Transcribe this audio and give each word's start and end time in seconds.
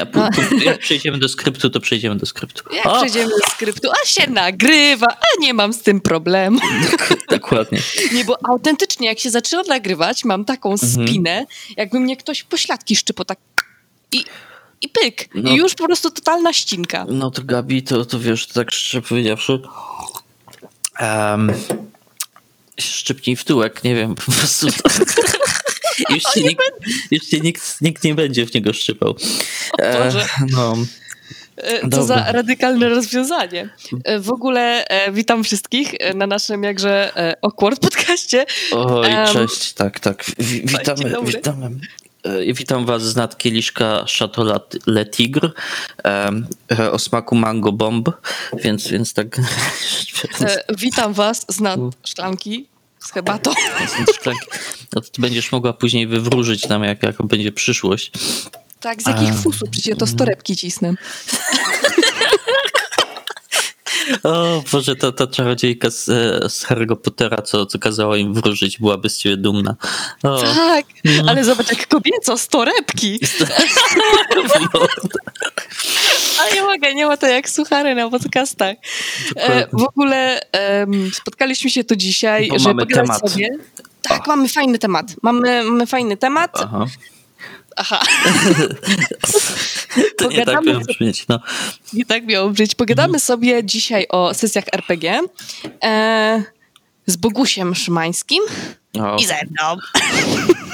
Dokładnie. 0.00 0.02
A 0.02 0.50
po, 0.50 0.58
po, 0.58 0.64
jak 0.64 0.78
przejdziemy 0.78 1.18
do 1.18 1.28
skryptu, 1.28 1.70
to 1.70 1.80
przejdziemy 1.80 2.16
do 2.16 2.26
skryptu. 2.26 2.74
Jak 2.74 2.86
o! 2.86 2.96
przejdziemy 2.96 3.30
do 3.30 3.50
skryptu, 3.50 3.88
a 4.02 4.06
się 4.06 4.30
nagrywa, 4.30 5.06
a 5.06 5.40
nie 5.40 5.54
mam 5.54 5.72
z 5.72 5.82
tym 5.82 6.00
problemu. 6.00 6.60
Dokładnie. 7.30 7.78
Nie, 8.12 8.24
bo 8.24 8.36
autentycznie, 8.48 9.08
jak 9.08 9.18
się 9.18 9.30
zaczyna 9.30 9.62
nagrywać, 9.62 10.24
mam 10.24 10.44
taką 10.44 10.72
mhm. 10.72 10.92
spinę, 10.92 11.46
jakby 11.76 12.00
mnie 12.00 12.16
ktoś 12.16 12.42
pośladki 12.42 12.96
szczypał 12.96 13.24
tak 13.24 13.38
i 14.12 14.24
i 14.80 14.88
pyk. 14.88 15.28
No, 15.34 15.50
I 15.50 15.54
już 15.54 15.74
po 15.74 15.84
prostu 15.84 16.10
totalna 16.10 16.52
ścinka. 16.52 17.06
No 17.08 17.30
to 17.30 17.42
Gabi, 17.42 17.82
to, 17.82 18.04
to 18.04 18.18
wiesz, 18.18 18.46
tak 18.46 18.70
szczerze 18.70 19.02
powiedziawszy, 19.02 19.60
um, 21.00 21.52
szczypnij 22.80 23.36
w 23.36 23.44
tyłek, 23.44 23.84
nie 23.84 23.94
wiem, 23.94 24.14
po 24.14 24.32
prostu. 24.32 24.66
już 26.10 26.22
się, 26.34 26.42
nikt, 26.42 26.62
już 27.10 27.24
się 27.24 27.40
nikt, 27.40 27.80
nikt 27.80 28.04
nie 28.04 28.14
będzie 28.14 28.46
w 28.46 28.54
niego 28.54 28.72
szczypał. 28.72 29.16
E, 29.78 30.12
no. 30.50 30.76
E, 31.56 31.80
co 31.80 31.88
Dobra. 31.88 32.04
za 32.04 32.32
radykalne 32.32 32.88
rozwiązanie. 32.88 33.68
E, 34.04 34.20
w 34.20 34.30
ogóle 34.30 34.84
e, 34.84 35.12
witam 35.12 35.44
wszystkich 35.44 35.94
na 36.14 36.26
naszym 36.26 36.62
jakże 36.62 37.12
awkward 37.42 37.80
podcaście. 37.80 38.46
Oj, 38.72 39.14
um, 39.14 39.26
cześć, 39.32 39.72
tak, 39.72 40.00
tak. 40.00 40.24
W, 40.24 40.44
witamy, 40.44 41.14
witamy. 41.24 41.70
Witam 42.54 42.86
Was 42.86 43.02
z 43.02 43.16
nad 43.16 43.38
kieliszka 43.38 44.04
Chateau 44.18 44.46
Le 44.86 45.06
Tigre 45.06 45.50
o 46.92 46.98
smaku 46.98 47.34
mango 47.34 47.72
bomb, 47.72 48.10
więc, 48.64 48.88
więc 48.88 49.14
tak. 49.14 49.40
Witam 50.78 51.12
Was 51.12 51.46
z 51.48 51.60
nad 51.60 51.80
szklanki 52.04 52.71
z 53.04 53.12
herbatą. 53.12 53.50
No 54.94 55.00
to 55.00 55.08
będziesz 55.18 55.52
mogła 55.52 55.72
później 55.72 56.06
wywróżyć 56.06 56.68
nam, 56.68 56.84
jak, 56.84 57.02
jak 57.02 57.22
będzie 57.22 57.52
przyszłość. 57.52 58.12
Tak, 58.80 59.02
z 59.02 59.06
jakich 59.06 59.34
fusów? 59.34 59.70
Przecież 59.70 59.98
to 59.98 60.06
z 60.06 60.16
torebki 60.16 60.56
cisnę. 60.56 60.94
O 64.22 64.62
Boże, 64.72 64.96
ta, 64.96 65.12
ta 65.12 65.26
czarodziejka 65.26 65.90
z, 65.90 66.04
z 66.52 66.64
Harry'ego 66.66 66.96
Pottera, 66.96 67.42
co, 67.42 67.66
co 67.66 67.78
kazała 67.78 68.16
im 68.16 68.34
wróżyć, 68.34 68.78
byłaby 68.78 69.10
z 69.10 69.18
ciebie 69.18 69.36
dumna. 69.36 69.76
O. 70.22 70.42
Tak, 70.42 70.84
no. 71.04 71.22
ale 71.28 71.44
zobacz 71.44 71.70
jak 71.70 71.88
kobieco, 71.88 72.38
z 72.38 72.48
torebki. 72.48 73.20
ale 76.40 76.52
nie 76.54 76.62
mogę, 76.62 76.94
nie 76.94 77.06
ma 77.06 77.16
to 77.16 77.26
jak 77.26 77.50
suchary 77.50 77.94
na 77.94 78.10
podcastach. 78.10 78.76
E, 79.36 79.66
w 79.72 79.82
ogóle 79.82 80.40
spotkaliśmy 81.12 81.70
się 81.70 81.84
tu 81.84 81.96
dzisiaj, 81.96 82.48
Bo 82.48 82.58
żeby 82.58 82.74
mamy 82.74 82.86
temat. 82.86 83.30
sobie. 83.30 83.48
Tak, 84.02 84.26
mamy 84.26 84.48
fajny 84.48 84.78
temat. 84.78 85.06
Mamy, 85.22 85.64
mamy 85.64 85.86
fajny 85.86 86.16
temat. 86.16 86.50
Aha. 86.54 86.86
Aha. 87.76 88.02
to 90.18 90.28
nie 90.28 90.44
tak 90.44 90.64
miało 90.64 90.80
brzmieć, 90.80 91.28
no. 91.28 91.40
Nie 91.92 92.04
tak 92.04 92.24
miało 92.24 92.50
brzmieć. 92.50 92.74
Pogadamy 92.74 93.06
mhm. 93.06 93.20
sobie 93.20 93.64
dzisiaj 93.64 94.06
o 94.08 94.34
sesjach 94.34 94.64
RPG 94.72 95.20
e, 95.84 96.42
z 97.06 97.16
Bogusiem 97.16 97.74
Szymańskim 97.74 98.42
o. 99.00 99.16
i 99.16 99.26
ze 99.26 99.34
mną. 99.50 99.76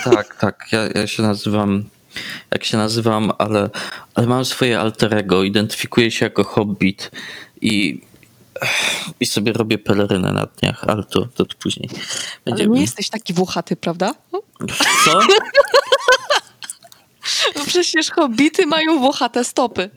Tak, 0.05 0.35
tak. 0.35 0.69
Ja, 0.73 0.89
ja 0.95 1.07
się 1.07 1.23
nazywam 1.23 1.85
jak 2.51 2.65
się 2.65 2.77
nazywam, 2.77 3.33
ale, 3.39 3.71
ale 4.15 4.27
mam 4.27 4.45
swoje 4.45 4.81
alterego, 4.81 5.43
identyfikuję 5.43 6.11
się 6.11 6.27
jako 6.27 6.45
hobbit 6.45 7.11
i, 7.61 8.01
i 9.21 9.27
sobie 9.27 9.53
robię 9.53 9.79
pelerynę 9.79 10.33
na 10.33 10.47
dniach, 10.47 10.85
ale 10.87 11.05
to, 11.05 11.27
to, 11.35 11.45
to 11.45 11.57
później. 11.58 11.89
Będziemy... 12.45 12.69
Ale 12.69 12.75
nie 12.77 12.81
jesteś 12.81 13.08
taki 13.08 13.33
włochaty, 13.33 13.77
prawda? 13.77 14.14
Co? 15.05 15.20
No 17.56 17.64
przecież 17.66 18.11
hobbity 18.11 18.66
mają 18.66 18.98
włochate 18.98 19.44
stopy. 19.44 19.90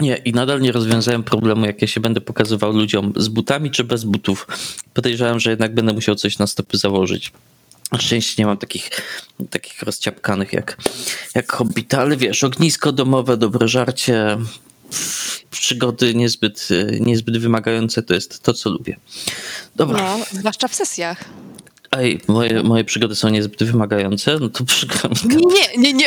Nie, 0.00 0.16
i 0.16 0.32
nadal 0.32 0.60
nie 0.60 0.72
rozwiązałem 0.72 1.22
problemu, 1.22 1.66
jak 1.66 1.82
ja 1.82 1.88
się 1.88 2.00
będę 2.00 2.20
pokazywał 2.20 2.72
ludziom 2.72 3.12
z 3.16 3.28
butami 3.28 3.70
czy 3.70 3.84
bez 3.84 4.04
butów. 4.04 4.46
Podejrzewam, 4.94 5.40
że 5.40 5.50
jednak 5.50 5.74
będę 5.74 5.92
musiał 5.92 6.14
coś 6.14 6.38
na 6.38 6.46
stopy 6.46 6.78
założyć. 6.78 7.32
Na 7.92 8.00
szczęście 8.00 8.34
nie 8.42 8.46
mam 8.46 8.56
takich, 8.56 8.90
takich 9.50 9.82
rozciapkanych 9.82 10.52
jak, 10.52 10.76
jak 11.34 11.52
hobbita, 11.52 12.00
ale 12.00 12.16
wiesz, 12.16 12.44
ognisko 12.44 12.92
domowe, 12.92 13.36
dobre 13.36 13.68
żarcie, 13.68 14.38
przygody 15.50 16.14
niezbyt, 16.14 16.68
niezbyt 17.00 17.38
wymagające 17.38 18.02
to 18.02 18.14
jest 18.14 18.42
to, 18.42 18.54
co 18.54 18.70
lubię. 18.70 18.96
Dobra. 19.76 20.18
No, 20.18 20.24
zwłaszcza 20.32 20.68
w 20.68 20.74
sesjach. 20.74 21.24
Ej, 21.98 22.20
moje, 22.28 22.62
moje 22.62 22.84
przygody 22.84 23.14
są 23.14 23.28
niezbyt 23.28 23.62
wymagające, 23.62 24.38
no 24.40 24.48
to 24.48 24.64
przykro 24.64 25.10
mi. 25.10 25.16
Nie, 25.36 25.82
nie, 25.82 25.92
nie, 25.92 26.06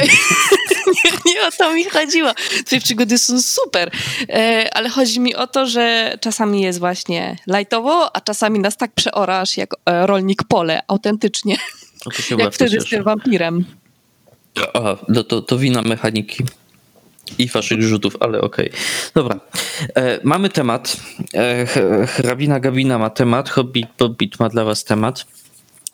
nie, 1.03 1.11
nie 1.25 1.47
o 1.47 1.51
to 1.57 1.73
mi 1.73 1.85
chodziło. 1.85 2.33
Twoje 2.65 2.81
przygody 2.81 3.17
są 3.17 3.41
super, 3.41 3.91
e, 4.29 4.69
ale 4.73 4.89
chodzi 4.89 5.19
mi 5.19 5.35
o 5.35 5.47
to, 5.47 5.65
że 5.65 6.17
czasami 6.21 6.61
jest 6.61 6.79
właśnie 6.79 7.35
lajtowo, 7.47 8.15
a 8.15 8.21
czasami 8.21 8.59
nas 8.59 8.77
tak 8.77 8.91
przeorasz 8.91 9.57
jak 9.57 9.73
e, 9.85 10.07
rolnik 10.07 10.43
pole, 10.43 10.81
autentycznie. 10.87 11.57
jak 12.37 12.53
wtedy 12.53 12.81
z 12.81 12.89
tym 12.89 13.03
wampirem. 13.03 13.65
A, 14.73 14.95
no 15.07 15.23
to, 15.23 15.41
to 15.41 15.57
wina 15.57 15.81
mechaniki 15.81 16.43
i 17.37 17.47
waszych 17.47 17.81
rzutów, 17.81 18.17
ale 18.19 18.41
okej. 18.41 18.69
Okay. 18.69 18.79
Dobra. 19.15 19.39
E, 19.95 20.19
mamy 20.23 20.49
temat. 20.49 20.97
E, 21.33 21.65
hrabina 22.07 22.59
Gabina 22.59 22.97
ma 22.97 23.09
temat, 23.09 23.49
Hobbit 23.49 23.87
Bobbit 23.99 24.39
ma 24.39 24.49
dla 24.49 24.63
was 24.63 24.83
temat. 24.83 25.25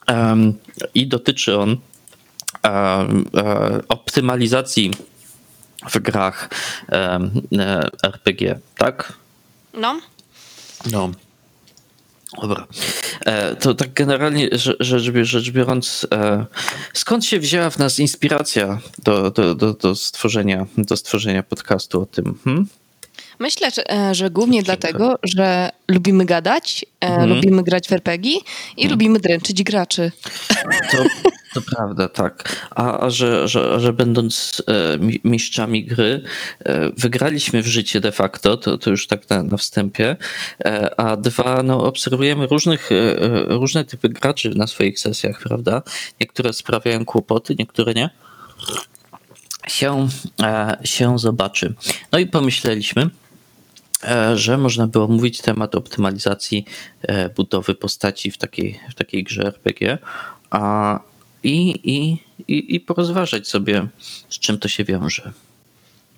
Um, 0.07 0.53
I 0.95 1.07
dotyczy 1.07 1.57
on 1.57 1.77
um, 2.63 3.25
optymalizacji 3.89 4.91
w 5.89 5.99
grach 5.99 6.49
um, 6.91 7.41
RPG, 8.03 8.59
tak? 8.77 9.13
No. 9.73 9.99
No. 10.91 11.11
Dobra. 12.41 12.67
E, 13.25 13.55
to 13.55 13.73
tak 13.73 13.93
generalnie 13.93 14.49
rzecz, 14.51 15.03
rzecz 15.21 15.51
biorąc, 15.51 16.07
e, 16.13 16.45
skąd 16.93 17.25
się 17.25 17.39
wzięła 17.39 17.69
w 17.69 17.77
nas 17.77 17.99
inspiracja 17.99 18.79
do, 19.03 19.31
do, 19.31 19.55
do, 19.55 19.73
do, 19.73 19.95
stworzenia, 19.95 20.65
do 20.77 20.97
stworzenia 20.97 21.43
podcastu 21.43 22.01
o 22.01 22.05
tym? 22.05 22.39
Hmm? 22.43 22.67
Myślę, 23.39 23.71
że, 23.71 23.91
e, 23.91 24.15
że 24.15 24.29
głównie 24.29 24.63
dlatego, 24.63 25.19
że 25.23 25.69
lubimy 25.87 26.25
gadać, 26.25 26.85
e, 27.01 27.07
mhm. 27.07 27.29
lubimy 27.29 27.63
grać 27.63 27.87
w 27.87 27.93
RPG 27.93 28.31
i 28.31 28.41
mhm. 28.77 28.91
lubimy 28.91 29.19
dręczyć 29.19 29.63
graczy. 29.63 30.11
To, 30.91 30.97
to 31.53 31.61
prawda, 31.75 32.07
tak. 32.07 32.67
A, 32.71 32.99
a 32.99 33.09
że, 33.09 33.47
że, 33.47 33.79
że 33.79 33.93
będąc 33.93 34.63
e, 34.67 34.97
mistrzami 35.23 35.85
gry, 35.85 36.23
wygraliśmy 36.97 37.61
w 37.61 37.67
życie 37.67 37.99
de 37.99 38.11
facto, 38.11 38.57
to, 38.57 38.77
to 38.77 38.89
już 38.89 39.07
tak 39.07 39.29
na, 39.29 39.43
na 39.43 39.57
wstępie, 39.57 40.15
a 40.97 41.17
dwa, 41.17 41.63
no, 41.63 41.83
obserwujemy 41.83 42.47
różnych, 42.47 42.89
różne 43.47 43.85
typy 43.85 44.09
graczy 44.09 44.49
na 44.55 44.67
swoich 44.67 44.99
sesjach, 44.99 45.39
prawda? 45.43 45.81
Niektóre 46.21 46.53
sprawiają 46.53 47.05
kłopoty, 47.05 47.55
niektóre 47.59 47.93
nie 47.93 48.09
się, 49.67 50.07
się 50.83 51.19
zobaczy. 51.19 51.73
No 52.11 52.19
i 52.19 52.27
pomyśleliśmy, 52.27 53.09
że 54.35 54.57
można 54.57 54.87
było 54.87 55.07
mówić 55.07 55.41
temat 55.41 55.75
optymalizacji 55.75 56.65
e, 57.01 57.29
budowy 57.29 57.75
postaci 57.75 58.31
w 58.31 58.37
takiej, 58.37 58.79
w 58.91 58.95
takiej 58.95 59.23
grze 59.23 59.43
RPG 59.43 59.97
a, 60.49 60.99
i, 61.43 61.79
i, 61.83 62.17
i, 62.47 62.75
i 62.75 62.79
porozważać 62.79 63.47
sobie, 63.47 63.87
z 64.29 64.39
czym 64.39 64.59
to 64.59 64.67
się 64.67 64.83
wiąże. 64.83 65.31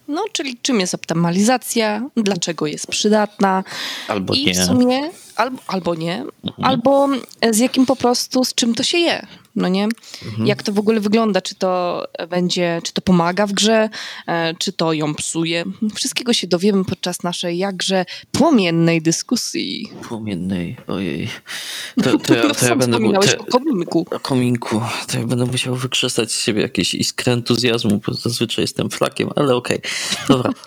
No, 0.07 0.23
czyli 0.31 0.57
czym 0.61 0.79
jest 0.79 0.93
optymalizacja, 0.93 2.09
dlaczego 2.17 2.67
jest 2.67 2.87
przydatna. 2.87 3.63
Albo 4.07 4.33
I 4.33 4.45
nie. 4.45 4.53
w 4.53 4.65
sumie, 4.65 5.01
albo, 5.35 5.61
albo 5.67 5.95
nie, 5.95 6.15
mhm. 6.15 6.63
albo 6.63 7.07
z 7.51 7.57
jakim 7.57 7.85
po 7.85 7.95
prostu, 7.95 8.45
z 8.45 8.53
czym 8.53 8.75
to 8.75 8.83
się 8.83 8.97
je 8.97 9.27
no 9.55 9.67
nie? 9.67 9.83
Mhm. 10.25 10.47
Jak 10.47 10.63
to 10.63 10.73
w 10.73 10.79
ogóle 10.79 10.99
wygląda? 10.99 11.41
Czy 11.41 11.55
to 11.55 12.03
będzie, 12.29 12.81
czy 12.83 12.93
to 12.93 13.01
pomaga 13.01 13.47
w 13.47 13.53
grze, 13.53 13.89
e, 14.27 14.53
czy 14.55 14.73
to 14.73 14.93
ją 14.93 15.15
psuje? 15.15 15.63
Wszystkiego 15.95 16.33
się 16.33 16.47
dowiemy 16.47 16.85
podczas 16.85 17.23
naszej 17.23 17.57
jakże 17.57 18.05
płomiennej 18.31 19.01
dyskusji. 19.01 19.91
Płomiennej, 20.01 20.77
ojej. 20.87 21.29
To, 22.03 22.17
to, 22.17 22.35
ja, 22.35 22.43
no, 22.43 22.53
to 22.53 22.65
ja 22.65 22.75
będę... 22.75 22.97
Te, 23.21 23.37
o 23.37 23.43
kominku. 23.43 24.05
O 24.11 24.19
kominku. 24.19 24.81
To 25.07 25.19
ja 25.19 25.25
będę 25.25 25.45
musiał 25.45 25.75
wykrzesać 25.75 26.31
z 26.31 26.41
siebie 26.41 26.61
jakieś 26.61 26.93
iskrę 26.93 27.33
entuzjazmu, 27.33 28.01
bo 28.07 28.13
zazwyczaj 28.13 28.63
jestem 28.63 28.89
flakiem, 28.89 29.29
ale 29.35 29.55
okej. 29.55 29.77
Okay. 29.77 29.91
Dobra. 30.27 30.51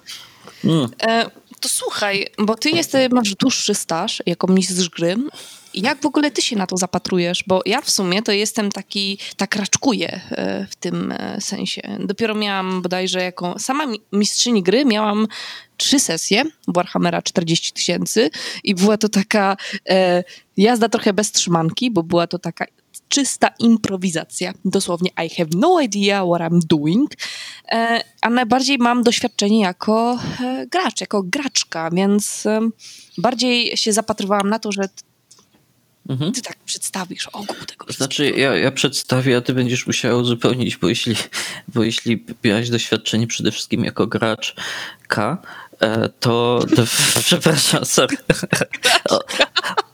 Mm. 0.64 0.88
E, 1.02 1.30
to 1.58 1.68
słuchaj, 1.68 2.26
bo 2.38 2.54
ty 2.54 2.70
jesteś, 2.70 3.10
masz 3.10 3.34
dłuższy 3.34 3.74
staż 3.74 4.22
jako 4.26 4.46
mistrz 4.46 4.88
gry 4.88 5.16
jak 5.74 6.02
w 6.02 6.06
ogóle 6.06 6.30
ty 6.30 6.42
się 6.42 6.56
na 6.56 6.66
to 6.66 6.76
zapatrujesz? 6.76 7.44
Bo 7.46 7.62
ja 7.66 7.80
w 7.80 7.90
sumie 7.90 8.22
to 8.22 8.32
jestem 8.32 8.72
taki, 8.72 9.18
tak 9.36 9.56
raczkuję 9.56 10.20
e, 10.30 10.66
w 10.70 10.76
tym 10.76 11.12
e, 11.12 11.40
sensie. 11.40 11.82
Dopiero 12.00 12.34
miałam 12.34 12.82
bodajże 12.82 13.22
jako 13.22 13.58
sama 13.58 13.84
mistrzyni 14.12 14.62
gry, 14.62 14.84
miałam 14.84 15.26
trzy 15.76 16.00
sesje 16.00 16.44
Warhammera 16.68 17.22
40 17.22 17.72
tysięcy 17.72 18.30
i 18.64 18.74
była 18.74 18.98
to 18.98 19.08
taka 19.08 19.56
e, 19.88 20.24
jazda 20.56 20.88
trochę 20.88 21.12
bez 21.12 21.32
trzymanki, 21.32 21.90
bo 21.90 22.02
była 22.02 22.26
to 22.26 22.38
taka 22.38 22.64
czysta 23.08 23.50
improwizacja. 23.58 24.52
Dosłownie 24.64 25.10
I 25.26 25.28
have 25.28 25.48
no 25.56 25.80
idea 25.80 26.24
what 26.24 26.52
I'm 26.52 26.58
doing. 26.68 27.10
E, 27.72 28.04
a 28.22 28.30
najbardziej 28.30 28.78
mam 28.78 29.02
doświadczenie 29.02 29.60
jako 29.60 30.18
e, 30.40 30.66
gracz, 30.66 31.00
jako 31.00 31.22
graczka, 31.22 31.90
więc 31.90 32.46
e, 32.46 32.60
bardziej 33.18 33.76
się 33.76 33.92
zapatrywałam 33.92 34.50
na 34.50 34.58
to, 34.58 34.72
że 34.72 34.88
Mhm. 36.08 36.32
Ty 36.32 36.42
tak 36.42 36.56
przedstawisz 36.64 37.26
ogół 37.26 37.56
tego 37.66 37.92
Znaczy, 37.92 38.30
ja, 38.30 38.56
ja 38.56 38.70
przedstawię, 38.70 39.36
a 39.36 39.40
ty 39.40 39.54
będziesz 39.54 39.86
musiał 39.86 40.20
uzupełnić, 40.20 40.76
bo 40.76 40.88
jeśli, 40.88 41.14
bo 41.68 41.82
jeśli 41.82 42.24
miałeś 42.44 42.70
doświadczenie 42.70 43.26
przede 43.26 43.52
wszystkim 43.52 43.84
jako 43.84 44.06
gracz 44.06 44.54
K, 45.08 45.38
e, 45.80 46.08
to, 46.08 46.60
to 46.76 46.84
przepraszam, 47.26 47.84
sorry. 47.84 48.16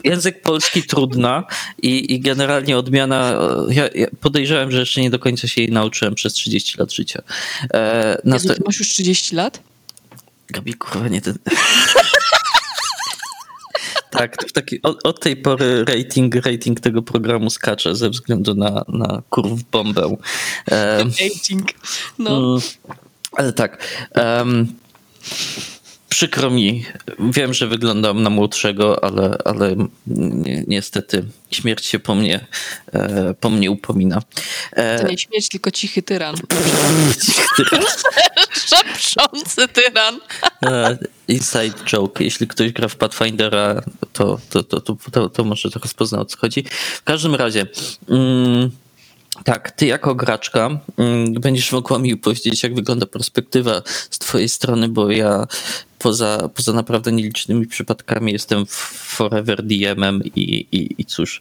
Język 0.04 0.42
polski 0.42 0.82
trudna 0.82 1.44
i, 1.82 2.14
i 2.14 2.20
generalnie 2.20 2.78
odmiana. 2.78 3.38
Ja, 3.68 3.88
ja, 3.94 4.06
podejrzewam, 4.20 4.70
że 4.70 4.78
jeszcze 4.78 5.00
nie 5.00 5.10
do 5.10 5.18
końca 5.18 5.48
się 5.48 5.62
jej 5.62 5.72
nauczyłem 5.72 6.14
przez 6.14 6.32
30 6.32 6.78
lat 6.78 6.92
życia. 6.92 7.22
E, 7.74 8.22
Jezu, 8.24 8.54
masz 8.66 8.78
już 8.78 8.88
30 8.88 9.36
lat? 9.36 9.60
Gabi, 10.48 10.74
kurwa, 10.74 11.08
nie 11.08 11.20
ten. 11.20 11.38
Tak, 14.10 14.36
taki, 14.52 14.82
od, 14.82 15.06
od, 15.06 15.20
tej 15.20 15.36
pory 15.36 15.84
rating, 15.84 16.34
rating 16.34 16.80
tego 16.80 17.02
programu 17.02 17.50
skacze 17.50 17.96
ze 17.96 18.10
względu 18.10 18.54
na, 18.54 18.84
na 18.88 19.22
kurw 19.30 19.62
bombę. 19.70 20.06
Um, 20.06 20.18
rating, 20.70 21.70
no. 22.18 22.38
Um, 22.38 22.60
ale 23.32 23.52
tak. 23.52 23.86
Um, 24.14 24.74
przykro 26.14 26.50
mi, 26.50 26.84
wiem, 27.18 27.54
że 27.54 27.66
wyglądam 27.66 28.22
na 28.22 28.30
młodszego, 28.30 29.04
ale, 29.04 29.38
ale 29.44 29.76
ni 30.06 30.64
niestety 30.66 31.24
śmierć 31.50 31.86
się 31.86 31.98
po 31.98 32.14
mnie, 32.14 32.46
e, 32.92 33.34
po 33.40 33.50
mnie 33.50 33.70
upomina. 33.70 34.22
E, 34.72 34.98
to 34.98 35.08
nie 35.08 35.18
śmierć, 35.18 35.48
tylko 35.48 35.70
cichy 35.70 36.02
tyran. 36.02 36.36
Szepczący 38.70 39.68
tyran. 39.68 40.20
e, 40.66 40.98
inside 41.28 41.84
joke. 41.84 42.24
Jeśli 42.24 42.46
ktoś 42.46 42.72
gra 42.72 42.88
w 42.88 42.96
Pathfindera, 42.96 43.82
to, 44.12 44.40
to, 44.50 44.62
to, 44.62 44.80
to, 44.80 44.96
to, 45.10 45.28
to 45.28 45.44
może 45.44 45.70
to 45.70 45.80
rozpozna 45.80 46.20
o 46.20 46.24
co 46.24 46.38
chodzi. 46.38 46.64
W 46.94 47.02
każdym 47.02 47.34
razie... 47.34 47.66
Mm, 48.08 48.70
tak, 49.44 49.70
ty 49.70 49.86
jako 49.86 50.14
graczka 50.14 50.70
mm, 50.96 51.32
będziesz 51.32 51.72
mogła 51.72 51.98
mi 51.98 52.16
powiedzieć, 52.16 52.62
jak 52.62 52.74
wygląda 52.74 53.06
perspektywa 53.06 53.82
z 54.10 54.18
twojej 54.18 54.48
strony, 54.48 54.88
bo 54.88 55.10
ja 55.10 55.46
poza, 55.98 56.48
poza 56.54 56.72
naprawdę 56.72 57.12
nielicznymi 57.12 57.66
przypadkami 57.66 58.32
jestem 58.32 58.66
forever 58.66 59.62
DM-em 59.62 60.22
i, 60.24 60.66
i, 60.72 60.94
i 60.98 61.04
cóż, 61.04 61.40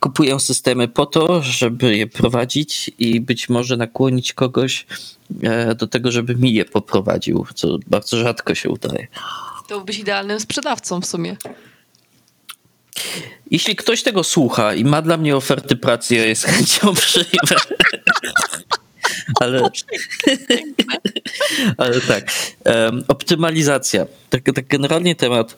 kupuję 0.00 0.40
systemy 0.40 0.88
po 0.88 1.06
to, 1.06 1.42
żeby 1.42 1.96
je 1.96 2.06
prowadzić 2.06 2.90
i 2.98 3.20
być 3.20 3.48
może 3.48 3.76
nakłonić 3.76 4.32
kogoś 4.32 4.86
e, 5.42 5.74
do 5.74 5.86
tego, 5.86 6.12
żeby 6.12 6.34
mi 6.34 6.54
je 6.54 6.64
poprowadził, 6.64 7.46
co 7.54 7.78
bardzo 7.86 8.16
rzadko 8.16 8.54
się 8.54 8.68
udaje. 8.68 9.06
To 9.68 9.74
byłbyś 9.74 9.98
idealnym 9.98 10.40
sprzedawcą 10.40 11.00
w 11.00 11.06
sumie. 11.06 11.36
Jeśli 13.50 13.76
ktoś 13.76 14.02
tego 14.02 14.24
słucha 14.24 14.74
i 14.74 14.84
ma 14.84 15.02
dla 15.02 15.16
mnie 15.16 15.36
oferty 15.36 15.76
pracy, 15.76 16.14
ja 16.14 16.24
je 16.24 16.34
chęcią 16.34 16.94
przyjmę. 17.04 17.56
ale, 19.40 19.70
ale 21.78 22.00
tak. 22.00 22.32
Um, 22.64 23.04
optymalizacja. 23.08 24.06
Tak, 24.30 24.42
tak 24.54 24.66
generalnie 24.66 25.16
temat 25.16 25.56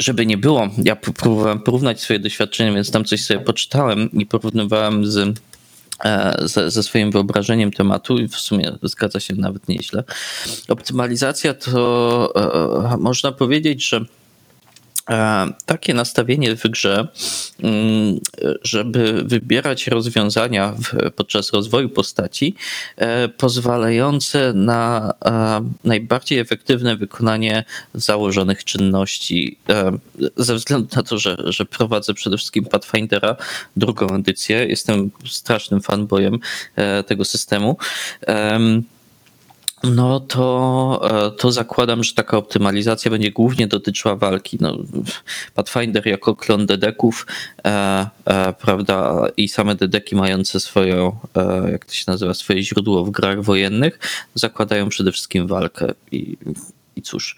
żeby 0.00 0.26
nie 0.26 0.38
było, 0.38 0.68
ja 0.84 0.96
próbowałem 0.96 1.60
porównać 1.60 2.00
swoje 2.00 2.18
doświadczenia, 2.18 2.72
więc 2.72 2.90
tam 2.90 3.04
coś 3.04 3.24
sobie 3.24 3.40
poczytałem 3.40 4.12
i 4.12 4.26
porównywałem 4.26 5.06
z, 5.06 5.38
e, 6.04 6.36
ze, 6.42 6.70
ze 6.70 6.82
swoim 6.82 7.10
wyobrażeniem 7.10 7.72
tematu 7.72 8.18
i 8.18 8.28
w 8.28 8.36
sumie 8.36 8.72
zgadza 8.82 9.20
się 9.20 9.34
nawet 9.34 9.68
nieźle. 9.68 10.04
Optymalizacja 10.68 11.54
to 11.54 12.92
e, 12.94 12.96
można 12.96 13.32
powiedzieć, 13.32 13.88
że 13.88 14.00
E, 14.00 14.17
takie 15.66 15.94
nastawienie 15.94 16.56
w 16.56 16.62
grze, 16.62 17.08
mm, 17.62 18.20
żeby 18.62 19.22
wybierać 19.24 19.86
rozwiązania 19.86 20.72
w, 20.72 21.10
podczas 21.10 21.52
rozwoju 21.52 21.88
postaci, 21.88 22.54
e, 22.96 23.28
pozwalające 23.28 24.52
na 24.52 25.14
e, 25.24 25.60
najbardziej 25.84 26.38
efektywne 26.38 26.96
wykonanie 26.96 27.64
założonych 27.94 28.64
czynności. 28.64 29.58
Ze 30.36 30.54
względu 30.54 30.88
na 30.96 31.02
to, 31.02 31.18
że, 31.18 31.36
że 31.44 31.64
prowadzę 31.64 32.14
przede 32.14 32.36
wszystkim 32.36 32.64
Pathfindera, 32.64 33.36
drugą 33.76 34.08
edycję, 34.08 34.66
jestem 34.66 35.10
strasznym 35.26 35.80
fanboyem 35.80 36.38
tego 37.06 37.24
systemu 37.24 37.76
no 39.82 40.20
to, 40.20 41.26
e, 41.26 41.30
to 41.30 41.52
zakładam, 41.52 42.04
że 42.04 42.14
taka 42.14 42.36
optymalizacja 42.36 43.10
będzie 43.10 43.30
głównie 43.30 43.66
dotyczyła 43.66 44.16
walki. 44.16 44.58
No, 44.60 44.78
Pathfinder 45.54 46.06
jako 46.06 46.36
klon 46.36 46.66
dedeków, 46.66 47.26
e, 47.64 48.06
e, 48.24 48.52
prawda, 48.52 49.26
i 49.36 49.48
same 49.48 49.74
dedeki 49.74 50.16
mające 50.16 50.60
swoją, 50.60 51.16
e, 51.36 51.70
jak 51.70 51.84
to 51.84 51.92
się 51.92 52.04
nazywa, 52.06 52.34
swoje 52.34 52.62
źródło 52.62 53.04
w 53.04 53.10
grach 53.10 53.42
wojennych, 53.42 53.98
zakładają 54.34 54.88
przede 54.88 55.12
wszystkim 55.12 55.46
walkę. 55.46 55.94
I, 56.12 56.36
i 56.96 57.02
cóż. 57.02 57.36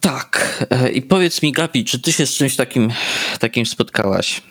tak. 0.00 0.66
E, 0.70 0.90
I 0.90 1.02
powiedz 1.02 1.42
mi, 1.42 1.52
Gabi, 1.52 1.84
czy 1.84 2.00
ty 2.00 2.12
się 2.12 2.26
z 2.26 2.34
czymś 2.34 2.56
takim, 2.56 2.92
takim 3.40 3.66
spotkałaś? 3.66 4.42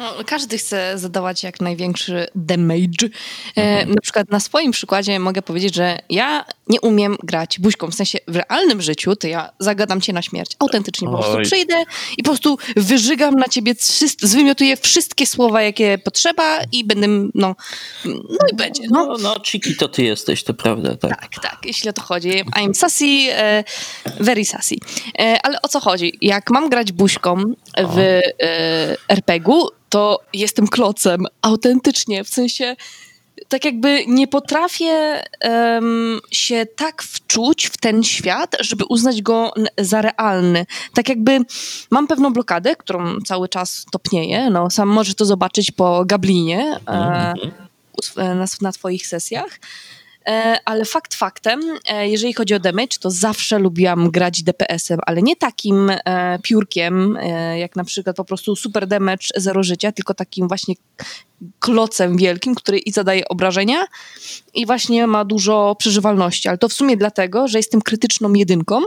No, 0.00 0.14
każdy 0.26 0.58
chce 0.58 0.98
zadawać 0.98 1.42
jak 1.42 1.60
największy 1.60 2.26
damage. 2.34 3.08
E, 3.56 3.62
mhm. 3.62 3.94
na 3.94 4.00
przykład 4.00 4.30
na 4.30 4.40
swoim 4.40 4.72
przykładzie 4.72 5.18
mogę 5.18 5.42
powiedzieć, 5.42 5.74
że 5.74 5.98
ja 6.10 6.44
nie 6.68 6.80
umiem 6.80 7.16
grać 7.22 7.58
buźką. 7.58 7.90
W 7.90 7.94
sensie 7.94 8.18
w 8.28 8.36
realnym 8.36 8.82
życiu 8.82 9.16
to 9.16 9.26
ja 9.28 9.50
zagadam 9.58 10.00
cię 10.00 10.12
na 10.12 10.22
śmierć. 10.22 10.56
Autentycznie 10.58 11.08
po 11.08 11.18
prostu 11.18 11.42
przyjdę 11.42 11.84
i 12.18 12.22
po 12.22 12.30
prostu 12.30 12.58
wyżygam 12.76 13.34
na 13.34 13.48
ciebie, 13.48 13.74
zwymiotuję 14.20 14.76
wszystkie 14.76 15.26
słowa, 15.26 15.62
jakie 15.62 15.98
potrzeba 15.98 16.58
i 16.72 16.84
będę, 16.84 17.06
no, 17.34 17.56
no 18.04 18.46
i 18.52 18.56
będzie. 18.56 18.82
No, 18.90 19.06
no, 19.06 19.16
no 19.18 19.40
chiki 19.44 19.76
to 19.76 19.88
ty 19.88 20.04
jesteś, 20.04 20.44
to 20.44 20.54
prawda, 20.54 20.96
tak. 20.96 21.10
Tak, 21.20 21.42
tak, 21.42 21.58
jeśli 21.64 21.90
o 21.90 21.92
to 21.92 22.02
chodzi. 22.02 22.44
I'm 22.44 22.74
sassy, 22.74 23.04
e, 23.30 23.64
very 24.20 24.44
sassy. 24.44 24.76
E, 25.18 25.38
ale 25.42 25.62
o 25.62 25.68
co 25.68 25.80
chodzi? 25.80 26.18
Jak 26.20 26.50
mam 26.50 26.70
grać 26.70 26.92
buźką 26.92 27.42
w 27.78 27.98
e, 27.98 28.22
RPG-u, 29.08 29.80
to 29.90 30.20
jestem 30.32 30.68
klocem, 30.68 31.26
autentycznie, 31.42 32.24
w 32.24 32.28
sensie 32.28 32.76
tak 33.48 33.64
jakby 33.64 34.04
nie 34.06 34.28
potrafię 34.28 35.22
um, 35.44 36.20
się 36.30 36.66
tak 36.76 37.02
wczuć 37.02 37.66
w 37.66 37.76
ten 37.76 38.02
świat, 38.02 38.56
żeby 38.60 38.84
uznać 38.84 39.22
go 39.22 39.52
za 39.78 40.02
realny. 40.02 40.66
Tak 40.94 41.08
jakby 41.08 41.38
mam 41.90 42.06
pewną 42.06 42.32
blokadę, 42.32 42.76
którą 42.76 43.20
cały 43.20 43.48
czas 43.48 43.86
topnieję. 43.92 44.50
No, 44.50 44.70
sam 44.70 44.88
możesz 44.88 45.14
to 45.14 45.24
zobaczyć 45.24 45.70
po 45.70 46.04
Gablinie 46.04 46.76
e, 46.86 47.34
na, 48.16 48.46
na 48.60 48.72
twoich 48.72 49.06
sesjach. 49.06 49.58
E, 50.28 50.58
ale 50.64 50.84
fakt 50.84 51.14
faktem, 51.14 51.60
e, 51.88 52.08
jeżeli 52.08 52.32
chodzi 52.32 52.54
o 52.54 52.58
damage, 52.58 52.98
to 53.00 53.10
zawsze 53.10 53.58
lubiłam 53.58 54.10
grać 54.10 54.42
DPS-em, 54.42 55.00
ale 55.06 55.22
nie 55.22 55.36
takim 55.36 55.90
e, 55.90 56.38
piórkiem, 56.42 57.18
jak 57.56 57.76
na 57.76 57.84
przykład 57.84 58.16
po 58.16 58.24
prostu 58.24 58.56
super 58.56 58.86
damage, 58.86 59.26
zero 59.36 59.62
życia, 59.62 59.92
tylko 59.92 60.14
takim 60.14 60.48
właśnie 60.48 60.74
klocem 61.58 62.16
wielkim, 62.16 62.54
który 62.54 62.78
i 62.78 62.92
zadaje 62.92 63.28
obrażenia 63.28 63.84
i 64.54 64.66
właśnie 64.66 65.06
ma 65.06 65.24
dużo 65.24 65.76
przeżywalności, 65.78 66.48
ale 66.48 66.58
to 66.58 66.68
w 66.68 66.72
sumie 66.72 66.96
dlatego, 66.96 67.48
że 67.48 67.58
jestem 67.58 67.82
krytyczną 67.82 68.34
jedynką 68.34 68.80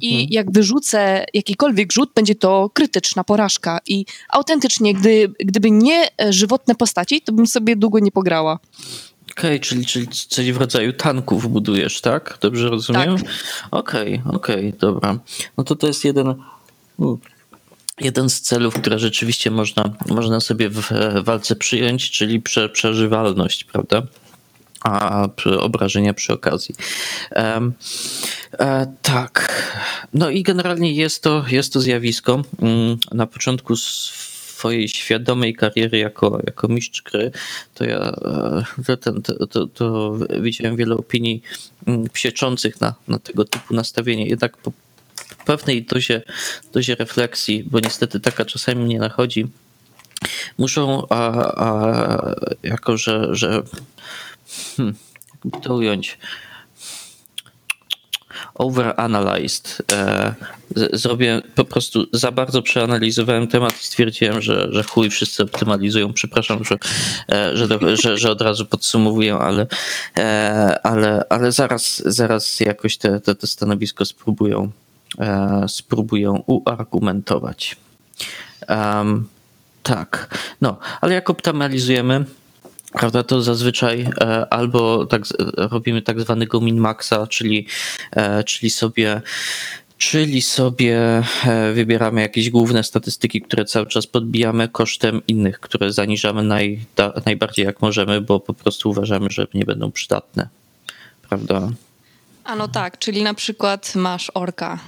i 0.00 0.12
mhm. 0.12 0.28
jak 0.30 0.52
wyrzucę 0.52 1.24
jakikolwiek 1.34 1.92
rzut, 1.92 2.10
będzie 2.14 2.34
to 2.34 2.70
krytyczna 2.74 3.24
porażka 3.24 3.78
i 3.86 4.06
autentycznie, 4.28 4.94
gdy, 4.94 5.32
gdyby 5.38 5.70
nie 5.70 6.08
żywotne 6.28 6.74
postaci, 6.74 7.20
to 7.20 7.32
bym 7.32 7.46
sobie 7.46 7.76
długo 7.76 7.98
nie 7.98 8.12
pograła. 8.12 8.58
Okej, 9.38 9.56
okay, 9.56 9.60
czyli, 9.60 9.86
czyli 9.86 10.08
coś 10.08 10.52
w 10.52 10.56
rodzaju 10.56 10.92
tanków 10.92 11.50
budujesz, 11.50 12.00
tak? 12.00 12.38
Dobrze 12.40 12.68
rozumiem? 12.68 13.18
Tak. 13.18 13.26
Okej, 13.70 14.20
okay, 14.24 14.36
okej, 14.36 14.68
okay, 14.68 14.78
dobra. 14.80 15.18
No 15.56 15.64
to 15.64 15.76
to 15.76 15.86
jest 15.86 16.04
jeden, 16.04 16.34
jeden 18.00 18.30
z 18.30 18.40
celów, 18.40 18.74
które 18.74 18.98
rzeczywiście 18.98 19.50
można, 19.50 19.84
można 20.08 20.40
sobie 20.40 20.68
w 20.70 20.90
walce 21.22 21.56
przyjąć, 21.56 22.10
czyli 22.10 22.40
prze, 22.40 22.68
przeżywalność, 22.68 23.64
prawda? 23.64 24.02
a 24.84 25.28
obrażenia 25.60 26.14
przy 26.14 26.32
okazji. 26.32 26.74
E, 27.32 27.72
tak. 29.02 29.64
No 30.14 30.30
i 30.30 30.42
generalnie 30.42 30.92
jest 30.92 31.22
to, 31.22 31.44
jest 31.48 31.72
to 31.72 31.80
zjawisko. 31.80 32.42
Um, 32.58 32.98
na 33.12 33.26
początku 33.26 33.74
swojej 34.64 34.88
świadomej 34.88 35.54
kariery 35.54 35.98
jako, 35.98 36.40
jako 36.46 36.68
mistrz 36.68 37.02
gry, 37.02 37.30
to 37.74 37.84
ja 37.84 37.98
e, 37.98 38.96
to, 38.96 39.12
to, 39.20 39.46
to, 39.46 39.66
to 39.66 40.18
widziałem 40.40 40.76
wiele 40.76 40.94
opinii 40.94 41.42
mm, 41.86 42.08
psieczących 42.08 42.80
na, 42.80 42.94
na 43.08 43.18
tego 43.18 43.44
typu 43.44 43.74
nastawienie. 43.74 44.26
Jednak 44.26 44.56
po, 44.56 44.72
pewnej 45.44 45.82
dozie, 45.82 46.22
dozie 46.72 46.94
refleksji, 46.94 47.64
bo 47.64 47.80
niestety 47.80 48.20
taka 48.20 48.44
czasami 48.44 48.84
mnie 48.84 48.98
nachodzi, 48.98 49.46
muszą, 50.58 51.08
a, 51.08 51.20
a 51.64 51.68
jako 52.62 52.96
że, 52.96 53.28
że 53.36 53.62
hmm, 54.76 54.94
to 55.62 55.74
ująć, 55.74 56.18
overanalyzed. 58.54 59.82
E, 59.92 60.34
zrobię 60.92 61.42
po 61.54 61.64
prostu 61.64 62.06
za 62.12 62.32
bardzo 62.32 62.62
przeanalizowałem 62.62 63.48
temat 63.48 63.72
i 63.82 63.86
stwierdziłem, 63.86 64.42
że, 64.42 64.68
że 64.70 64.82
chuj 64.82 65.10
wszyscy 65.10 65.42
optymalizują. 65.42 66.12
Przepraszam, 66.12 66.64
że, 66.64 66.74
e, 67.32 67.56
że, 67.56 67.96
że, 67.96 68.18
że 68.18 68.30
od 68.30 68.40
razu 68.40 68.66
podsumowuję, 68.66 69.34
ale, 69.34 69.66
e, 70.18 70.78
ale, 70.82 71.24
ale 71.28 71.52
zaraz, 71.52 72.02
zaraz 72.06 72.60
jakoś 72.60 72.96
te, 72.96 73.20
te, 73.20 73.34
te 73.34 73.46
stanowisko 73.46 74.04
spróbują, 74.04 74.70
spróbują 75.66 76.42
uargumentować. 76.46 77.76
Um, 78.68 79.28
tak, 79.82 80.38
no, 80.60 80.78
ale 81.00 81.14
jak 81.14 81.30
optymalizujemy, 81.30 82.24
prawda, 82.94 83.22
to 83.22 83.42
zazwyczaj 83.42 84.08
e, 84.20 84.46
albo 84.52 85.06
tak, 85.06 85.22
robimy 85.56 86.02
tak 86.02 86.20
zwanego 86.20 86.60
min-maxa, 86.60 87.26
czyli, 87.26 87.66
e, 88.12 88.44
czyli 88.44 88.70
sobie 88.70 89.22
Czyli 89.98 90.42
sobie 90.42 91.22
e, 91.46 91.72
wybieramy 91.72 92.20
jakieś 92.20 92.50
główne 92.50 92.84
statystyki, 92.84 93.42
które 93.42 93.64
cały 93.64 93.86
czas 93.86 94.06
podbijamy 94.06 94.68
kosztem 94.68 95.22
innych, 95.28 95.60
które 95.60 95.92
zaniżamy 95.92 96.42
naj, 96.42 96.80
da, 96.96 97.12
najbardziej 97.26 97.64
jak 97.64 97.82
możemy, 97.82 98.20
bo 98.20 98.40
po 98.40 98.54
prostu 98.54 98.90
uważamy, 98.90 99.26
że 99.30 99.46
nie 99.54 99.64
będą 99.64 99.92
przydatne. 99.92 100.48
Prawda? 101.28 101.68
A 102.44 102.56
no 102.56 102.68
tak, 102.68 102.98
czyli 102.98 103.22
na 103.22 103.34
przykład 103.34 103.94
masz 103.94 104.30
orka 104.34 104.78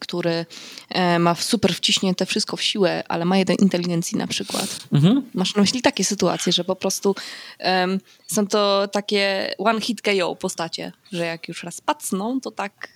który 0.00 0.46
e, 0.88 1.18
ma 1.18 1.34
super 1.34 1.74
wciśnięte 1.74 2.26
wszystko 2.26 2.56
w 2.56 2.62
siłę, 2.62 3.02
ale 3.08 3.24
ma 3.24 3.36
jeden 3.36 3.56
inteligencji 3.56 4.18
na 4.18 4.26
przykład. 4.26 4.78
Mhm. 4.92 5.22
Masz 5.34 5.54
na 5.54 5.60
myśli 5.60 5.82
takie 5.82 6.04
sytuacje, 6.04 6.52
że 6.52 6.64
po 6.64 6.76
prostu 6.76 7.14
um, 7.60 8.00
są 8.26 8.46
to 8.46 8.88
takie 8.88 9.54
one 9.58 9.80
hit 9.80 10.02
KO 10.02 10.36
postacie, 10.36 10.92
że 11.12 11.26
jak 11.26 11.48
już 11.48 11.62
raz 11.62 11.80
pacną, 11.80 12.40
to 12.40 12.50
tak 12.50 12.88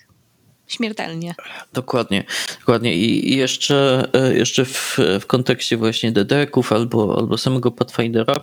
śmiertelnie. 0.66 1.34
Dokładnie, 1.72 2.24
dokładnie. 2.58 2.96
I 2.96 3.36
jeszcze, 3.36 4.08
e, 4.12 4.34
jeszcze 4.34 4.64
w, 4.64 4.98
w 5.20 5.26
kontekście 5.26 5.76
właśnie 5.76 6.12
DD-ków 6.12 6.72
albo, 6.72 7.18
albo 7.18 7.38
samego 7.38 7.70
Pathfindera, 7.70 8.34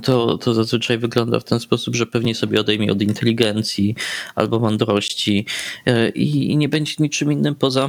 to, 0.00 0.38
to 0.38 0.54
zazwyczaj 0.54 0.98
wygląda 0.98 1.40
w 1.40 1.44
ten 1.44 1.60
sposób, 1.60 1.96
że 1.96 2.06
pewnie 2.06 2.34
sobie 2.34 2.60
odejmie 2.60 2.92
od 2.92 3.02
inteligencji 3.02 3.94
albo 4.34 4.58
mądrości 4.58 5.46
e, 5.86 6.08
i, 6.08 6.52
i 6.52 6.56
nie 6.56 6.68
będzie 6.68 6.94
niczym 6.98 7.32
innym 7.32 7.54
poza 7.54 7.88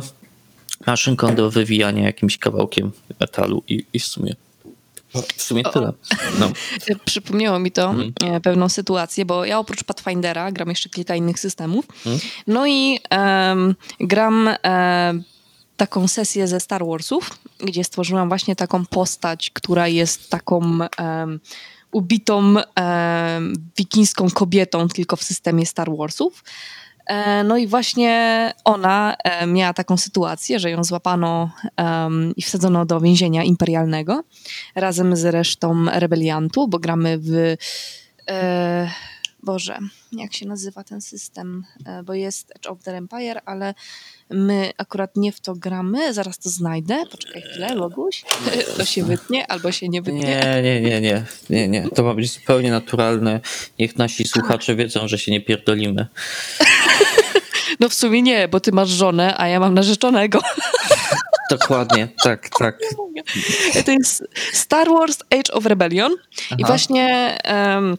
maszynką 0.85 1.35
do 1.35 1.51
wywijania 1.51 2.03
jakimś 2.03 2.37
kawałkiem 2.37 2.91
metalu 3.19 3.63
i, 3.67 3.85
i 3.93 3.99
w 3.99 4.05
sumie 4.05 4.35
w 5.35 5.41
sumie 5.41 5.63
tyle. 5.63 5.93
No. 6.39 6.51
Przypomniało 7.05 7.59
mi 7.59 7.71
to 7.71 7.89
mhm. 7.89 8.41
pewną 8.41 8.69
sytuację, 8.69 9.25
bo 9.25 9.45
ja 9.45 9.59
oprócz 9.59 9.83
Pathfindera 9.83 10.51
gram 10.51 10.69
jeszcze 10.69 10.89
kilka 10.89 11.15
innych 11.15 11.39
systemów. 11.39 11.85
Mhm. 12.05 12.19
No 12.47 12.67
i 12.67 12.99
um, 13.11 13.75
gram 13.99 14.49
um, 14.63 15.23
taką 15.77 16.07
sesję 16.07 16.47
ze 16.47 16.59
Star 16.59 16.85
Warsów, 16.85 17.39
gdzie 17.59 17.83
stworzyłam 17.83 18.27
właśnie 18.27 18.55
taką 18.55 18.85
postać, 18.85 19.49
która 19.49 19.87
jest 19.87 20.29
taką 20.29 20.79
um, 20.99 21.39
ubitą 21.93 22.55
e, 22.79 23.41
wikińską 23.77 24.29
kobietą 24.29 24.87
tylko 24.87 25.15
w 25.15 25.23
systemie 25.23 25.65
Star 25.65 25.97
Warsów. 25.97 26.43
E, 27.05 27.43
no 27.43 27.57
i 27.57 27.67
właśnie 27.67 28.53
ona 28.65 29.15
e, 29.23 29.47
miała 29.47 29.73
taką 29.73 29.97
sytuację, 29.97 30.59
że 30.59 30.71
ją 30.71 30.83
złapano 30.83 31.51
i 32.37 32.41
wsadzono 32.41 32.85
do 32.85 32.99
więzienia 32.99 33.43
imperialnego 33.43 34.23
razem 34.75 35.15
z 35.15 35.25
resztą 35.25 35.85
rebeliantów, 35.85 36.69
bo 36.69 36.79
gramy 36.79 37.17
w 37.21 37.57
e, 38.29 38.89
Boże, 39.43 39.79
jak 40.11 40.33
się 40.33 40.47
nazywa 40.47 40.83
ten 40.83 41.01
system, 41.01 41.63
e, 41.85 42.03
bo 42.03 42.13
jest 42.13 42.51
Edge 42.55 42.67
of 42.67 42.83
the 42.83 42.97
Empire, 42.97 43.41
ale 43.45 43.73
my 44.33 44.71
akurat 44.77 45.15
nie 45.15 45.31
w 45.31 45.39
to 45.39 45.53
gramy, 45.55 46.13
zaraz 46.13 46.39
to 46.39 46.49
znajdę, 46.49 47.03
poczekaj 47.11 47.41
chwilę, 47.41 47.75
Loguś, 47.75 48.23
to 48.77 48.85
się 48.85 49.03
wytnie 49.03 49.47
albo 49.47 49.71
się 49.71 49.89
nie 49.89 50.01
wytnie. 50.01 50.21
Nie, 50.21 50.61
nie, 50.63 50.81
nie, 50.81 51.01
nie, 51.01 51.25
nie, 51.49 51.67
nie, 51.67 51.89
to 51.89 52.03
ma 52.03 52.13
być 52.13 52.33
zupełnie 52.33 52.71
naturalne, 52.71 53.39
niech 53.79 53.95
nasi 53.95 54.27
słuchacze 54.27 54.75
wiedzą, 54.75 55.07
że 55.07 55.17
się 55.17 55.31
nie 55.31 55.41
pierdolimy. 55.41 56.07
No 57.79 57.89
w 57.89 57.93
sumie 57.93 58.21
nie, 58.21 58.47
bo 58.47 58.59
ty 58.59 58.71
masz 58.71 58.89
żonę, 58.89 59.33
a 59.37 59.47
ja 59.47 59.59
mam 59.59 59.73
narzeczonego. 59.73 60.39
Dokładnie, 61.49 62.07
tak, 62.23 62.49
tak. 62.59 62.79
To 63.85 63.91
jest 63.91 64.23
Star 64.53 64.87
Wars 64.89 65.17
Age 65.29 65.53
of 65.53 65.65
Rebellion 65.65 66.11
Aha. 66.45 66.55
i 66.57 66.65
właśnie... 66.65 67.37
Um, 67.75 67.97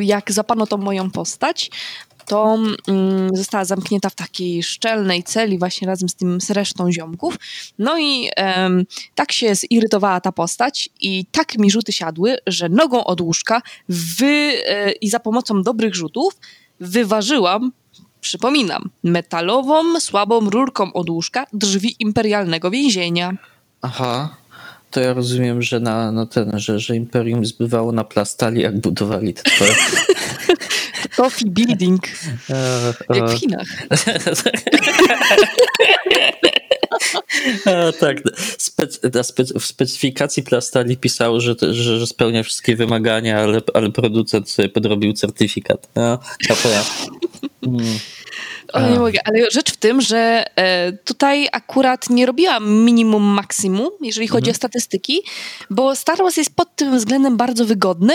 jak 0.00 0.32
zapano 0.32 0.66
tą 0.66 0.76
moją 0.76 1.10
postać, 1.10 1.70
to 2.26 2.58
mm, 2.88 3.30
została 3.32 3.64
zamknięta 3.64 4.10
w 4.10 4.14
takiej 4.14 4.62
szczelnej 4.62 5.22
celi 5.22 5.58
właśnie 5.58 5.86
razem 5.86 6.08
z 6.08 6.14
tym 6.14 6.40
z 6.40 6.50
resztą 6.50 6.92
ziomków. 6.92 7.36
No 7.78 7.98
i 7.98 8.28
tak 9.14 9.32
się 9.32 9.54
zirytowała 9.54 10.20
ta 10.20 10.32
postać 10.32 10.88
i 11.00 11.26
tak 11.32 11.58
mi 11.58 11.70
rzuty 11.70 11.92
siadły, 11.92 12.36
że 12.46 12.68
nogą 12.68 13.04
od 13.04 13.20
łóżka 13.20 13.62
wy, 13.88 14.26
e, 14.66 14.92
i 14.92 15.10
za 15.10 15.20
pomocą 15.20 15.62
dobrych 15.62 15.94
rzutów 15.94 16.36
wyważyłam, 16.80 17.72
przypominam, 18.20 18.90
metalową, 19.04 20.00
słabą 20.00 20.50
rurką 20.50 20.92
od 20.92 21.10
łóżka 21.10 21.46
drzwi 21.52 21.96
imperialnego 21.98 22.70
więzienia. 22.70 23.32
Aha 23.82 24.41
to 24.92 25.00
ja 25.00 25.12
rozumiem, 25.12 25.62
że 25.62 25.80
na, 25.80 26.12
na 26.12 26.26
ten, 26.26 26.58
że, 26.58 26.78
że 26.78 26.96
Imperium 26.96 27.46
zbywało 27.46 27.92
na 27.92 28.04
plastali, 28.04 28.62
jak 28.62 28.80
budowali 28.80 29.34
te 29.34 29.42
twoje... 29.42 29.74
Coffee 31.16 31.50
building. 31.50 32.08
jak 33.14 33.30
w 33.30 33.38
Chinach. 33.38 33.68
A, 37.66 37.92
tak. 38.00 38.16
W 39.60 39.64
specyfikacji 39.64 40.42
plastali 40.42 40.96
pisało, 40.96 41.40
że, 41.40 41.54
że, 41.60 41.98
że, 41.98 42.06
spełnia 42.06 42.42
wszystkie 42.42 42.76
wymagania, 42.76 43.40
ale, 43.40 43.60
ale 43.74 43.90
producent 43.90 44.50
sobie 44.50 44.68
podrobił 44.68 45.12
certyfikat. 45.12 45.88
No, 45.94 46.18
O, 48.72 48.80
nie 48.80 48.98
mogę, 48.98 49.18
ale 49.24 49.50
rzecz 49.50 49.72
w 49.72 49.76
tym, 49.76 50.00
że 50.00 50.44
e, 50.56 50.92
tutaj 50.92 51.48
akurat 51.52 52.10
nie 52.10 52.26
robiłam 52.26 52.84
minimum 52.84 53.22
maksimum, 53.22 53.90
jeżeli 54.00 54.28
chodzi 54.28 54.50
mhm. 54.50 54.54
o 54.54 54.56
statystyki, 54.56 55.22
bo 55.70 55.96
Star 55.96 56.18
Wars 56.18 56.36
jest 56.36 56.56
pod 56.56 56.76
tym 56.76 56.96
względem 56.96 57.36
bardzo 57.36 57.64
wygodny, 57.64 58.14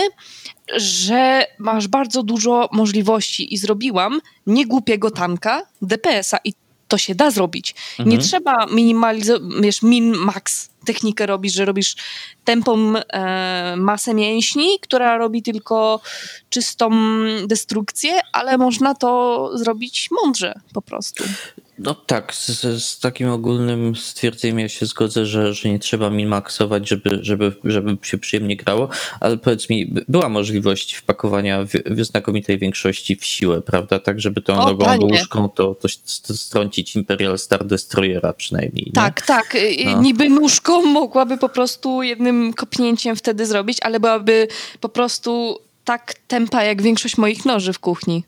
że 0.76 1.46
masz 1.58 1.88
bardzo 1.88 2.22
dużo 2.22 2.68
możliwości 2.72 3.54
i 3.54 3.58
zrobiłam 3.58 4.20
niegłupiego 4.46 5.10
tanka, 5.10 5.62
DPS-a 5.82 6.38
i 6.44 6.52
to 6.88 6.98
się 6.98 7.14
da 7.14 7.30
zrobić. 7.30 7.74
Mhm. 7.90 8.08
Nie 8.08 8.18
trzeba 8.18 8.66
minimalizować, 8.66 9.42
wiesz, 9.60 9.82
min-max 9.82 10.68
technikę 10.84 11.26
robisz, 11.26 11.54
że 11.54 11.64
robisz 11.64 11.96
tempą 12.44 12.92
e, 12.96 13.74
masę 13.76 14.14
mięśni, 14.14 14.78
która 14.80 15.16
robi 15.16 15.42
tylko 15.42 16.00
czystą 16.50 16.90
destrukcję, 17.46 18.20
ale 18.32 18.58
można 18.58 18.94
to 18.94 19.50
zrobić 19.54 20.08
mądrze 20.22 20.60
po 20.72 20.82
prostu. 20.82 21.24
No 21.78 21.94
tak, 21.94 22.34
z, 22.34 22.62
z, 22.82 22.98
takim 22.98 23.30
ogólnym 23.30 23.96
stwierdzeniem 23.96 24.58
ja 24.58 24.68
się 24.68 24.86
zgodzę, 24.86 25.26
że, 25.26 25.54
że 25.54 25.68
nie 25.68 25.78
trzeba 25.78 26.10
minmaksować, 26.10 26.88
żeby, 26.88 27.18
żeby, 27.22 27.52
żeby 27.64 27.96
się 28.02 28.18
przyjemnie 28.18 28.56
grało, 28.56 28.88
ale 29.20 29.36
powiedz 29.36 29.70
mi, 29.70 29.94
była 30.08 30.28
możliwość 30.28 30.94
wpakowania 30.94 31.64
w, 31.64 31.68
w 31.86 32.04
znakomitej 32.04 32.58
większości 32.58 33.16
w 33.16 33.24
siłę, 33.24 33.60
prawda? 33.60 33.98
Tak, 33.98 34.20
żeby 34.20 34.42
tą 34.42 34.60
o, 34.60 34.66
nogą 34.66 34.96
nóżką 34.96 35.48
to, 35.48 35.74
to, 35.74 35.88
to 36.26 36.34
strącić 36.34 36.96
Imperial 36.96 37.38
Star 37.38 37.66
Destroyera 37.66 38.32
przynajmniej. 38.32 38.84
Nie? 38.86 38.92
Tak, 38.92 39.22
tak. 39.22 39.54
Y, 39.54 39.58
y, 39.58 39.84
no. 39.84 40.02
Niby 40.02 40.28
nóżką 40.28 40.82
mogłaby 40.82 41.38
po 41.38 41.48
prostu 41.48 42.02
jednym 42.02 42.54
kopnięciem 42.54 43.16
wtedy 43.16 43.46
zrobić, 43.46 43.78
ale 43.82 44.00
byłaby 44.00 44.48
po 44.80 44.88
prostu 44.88 45.58
tak 45.84 46.14
tempa 46.28 46.64
jak 46.64 46.82
większość 46.82 47.18
moich 47.18 47.44
noży 47.44 47.72
w 47.72 47.78
kuchni 47.78 48.24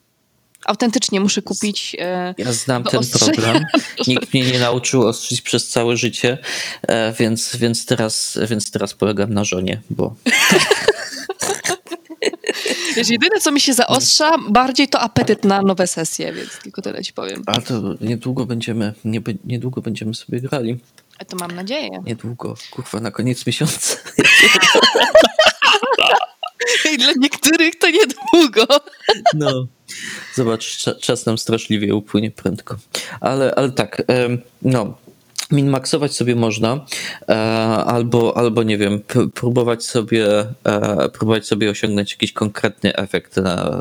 autentycznie 0.70 1.20
muszę 1.20 1.42
kupić. 1.42 1.96
E, 1.98 2.34
ja 2.38 2.52
znam 2.52 2.84
ten 2.84 3.00
problem. 3.18 3.64
Nikt 4.06 4.34
mnie 4.34 4.52
nie 4.52 4.58
nauczył 4.58 5.06
ostrzyć 5.06 5.42
przez 5.42 5.68
całe 5.68 5.96
życie, 5.96 6.38
e, 6.82 7.12
więc, 7.12 7.56
więc, 7.56 7.86
teraz, 7.86 8.38
więc 8.48 8.70
teraz 8.70 8.94
polegam 8.94 9.34
na 9.34 9.44
żonie, 9.44 9.80
bo. 9.90 10.14
Wiesz, 12.96 13.08
jedyne, 13.08 13.40
co 13.40 13.52
mi 13.52 13.60
się 13.60 13.72
zaostrza, 13.72 14.32
bardziej 14.50 14.88
to 14.88 15.00
apetyt 15.00 15.44
na 15.44 15.62
nowe 15.62 15.86
sesje, 15.86 16.32
więc 16.32 16.58
tylko 16.62 16.82
tyle 16.82 17.02
ci 17.02 17.12
powiem. 17.12 17.42
A 17.46 17.60
to 17.60 17.82
niedługo 18.00 18.46
będziemy, 18.46 18.94
nie, 19.04 19.20
niedługo 19.44 19.82
będziemy 19.82 20.14
sobie 20.14 20.40
grali. 20.40 20.78
A 21.18 21.24
to 21.24 21.36
mam 21.36 21.50
nadzieję. 21.50 21.90
Niedługo, 22.04 22.54
kurwa, 22.70 23.00
na 23.00 23.10
koniec 23.10 23.46
miesiąca. 23.46 23.96
I 26.92 26.98
dla 26.98 27.12
niektórych 27.20 27.78
to 27.78 27.86
niedługo. 27.90 28.66
No. 29.34 29.66
Zobacz, 30.34 30.76
czas 31.00 31.26
nam 31.26 31.38
straszliwie 31.38 31.94
upłynie 31.94 32.30
prędko. 32.30 32.76
Ale, 33.20 33.54
ale 33.54 33.70
tak, 33.70 34.02
no, 34.62 34.98
Minmaksować 35.50 36.14
sobie 36.14 36.34
można, 36.34 36.86
e, 37.28 37.34
albo, 37.84 38.36
albo 38.36 38.62
nie 38.62 38.78
wiem, 38.78 39.00
próbować 39.34 39.84
sobie, 39.84 40.26
e, 40.64 41.08
próbować 41.08 41.46
sobie 41.46 41.70
osiągnąć 41.70 42.10
jakiś 42.12 42.32
konkretny 42.32 42.96
efekt, 42.96 43.36
na, 43.36 43.80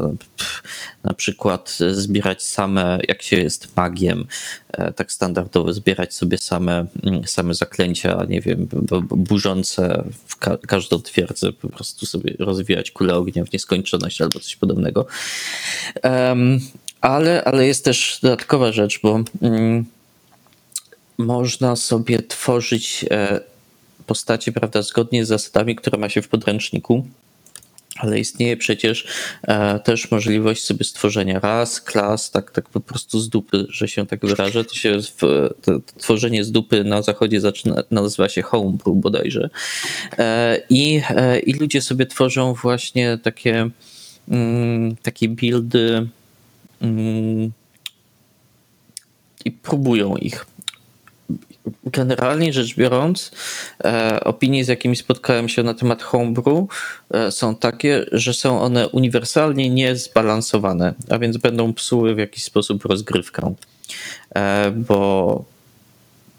na 1.03 1.13
przykład 1.13 1.77
zbierać 1.91 2.43
same, 2.43 2.99
jak 3.07 3.21
się 3.21 3.37
jest 3.37 3.75
magiem, 3.75 4.25
e, 4.71 4.93
tak 4.93 5.11
standardowo, 5.11 5.73
zbierać 5.73 6.13
sobie 6.13 6.37
same, 6.37 6.85
mm, 7.03 7.27
same 7.27 7.53
zaklęcia, 7.53 8.25
nie 8.29 8.41
wiem, 8.41 8.67
burzące 9.09 10.03
w 10.27 10.37
ka 10.37 10.57
każdą 10.57 11.01
twierdzę, 11.01 11.53
po 11.53 11.69
prostu 11.69 12.05
sobie 12.05 12.33
rozwijać 12.39 12.91
kulę 12.91 13.15
ognia 13.15 13.45
w 13.45 13.53
nieskończoność 13.53 14.21
albo 14.21 14.39
coś 14.39 14.55
podobnego. 14.55 15.05
ale, 17.01 17.43
ale 17.43 17.67
jest 17.67 17.85
też 17.85 18.19
dodatkowa 18.21 18.71
rzecz, 18.71 18.99
bo 19.03 19.23
mm, 19.41 19.85
można 21.19 21.75
sobie 21.75 22.23
tworzyć 22.23 23.05
e, 23.11 23.39
postacie, 24.05 24.51
prawda, 24.51 24.81
zgodnie 24.81 25.25
z 25.25 25.27
zasadami, 25.27 25.75
które 25.75 25.97
ma 25.97 26.09
się 26.09 26.21
w 26.21 26.27
podręczniku. 26.27 27.05
Ale 27.95 28.19
istnieje 28.19 28.57
przecież 28.57 29.07
e, 29.43 29.79
też 29.79 30.11
możliwość 30.11 30.63
sobie 30.63 30.83
stworzenia 30.83 31.39
ras, 31.39 31.81
klas, 31.81 32.31
tak, 32.31 32.51
tak 32.51 32.69
po 32.69 32.79
prostu 32.79 33.19
z 33.19 33.29
dupy, 33.29 33.65
że 33.69 33.87
się 33.87 34.07
tak 34.07 34.25
wyrażę. 34.25 34.63
To 34.63 34.73
się 34.73 35.01
w, 35.01 35.49
to, 35.61 35.79
tworzenie 35.97 36.43
z 36.43 36.51
dupy 36.51 36.83
na 36.83 37.01
zachodzie 37.01 37.41
zaczyna, 37.41 37.83
nazywa 37.91 38.29
się 38.29 38.41
homebrew 38.41 38.97
bodajże. 38.97 39.49
E, 40.17 40.61
i, 40.69 41.01
I 41.45 41.53
ludzie 41.53 41.81
sobie 41.81 42.05
tworzą 42.05 42.53
właśnie 42.53 43.17
takie, 43.23 43.69
mm, 44.29 44.95
takie 44.95 45.29
buildy 45.29 46.07
mm, 46.81 47.51
i 49.45 49.51
próbują 49.51 50.15
ich 50.15 50.45
generalnie 51.85 52.53
rzecz 52.53 52.75
biorąc, 52.75 53.31
e, 53.83 54.19
opinie, 54.23 54.65
z 54.65 54.67
jakimi 54.67 54.95
spotkałem 54.95 55.49
się 55.49 55.63
na 55.63 55.73
temat 55.73 56.03
homebrew, 56.03 56.65
e, 57.13 57.31
są 57.31 57.55
takie, 57.55 58.05
że 58.11 58.33
są 58.33 58.61
one 58.61 58.87
uniwersalnie 58.87 59.69
niezbalansowane, 59.69 60.93
a 61.09 61.19
więc 61.19 61.37
będą 61.37 61.73
psuły 61.73 62.15
w 62.15 62.17
jakiś 62.17 62.43
sposób 62.43 62.85
rozgrywkę. 62.85 63.55
E, 64.35 64.71
bo, 64.71 65.43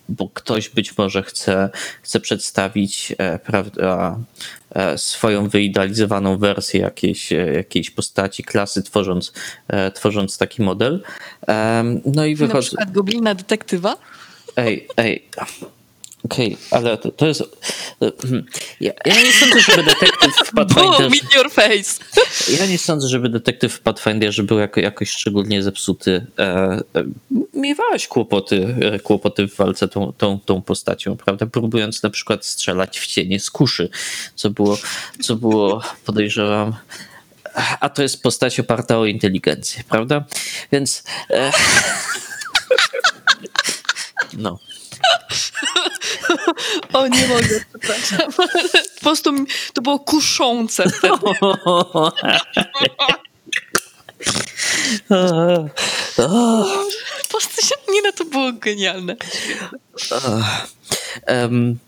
bo 0.09 0.29
ktoś 0.35 0.69
być 0.69 0.99
może 0.99 1.23
chce, 1.23 1.71
chce 2.03 2.21
przedstawić 2.21 3.15
prawda, 3.45 4.19
swoją 4.97 5.49
wyidealizowaną 5.49 6.39
wersję 6.39 6.81
jakiejś, 6.81 7.31
jakiejś 7.31 7.91
postaci, 7.91 8.45
klasy, 8.45 8.83
tworząc, 8.83 9.33
tworząc 9.95 10.39
taki 10.39 10.63
model. 10.63 11.03
No 12.05 12.25
i 12.25 12.35
wychodzi. 12.37 12.55
Na 12.55 12.63
przykład 12.63 12.93
goblina 12.93 13.35
detektywa? 13.35 13.97
Ej, 14.57 14.89
ej. 14.97 15.23
Okej, 16.25 16.55
okay, 16.55 16.79
ale 16.79 16.99
to, 16.99 17.11
to 17.11 17.27
jest. 17.27 17.43
Ja, 18.81 18.93
ja, 19.07 19.23
nie 19.23 19.33
sądzę, 19.33 19.61
żeby 19.61 19.83
detektyw 19.83 20.35
w 20.47 20.55
Pathfinderze. 20.55 20.99
Boom, 20.99 21.15
in 21.15 21.29
your 21.37 21.51
face. 21.51 22.05
Ja 22.59 22.67
nie 22.67 22.79
sądzę, 22.79 23.09
żeby 23.09 23.29
detektyw 23.29 23.73
w 23.73 23.81
Pathfinderze 23.81 24.43
był 24.43 24.59
jako, 24.59 24.81
jakoś 24.81 25.11
szczególnie 25.11 25.63
zepsuty. 25.63 26.27
E, 26.39 26.43
e, 26.43 26.83
miewałeś 27.55 28.09
kłopoty, 28.09 28.75
e, 28.83 28.99
kłopoty 28.99 29.49
w 29.49 29.57
walce 29.57 29.89
tą, 29.89 30.13
tą, 30.13 30.41
tą 30.41 30.63
postacią, 30.63 31.17
prawda? 31.17 31.47
Próbując 31.47 32.03
na 32.03 32.11
przykład 32.11 32.47
strzelać 32.47 32.99
w 32.99 33.07
cienie 33.07 33.41
z 33.41 33.51
kuszy, 33.51 33.89
co 34.35 34.51
było, 34.51 34.79
co 35.21 35.37
było 35.37 35.83
podejrzewam. 36.05 36.75
A 37.81 37.89
to 37.89 38.03
jest 38.03 38.23
postać 38.23 38.61
oparta 38.61 38.99
o 38.99 39.07
inteligencję, 39.07 39.85
prawda? 39.89 40.25
Więc. 40.73 41.05
E, 41.31 41.53
no. 44.39 44.59
O, 46.93 47.07
nie 47.07 47.29
mogę, 47.29 47.61
przepraszam. 47.69 48.33
Po 48.95 49.01
prostu 49.01 49.33
to 49.73 49.83
było 49.83 49.99
kuszące. 49.99 50.85
Po 57.29 57.39
prostu 57.39 57.77
nie, 57.89 58.03
no 58.03 58.13
to 58.13 58.25
było 58.25 58.53
genialne. 58.53 59.17
Um, 61.29 61.79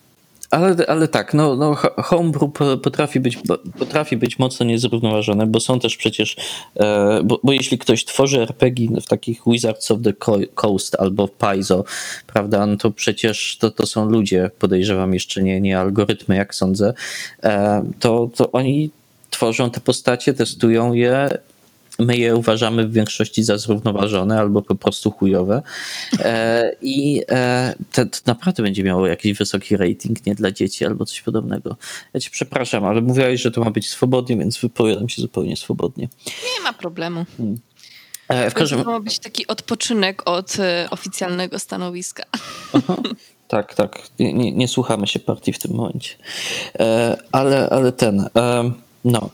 ale, 0.53 0.77
ale 0.89 1.09
tak, 1.09 1.35
no, 1.35 1.57
no 1.57 1.75
homebrew 1.97 2.51
potrafi 2.83 3.21
być, 3.21 3.39
potrafi 3.79 4.17
być 4.17 4.39
mocno 4.39 4.67
niezrównoważone, 4.67 5.47
bo 5.47 5.61
są 5.61 5.81
też 5.81 5.97
przecież, 5.97 6.37
e, 6.77 7.21
bo, 7.25 7.41
bo 7.45 7.53
jeśli 7.53 7.79
ktoś 7.79 8.05
tworzy 8.05 8.41
RPG 8.41 9.01
w 9.01 9.07
takich 9.07 9.41
Wizards 9.47 9.91
of 9.91 9.99
the 10.03 10.13
Coast 10.55 10.97
albo 11.01 11.29
Paizo, 11.29 11.85
prawda, 12.27 12.67
no 12.67 12.77
to 12.77 12.91
przecież 12.91 13.57
to, 13.61 13.71
to 13.71 13.87
są 13.87 14.09
ludzie, 14.09 14.51
podejrzewam 14.59 15.15
jeszcze 15.15 15.43
nie, 15.43 15.61
nie 15.61 15.79
algorytmy, 15.79 16.37
jak 16.37 16.55
sądzę, 16.55 16.95
e, 17.43 17.85
to, 18.01 18.31
to 18.37 18.53
oni 18.53 18.91
tworzą 19.31 19.71
te 19.71 19.81
postacie, 19.81 20.35
testują 20.35 20.93
je 20.93 21.39
My 22.07 22.17
je 22.17 22.37
uważamy 22.37 22.87
w 22.87 22.93
większości 22.93 23.43
za 23.43 23.59
zrównoważone 23.59 24.39
albo 24.39 24.63
po 24.63 24.75
prostu 24.75 25.11
chujowe. 25.11 25.63
E, 26.19 26.73
I 26.83 27.23
e, 27.31 27.75
to, 27.93 28.07
to, 28.07 28.19
naprawdę 28.27 28.63
będzie 28.63 28.85
miało 28.85 29.07
jakiś 29.07 29.39
wysoki 29.39 29.77
rating, 29.77 30.27
nie 30.27 30.35
dla 30.35 30.51
dzieci 30.51 30.87
albo 30.87 31.07
coś 31.07 31.21
podobnego. 31.23 31.77
Ja 32.15 32.21
cię 32.21 32.31
przepraszam, 32.33 32.85
ale 32.85 33.01
mówiłeś, 33.01 33.41
że 33.41 33.51
to 33.51 33.65
ma 33.65 33.71
być 33.71 33.89
swobodnie, 33.89 34.37
więc 34.37 34.59
wypowiadam 34.59 35.09
się 35.09 35.23
zupełnie 35.23 35.57
swobodnie. 35.57 36.09
Nie 36.27 36.63
ma 36.63 36.73
problemu. 36.73 37.25
Hmm. 37.37 37.59
E, 38.29 38.51
w 38.51 38.55
każdym... 38.55 38.85
To 38.85 38.91
ma 38.91 39.01
być 39.01 39.19
taki 39.19 39.47
odpoczynek 39.47 40.23
od 40.31 40.57
oficjalnego 40.91 41.59
stanowiska. 41.59 42.23
Aha. 42.73 42.97
Tak, 43.49 43.75
tak. 43.75 44.03
Nie, 44.19 44.35
nie, 44.35 44.53
nie, 44.53 44.69
słuchamy 44.69 45.07
się 45.07 45.19
partii 45.19 45.53
w 45.53 45.59
tym 45.59 45.75
momencie. 45.75 46.15
Ale, 47.33 47.71
ale 47.71 47.93
ten. 47.93 48.29
No 49.05 49.31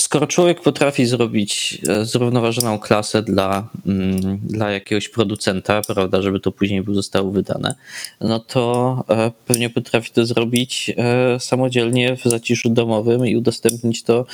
skoro 0.00 0.26
człowiek 0.26 0.60
potrafi 0.60 1.06
zrobić 1.06 1.78
e, 1.88 2.04
zrównoważoną 2.04 2.78
klasę 2.78 3.22
dla, 3.22 3.68
mm, 3.86 4.38
dla 4.38 4.70
jakiegoś 4.70 5.08
producenta, 5.08 5.82
prawda, 5.82 6.22
żeby 6.22 6.40
to 6.40 6.52
później 6.52 6.84
zostało 6.92 7.30
wydane, 7.30 7.74
no 8.20 8.40
to 8.40 9.04
e, 9.08 9.30
pewnie 9.46 9.70
potrafi 9.70 10.12
to 10.12 10.26
zrobić 10.26 10.90
e, 10.96 11.40
samodzielnie 11.40 12.16
w 12.16 12.24
zaciszu 12.24 12.70
domowym 12.70 13.26
i 13.26 13.36
udostępnić 13.36 14.02
to, 14.02 14.26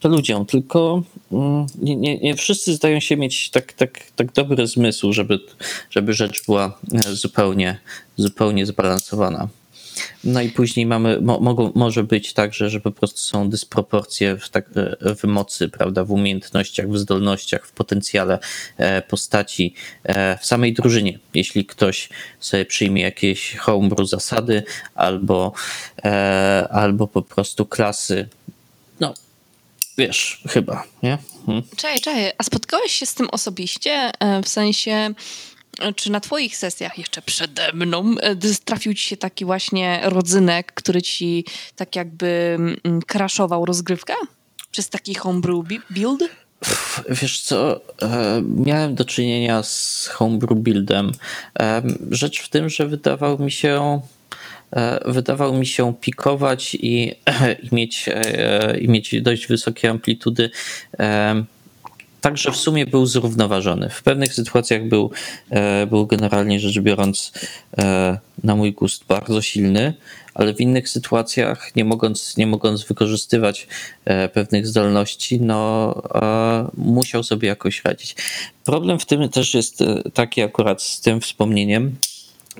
to 0.00 0.08
ludziom. 0.08 0.46
Tylko 0.46 1.02
mm, 1.32 1.66
nie, 1.82 1.96
nie, 1.96 2.18
nie 2.18 2.36
wszyscy 2.36 2.74
zdają 2.74 3.00
się 3.00 3.16
mieć 3.16 3.50
tak, 3.50 3.72
tak, 3.72 4.00
tak 4.16 4.32
dobry 4.32 4.66
zmysł, 4.66 5.12
żeby, 5.12 5.40
żeby 5.90 6.12
rzecz 6.12 6.46
była 6.46 6.78
zupełnie, 7.12 7.78
zupełnie 8.16 8.66
zbalansowana. 8.66 9.48
No 10.24 10.40
i 10.40 10.48
później 10.48 10.86
mamy, 10.86 11.20
mo, 11.20 11.40
mogą, 11.40 11.72
może 11.74 12.04
być 12.04 12.32
tak, 12.32 12.54
że, 12.54 12.80
po 12.80 12.90
prostu 12.90 13.18
są 13.18 13.50
dysproporcje 13.50 14.36
w, 14.36 14.48
tak, 14.48 14.70
w 15.00 15.24
mocy, 15.24 15.68
prawda, 15.68 16.04
w 16.04 16.10
umiejętnościach, 16.10 16.88
w 16.88 16.98
zdolnościach, 16.98 17.66
w 17.66 17.72
potencjale 17.72 18.38
e, 18.76 19.02
postaci 19.02 19.74
e, 20.04 20.38
w 20.38 20.46
samej 20.46 20.72
drużynie. 20.72 21.18
Jeśli 21.34 21.66
ktoś 21.66 22.08
sobie 22.40 22.64
przyjmie 22.64 23.02
jakieś 23.02 23.56
homebrew 23.56 24.08
zasady 24.08 24.62
albo, 24.94 25.52
e, 26.04 26.68
albo 26.70 27.06
po 27.06 27.22
prostu 27.22 27.66
klasy, 27.66 28.28
no 29.00 29.14
wiesz, 29.98 30.42
chyba, 30.48 30.84
nie? 31.02 31.18
Hmm. 31.46 31.62
Czekaj, 31.76 32.00
czekaj, 32.00 32.32
a 32.38 32.42
spotkałeś 32.42 32.92
się 32.92 33.06
z 33.06 33.14
tym 33.14 33.28
osobiście? 33.30 34.10
W 34.44 34.48
sensie 34.48 35.14
czy 35.96 36.10
na 36.10 36.20
twoich 36.20 36.56
sesjach 36.56 36.98
jeszcze 36.98 37.22
przede 37.22 37.72
mną 37.72 38.14
e, 38.20 38.36
trafił 38.64 38.94
ci 38.94 39.04
się 39.04 39.16
taki 39.16 39.44
właśnie 39.44 40.00
rodzynek, 40.04 40.72
który 40.72 41.02
ci 41.02 41.44
tak 41.76 41.96
jakby 41.96 42.56
mm, 42.84 43.02
crashował 43.02 43.64
rozgrywkę? 43.64 44.14
Przez 44.70 44.88
taki 44.88 45.14
homebrew 45.14 45.64
build? 45.90 46.20
Wiesz 47.08 47.40
co, 47.40 47.80
e, 48.02 48.42
miałem 48.56 48.94
do 48.94 49.04
czynienia 49.04 49.62
z 49.62 50.06
homebrew 50.06 50.58
buildem. 50.58 51.12
E, 51.60 51.82
rzecz 52.10 52.40
w 52.40 52.48
tym, 52.48 52.68
że 52.68 52.86
wydawał 52.86 53.38
mi 53.38 53.50
się 53.50 54.00
wydawał 55.04 55.54
mi 55.54 55.66
się 55.66 55.94
pikować 56.00 56.74
i, 56.74 57.14
i, 57.62 57.74
mieć, 57.74 58.08
i 58.80 58.88
mieć 58.88 59.22
dość 59.22 59.46
wysokie 59.46 59.90
amplitudy 59.90 60.50
Także 62.24 62.52
w 62.52 62.56
sumie 62.56 62.86
był 62.86 63.06
zrównoważony. 63.06 63.90
W 63.90 64.02
pewnych 64.02 64.34
sytuacjach 64.34 64.88
był, 64.88 65.10
e, 65.50 65.86
był 65.86 66.06
generalnie 66.06 66.60
rzecz 66.60 66.78
biorąc 66.80 67.32
e, 67.78 68.18
na 68.44 68.56
mój 68.56 68.72
gust 68.72 69.04
bardzo 69.08 69.42
silny, 69.42 69.94
ale 70.34 70.54
w 70.54 70.60
innych 70.60 70.88
sytuacjach, 70.88 71.76
nie 71.76 71.84
mogąc, 71.84 72.36
nie 72.36 72.46
mogąc 72.46 72.84
wykorzystywać 72.84 73.68
e, 74.04 74.28
pewnych 74.28 74.66
zdolności, 74.66 75.40
no, 75.40 75.94
musiał 76.76 77.22
sobie 77.22 77.48
jakoś 77.48 77.84
radzić. 77.84 78.16
Problem 78.64 78.98
w 78.98 79.06
tym 79.06 79.28
też 79.28 79.54
jest 79.54 79.78
taki 80.14 80.42
akurat 80.42 80.82
z 80.82 81.00
tym 81.00 81.20
wspomnieniem, 81.20 81.96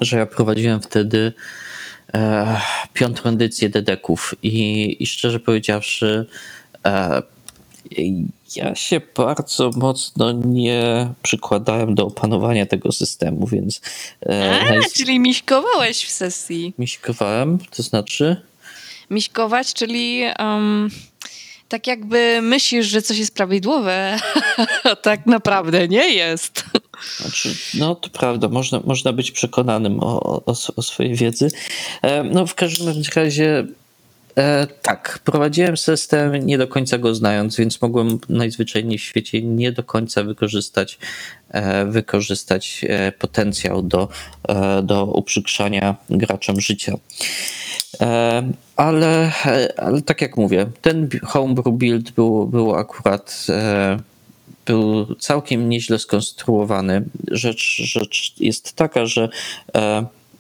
że 0.01 0.17
ja 0.19 0.27
prowadziłem 0.27 0.81
wtedy 0.81 1.33
piątą 2.93 3.31
edycję 3.31 3.69
Dedeków 3.69 4.35
i, 4.43 4.97
i 5.03 5.07
szczerze 5.07 5.41
powiedziawszy, 5.41 6.27
Ja 8.57 8.75
się 8.75 9.01
bardzo 9.17 9.71
mocno 9.71 10.33
nie 10.33 11.09
przykładałem 11.23 11.95
do 11.95 12.07
opanowania 12.07 12.67
tego 12.67 12.93
systemu, 12.93 13.47
więc. 13.47 13.81
E, 14.27 14.61
A, 14.61 14.89
czyli 14.97 15.21
miśkowałeś 15.21 16.05
w 16.05 16.11
sesji. 16.11 16.75
Miśkowałem, 16.79 17.59
to 17.77 17.83
znaczy? 17.83 18.37
Miśkować, 19.11 19.75
czyli. 19.75 20.23
Um 20.39 20.91
tak 21.69 21.87
jakby 21.87 22.41
myślisz, 22.43 22.87
że 22.87 23.03
coś 23.03 23.19
jest 23.19 23.35
prawidłowe, 23.35 24.19
a 24.85 24.97
tak 24.97 25.27
naprawdę 25.27 25.89
nie 25.89 26.15
jest. 26.15 26.65
Znaczy, 27.17 27.55
no 27.75 27.95
to 27.95 28.11
prawda, 28.11 28.49
można, 28.49 28.81
można 28.85 29.13
być 29.13 29.31
przekonanym 29.31 30.01
o, 30.01 30.23
o, 30.47 30.55
o 30.77 30.83
swojej 30.83 31.15
wiedzy. 31.15 31.51
E, 32.03 32.25
no 32.25 32.47
w 32.47 32.55
każdym 32.55 32.95
razie 33.17 33.67
e, 34.37 34.67
tak, 34.83 35.19
prowadziłem 35.25 35.77
system 35.77 36.47
nie 36.47 36.59
do 36.59 36.69
końca 36.69 36.99
go 36.99 37.15
znając, 37.15 37.57
więc 37.57 37.83
mogłem 37.83 38.19
najzwyczajniej 38.29 38.99
w 38.99 39.03
świecie 39.03 39.43
nie 39.43 39.73
do 39.73 39.83
końca 39.83 40.23
wykorzystać, 40.23 40.99
e, 41.51 41.85
wykorzystać 41.85 42.85
e, 42.89 43.13
potencjał 43.13 43.83
do, 43.83 44.09
e, 44.49 44.83
do 44.83 45.05
uprzykrzania 45.05 45.97
graczom 46.11 46.61
życia. 46.61 46.95
E, 48.01 48.43
ale, 48.77 49.33
ale 49.77 50.03
tak 50.03 50.21
jak 50.21 50.37
mówię, 50.37 50.67
ten 50.83 51.09
homebrew 51.23 51.75
build 51.75 52.11
był, 52.11 52.47
był 52.47 52.75
akurat 52.75 53.47
e, 53.49 53.99
był 54.67 55.15
całkiem 55.15 55.69
nieźle 55.69 55.99
skonstruowany. 55.99 57.05
Rzecz, 57.31 57.77
rzecz 57.85 58.35
jest 58.41 58.73
taka, 58.73 59.07
że 59.07 59.29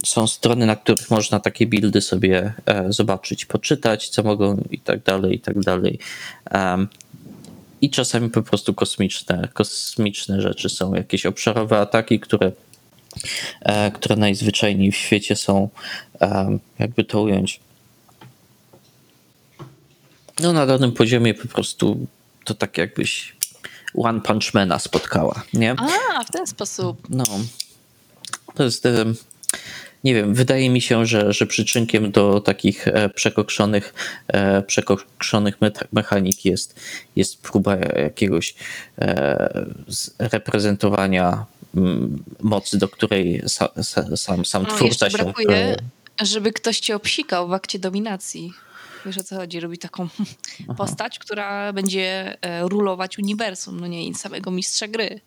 są 0.04 0.26
strony, 0.26 0.66
na 0.66 0.76
których 0.76 1.10
można 1.10 1.40
takie 1.40 1.66
buildy 1.66 2.00
sobie 2.00 2.52
zobaczyć, 2.88 3.44
poczytać, 3.44 4.08
co 4.08 4.22
mogą 4.22 4.64
i 4.70 4.78
tak 4.78 5.02
dalej, 5.02 5.34
i 5.34 5.40
tak 5.40 5.60
dalej. 5.60 5.98
I 7.80 7.90
czasami 7.90 8.30
po 8.30 8.42
prostu 8.42 8.74
kosmiczne, 8.74 9.48
kosmiczne 9.52 10.40
rzeczy 10.40 10.68
są, 10.68 10.94
jakieś 10.94 11.26
obszarowe 11.26 11.78
ataki, 11.78 12.20
które 12.20 12.52
E, 13.60 13.90
które 13.90 14.16
najzwyczajniej 14.16 14.92
w 14.92 14.96
świecie 14.96 15.36
są, 15.36 15.68
e, 16.20 16.58
jakby 16.78 17.04
to 17.04 17.22
ująć. 17.22 17.60
No 20.40 20.52
na 20.52 20.66
danym 20.66 20.92
poziomie 20.92 21.34
po 21.34 21.48
prostu 21.48 22.06
to 22.44 22.54
tak 22.54 22.78
jakbyś 22.78 23.36
One 23.94 24.20
Punch 24.20 24.54
Mana 24.54 24.78
spotkała, 24.78 25.42
nie? 25.52 25.74
A, 26.18 26.24
w 26.24 26.30
ten 26.30 26.46
sposób. 26.46 27.06
No. 27.10 27.24
To 28.54 28.64
jest 28.64 28.86
e, 28.86 29.04
nie 30.04 30.14
wiem, 30.14 30.34
wydaje 30.34 30.70
mi 30.70 30.80
się, 30.80 31.06
że, 31.06 31.32
że 31.32 31.46
przyczynkiem 31.46 32.10
do 32.10 32.40
takich 32.40 32.86
przekokszonych, 33.14 33.94
przekokszonych 34.66 35.58
mechanik 35.92 36.44
jest, 36.44 36.80
jest 37.16 37.42
próba 37.42 37.76
jakiegoś 37.76 38.54
reprezentowania 40.18 41.46
mocy, 42.40 42.78
do 42.78 42.88
której 42.88 43.42
sam, 43.46 43.68
sam, 44.16 44.44
sam 44.44 44.62
no, 44.62 44.74
twórca 44.74 45.10
się... 45.10 45.18
brakuje, 45.18 45.76
żeby 46.22 46.52
ktoś 46.52 46.80
cię 46.80 46.96
obsikał 46.96 47.48
w 47.48 47.52
akcie 47.52 47.78
dominacji. 47.78 48.52
Wiesz 49.06 49.18
o 49.18 49.24
co 49.24 49.36
chodzi? 49.36 49.60
Robi 49.60 49.78
taką 49.78 50.08
Aha. 50.62 50.74
postać, 50.74 51.18
która 51.18 51.72
będzie 51.72 52.36
e, 52.42 52.68
rulować 52.68 53.18
uniwersum, 53.18 53.80
no 53.80 53.86
nie, 53.86 54.08
i 54.08 54.14
samego 54.14 54.50
mistrza 54.50 54.88
gry. 54.88 55.20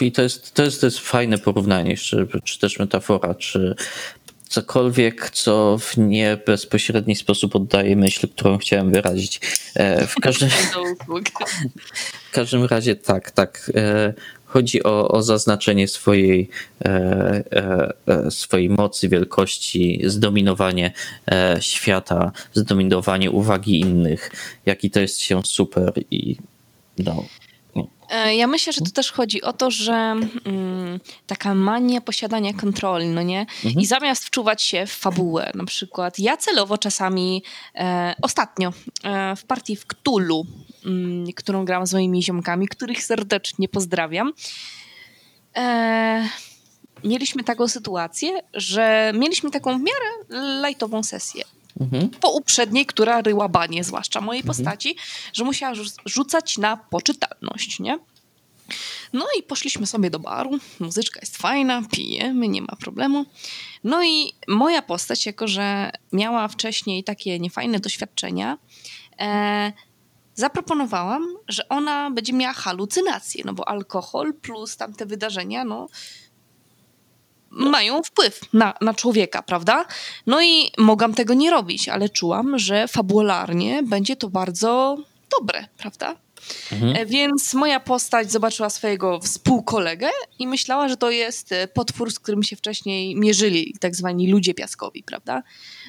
I 0.00 0.12
to 0.12 0.22
jest, 0.22 0.54
to 0.54 0.62
jest, 0.62 0.80
to 0.80 0.86
jest 0.86 0.98
fajne 0.98 1.38
porównanie, 1.38 1.96
czy, 1.96 2.28
czy 2.44 2.58
też 2.58 2.78
metafora, 2.78 3.34
czy 3.34 3.74
cokolwiek, 4.48 5.30
co 5.30 5.78
w 5.78 5.96
nie 5.96 6.38
bezpośredni 6.46 7.16
sposób 7.16 7.56
oddaje 7.56 7.96
myśl, 7.96 8.28
którą 8.28 8.58
chciałem 8.58 8.90
wyrazić. 8.92 9.40
E, 9.74 10.06
w 10.06 10.14
każdym, 10.26 10.48
w 12.30 12.32
każdym 12.32 12.64
razie 12.64 12.96
tak, 12.96 13.30
tak. 13.30 13.70
E, 13.74 14.14
chodzi 14.44 14.82
o, 14.82 15.08
o 15.08 15.22
zaznaczenie 15.22 15.88
swojej, 15.88 16.48
e, 16.84 17.92
swojej 18.30 18.68
mocy, 18.68 19.08
wielkości, 19.08 20.02
zdominowanie 20.04 20.92
świata, 21.60 22.32
zdominowanie 22.54 23.30
uwagi 23.30 23.80
innych, 23.80 24.30
jaki 24.66 24.90
to 24.90 25.00
jest 25.00 25.20
się 25.20 25.42
super 25.44 25.92
i 26.10 26.36
no. 26.98 27.24
Ja 28.36 28.46
myślę, 28.46 28.72
że 28.72 28.80
to 28.80 28.90
też 28.90 29.12
chodzi 29.12 29.42
o 29.42 29.52
to, 29.52 29.70
że 29.70 29.92
mm, 29.92 31.00
taka 31.26 31.54
mania 31.54 32.00
posiadania 32.00 32.52
kontroli, 32.52 33.08
no 33.08 33.22
nie? 33.22 33.40
Mhm. 33.40 33.80
I 33.80 33.86
zamiast 33.86 34.24
wczuwać 34.24 34.62
się 34.62 34.86
w 34.86 34.92
fabułę, 34.92 35.50
na 35.54 35.64
przykład 35.64 36.18
ja 36.18 36.36
celowo 36.36 36.78
czasami 36.78 37.42
e, 37.74 38.14
ostatnio 38.22 38.72
e, 39.04 39.36
w 39.36 39.44
partii 39.44 39.76
w 39.76 39.86
Ktulu 39.86 40.46
Mm, 40.86 41.32
którą 41.32 41.64
gram 41.64 41.86
z 41.86 41.92
moimi 41.92 42.22
ziomkami, 42.22 42.68
których 42.68 43.04
serdecznie 43.04 43.68
pozdrawiam. 43.68 44.32
E, 45.56 46.28
mieliśmy 47.04 47.44
taką 47.44 47.68
sytuację, 47.68 48.40
że 48.54 49.12
mieliśmy 49.14 49.50
taką 49.50 49.78
w 49.78 49.82
miarę 49.82 50.40
lajtową 50.60 51.02
sesję. 51.02 51.44
Mhm. 51.80 52.08
Po 52.08 52.30
uprzedniej, 52.30 52.86
która 52.86 53.22
ryła 53.22 53.48
banie, 53.48 53.84
zwłaszcza 53.84 54.20
mojej 54.20 54.40
mhm. 54.40 54.56
postaci, 54.56 54.96
że 55.32 55.44
musiała 55.44 55.74
rzucać 56.04 56.58
na 56.58 56.76
poczytalność, 56.76 57.80
nie? 57.80 57.98
No 59.12 59.26
i 59.38 59.42
poszliśmy 59.42 59.86
sobie 59.86 60.10
do 60.10 60.18
baru, 60.18 60.50
muzyczka 60.80 61.20
jest 61.20 61.36
fajna, 61.36 61.82
pijemy, 61.90 62.48
nie 62.48 62.62
ma 62.62 62.76
problemu. 62.80 63.24
No 63.84 64.04
i 64.04 64.32
moja 64.48 64.82
postać, 64.82 65.26
jako 65.26 65.48
że 65.48 65.90
miała 66.12 66.48
wcześniej 66.48 67.04
takie 67.04 67.38
niefajne 67.38 67.80
doświadczenia, 67.80 68.58
e, 69.20 69.72
zaproponowałam, 70.34 71.22
że 71.48 71.68
ona 71.68 72.10
będzie 72.10 72.32
miała 72.32 72.52
halucynacje, 72.52 73.42
no 73.46 73.52
bo 73.52 73.68
alkohol 73.68 74.34
plus 74.34 74.76
tamte 74.76 75.06
wydarzenia, 75.06 75.64
no 75.64 75.86
mają 77.56 78.02
wpływ 78.02 78.40
na, 78.52 78.74
na 78.80 78.94
człowieka, 78.94 79.42
prawda? 79.42 79.86
No 80.26 80.42
i 80.42 80.70
mogłam 80.78 81.14
tego 81.14 81.34
nie 81.34 81.50
robić, 81.50 81.88
ale 81.88 82.08
czułam, 82.08 82.58
że 82.58 82.88
fabularnie 82.88 83.82
będzie 83.82 84.16
to 84.16 84.30
bardzo 84.30 84.96
dobre, 85.38 85.66
prawda? 85.78 86.16
Mhm. 86.72 86.96
E, 86.96 87.06
więc 87.06 87.54
moja 87.54 87.80
postać 87.80 88.32
zobaczyła 88.32 88.70
swojego 88.70 89.20
współkolegę 89.20 90.10
i 90.38 90.46
myślała, 90.46 90.88
że 90.88 90.96
to 90.96 91.10
jest 91.10 91.52
e, 91.52 91.68
potwór, 91.68 92.12
z 92.12 92.18
którym 92.18 92.42
się 92.42 92.56
wcześniej 92.56 93.16
mierzyli, 93.16 93.74
tak 93.80 93.96
zwani 93.96 94.30
ludzie 94.30 94.54
piaskowi, 94.54 95.02
prawda? 95.02 95.42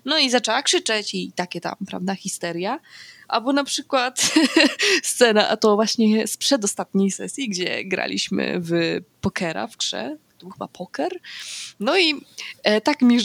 No 0.06 0.17
i 0.17 0.30
zaczęła 0.30 0.62
krzyczeć 0.62 1.13
i 1.13 1.32
takie 1.36 1.62
tam, 1.62 1.75
prawda, 1.88 2.15
histeria. 2.15 2.80
Albo 3.27 3.53
na 3.53 3.63
przykład 3.63 4.34
scena, 5.03 5.49
a 5.49 5.58
to 5.58 5.75
właśnie 5.75 6.27
z 6.27 6.38
przedostatniej 6.38 7.12
sesji, 7.12 7.49
gdzie 7.49 7.86
graliśmy 7.86 8.60
w 8.60 8.71
pokera 9.21 9.67
w 9.67 9.77
grze, 9.77 10.17
był 10.39 10.50
chyba 10.50 10.67
poker. 10.67 11.12
No 11.80 11.97
i 11.97 12.26
e, 12.63 12.82
tak 12.82 13.02
mi 13.02 13.17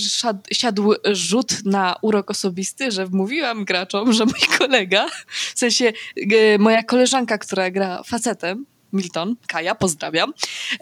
siadł 0.53 0.95
rzut 1.13 1.65
na 1.65 1.97
urok 2.03 2.31
osobisty, 2.31 2.91
że 2.91 3.07
wmówiłam 3.07 3.65
graczom, 3.65 4.13
że 4.13 4.25
mój 4.25 4.59
kolega, 4.59 5.07
w 5.55 5.59
sensie 5.59 5.93
e, 6.17 6.59
moja 6.59 6.83
koleżanka, 6.83 7.39
która 7.39 7.71
gra 7.71 8.03
facetem, 8.03 8.67
Milton, 8.93 9.37
Kaja, 9.47 9.75
pozdrawiam, 9.75 10.33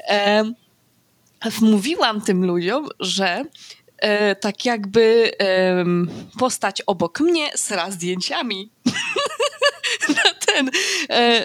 e, 0.09 0.45
wmówiłam 1.45 2.21
tym 2.21 2.47
ludziom, 2.47 2.88
że 3.01 3.45
e, 3.99 4.37
tak 4.37 4.64
jakby 4.64 5.33
e, 5.40 5.85
postać 6.38 6.83
obok 6.87 7.21
mnie 7.21 7.51
sra 7.57 7.90
zdjęciami. 7.90 8.71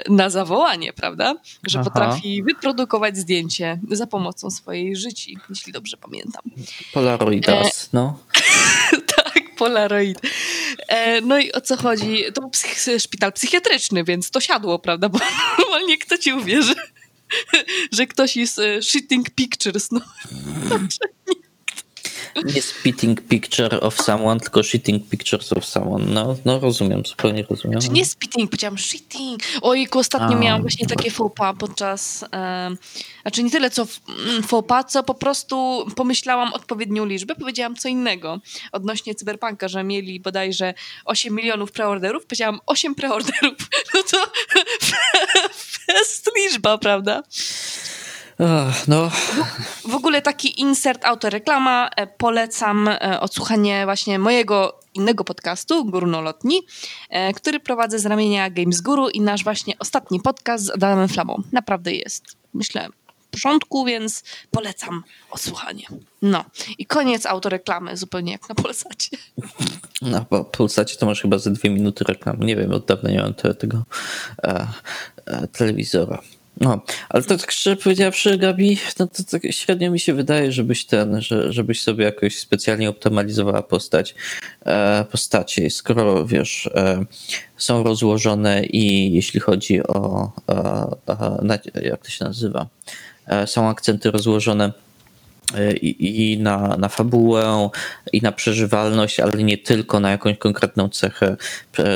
na 0.09 0.29
zawołanie, 0.29 0.93
prawda? 0.93 1.35
Że 1.67 1.79
Aha. 1.79 1.89
potrafi 1.89 2.43
wyprodukować 2.43 3.17
zdjęcie 3.17 3.79
za 3.91 4.07
pomocą 4.07 4.51
swojej 4.51 4.95
życi, 4.95 5.37
jeśli 5.49 5.73
dobrze 5.73 5.97
pamiętam. 5.97 6.41
Polaroidas, 6.93 7.83
e, 7.83 7.87
no. 7.93 8.19
tak, 9.15 9.55
Polaroid. 9.57 10.21
E, 10.87 11.21
no 11.21 11.39
i 11.39 11.51
o 11.51 11.61
co 11.61 11.77
chodzi? 11.77 12.23
To 12.33 12.41
był 12.41 12.49
psych 12.49 12.99
szpital 12.99 13.33
psychiatryczny, 13.33 14.03
więc 14.03 14.31
to 14.31 14.39
siadło, 14.39 14.79
prawda? 14.79 15.09
Bo 15.09 15.19
normalnie 15.59 15.97
kto 15.97 16.17
ci 16.17 16.33
uwierzy, 16.33 16.75
że 17.97 18.07
ktoś 18.07 18.35
jest 18.35 18.59
e, 18.59 18.81
shitting 18.81 19.29
pictures, 19.29 19.91
no. 19.91 20.01
Nie 21.27 21.35
spitting 22.61 23.21
picture 23.21 23.79
of 23.81 24.01
someone, 24.01 24.39
tylko 24.39 24.63
shitting 24.63 25.09
pictures 25.09 25.53
of 25.53 25.65
someone. 25.65 26.05
No, 26.13 26.35
no 26.45 26.59
rozumiem, 26.59 27.05
zupełnie 27.05 27.45
rozumiem. 27.49 27.81
Znaczy 27.81 27.93
nie 27.95 28.05
spitting, 28.05 28.49
powiedziałam 28.49 28.77
shitting. 28.77 29.41
Ojku, 29.61 29.99
ostatnio 29.99 30.37
A. 30.37 30.39
miałam 30.39 30.61
właśnie 30.61 30.87
takie 30.87 31.11
faux 31.11 31.35
pas 31.35 31.55
podczas, 31.59 32.25
e, 32.33 32.71
znaczy 33.21 33.43
nie 33.43 33.51
tyle 33.51 33.69
co 33.69 33.87
mm, 34.27 34.43
faux 34.43 34.67
pas, 34.67 34.85
co 34.91 35.03
po 35.03 35.13
prostu 35.13 35.85
pomyślałam 35.95 36.53
odpowiednią 36.53 37.05
liczbę, 37.05 37.35
powiedziałam 37.35 37.75
co 37.75 37.89
innego 37.89 38.39
odnośnie 38.71 39.15
Cyberpunka, 39.15 39.67
że 39.67 39.83
mieli 39.83 40.19
bodajże 40.19 40.73
8 41.05 41.35
milionów 41.35 41.71
preorderów, 41.71 42.25
powiedziałam 42.25 42.59
8 42.65 42.95
preorderów. 42.95 43.55
No 43.93 44.03
to 44.11 44.17
jest 45.93 46.31
liczba, 46.37 46.77
prawda? 46.77 47.23
No. 48.87 49.11
W 49.87 49.95
ogóle 49.95 50.21
taki 50.21 50.61
insert 50.61 51.05
autoreklama. 51.05 51.89
E, 51.95 52.07
polecam 52.07 52.87
e, 52.87 53.19
odsłuchanie 53.19 53.85
właśnie 53.85 54.19
mojego 54.19 54.79
innego 54.93 55.23
podcastu, 55.23 55.85
Górnolotni, 55.85 56.61
e, 57.09 57.33
który 57.33 57.59
prowadzę 57.59 57.99
z 57.99 58.05
ramienia 58.05 58.49
Games 58.49 58.81
Guru 58.81 59.09
i 59.09 59.21
nasz 59.21 59.43
właśnie 59.43 59.73
ostatni 59.79 60.19
podcast 60.19 60.65
z 60.65 60.69
Adamem 60.69 61.07
Flamą. 61.07 61.43
Naprawdę 61.51 61.93
jest, 61.93 62.23
myślę, 62.53 62.87
w 63.19 63.29
porządku, 63.29 63.85
więc 63.85 64.23
polecam 64.51 65.03
odsłuchanie. 65.31 65.85
No 66.21 66.45
i 66.77 66.85
koniec 66.85 67.25
autoreklamy, 67.25 67.97
zupełnie 67.97 68.31
jak 68.31 68.49
na 68.49 68.55
Polsacie. 68.55 69.17
No, 70.01 70.25
bo 70.29 70.45
Polsacie 70.45 70.95
to 70.95 71.05
masz 71.05 71.21
chyba 71.21 71.37
ze 71.37 71.51
dwie 71.51 71.69
minuty 71.69 72.03
reklamy. 72.03 72.45
Nie 72.45 72.55
wiem, 72.55 72.71
od 72.71 72.85
dawna 72.85 73.09
nie 73.09 73.21
mam 73.21 73.33
te, 73.33 73.53
tego 73.53 73.83
e, 74.43 74.67
e, 75.25 75.47
telewizora. 75.47 76.21
No, 76.61 76.81
ale 77.09 77.23
tak 77.23 77.51
szczerze 77.51 77.75
powiedziawszy, 77.75 78.37
Gabi, 78.37 78.77
no 78.99 79.07
to 79.07 79.23
tak 79.31 79.41
średnio 79.51 79.91
mi 79.91 79.99
się 79.99 80.13
wydaje, 80.13 80.51
żebyś 80.51 80.85
ten, 80.85 81.21
że, 81.21 81.53
żebyś 81.53 81.81
sobie 81.81 82.05
jakoś 82.05 82.39
specjalnie 82.39 82.89
optymalizowała 82.89 83.63
postać, 83.63 84.15
e, 84.65 85.05
postacie, 85.11 85.69
skoro 85.69 86.25
wiesz, 86.25 86.69
e, 86.75 87.05
są 87.57 87.83
rozłożone 87.83 88.65
i 88.65 89.13
jeśli 89.13 89.39
chodzi 89.39 89.83
o, 89.83 90.31
e, 90.49 91.81
jak 91.83 92.03
to 92.03 92.09
się 92.09 92.25
nazywa, 92.25 92.67
e, 93.27 93.47
są 93.47 93.69
akcenty 93.69 94.11
rozłożone 94.11 94.84
i, 95.81 96.31
i 96.31 96.39
na, 96.39 96.77
na 96.77 96.89
fabułę, 96.89 97.69
i 98.13 98.21
na 98.21 98.31
przeżywalność, 98.31 99.19
ale 99.19 99.43
nie 99.43 99.57
tylko 99.57 99.99
na 99.99 100.11
jakąś 100.11 100.37
konkretną 100.37 100.89
cechę 100.89 101.37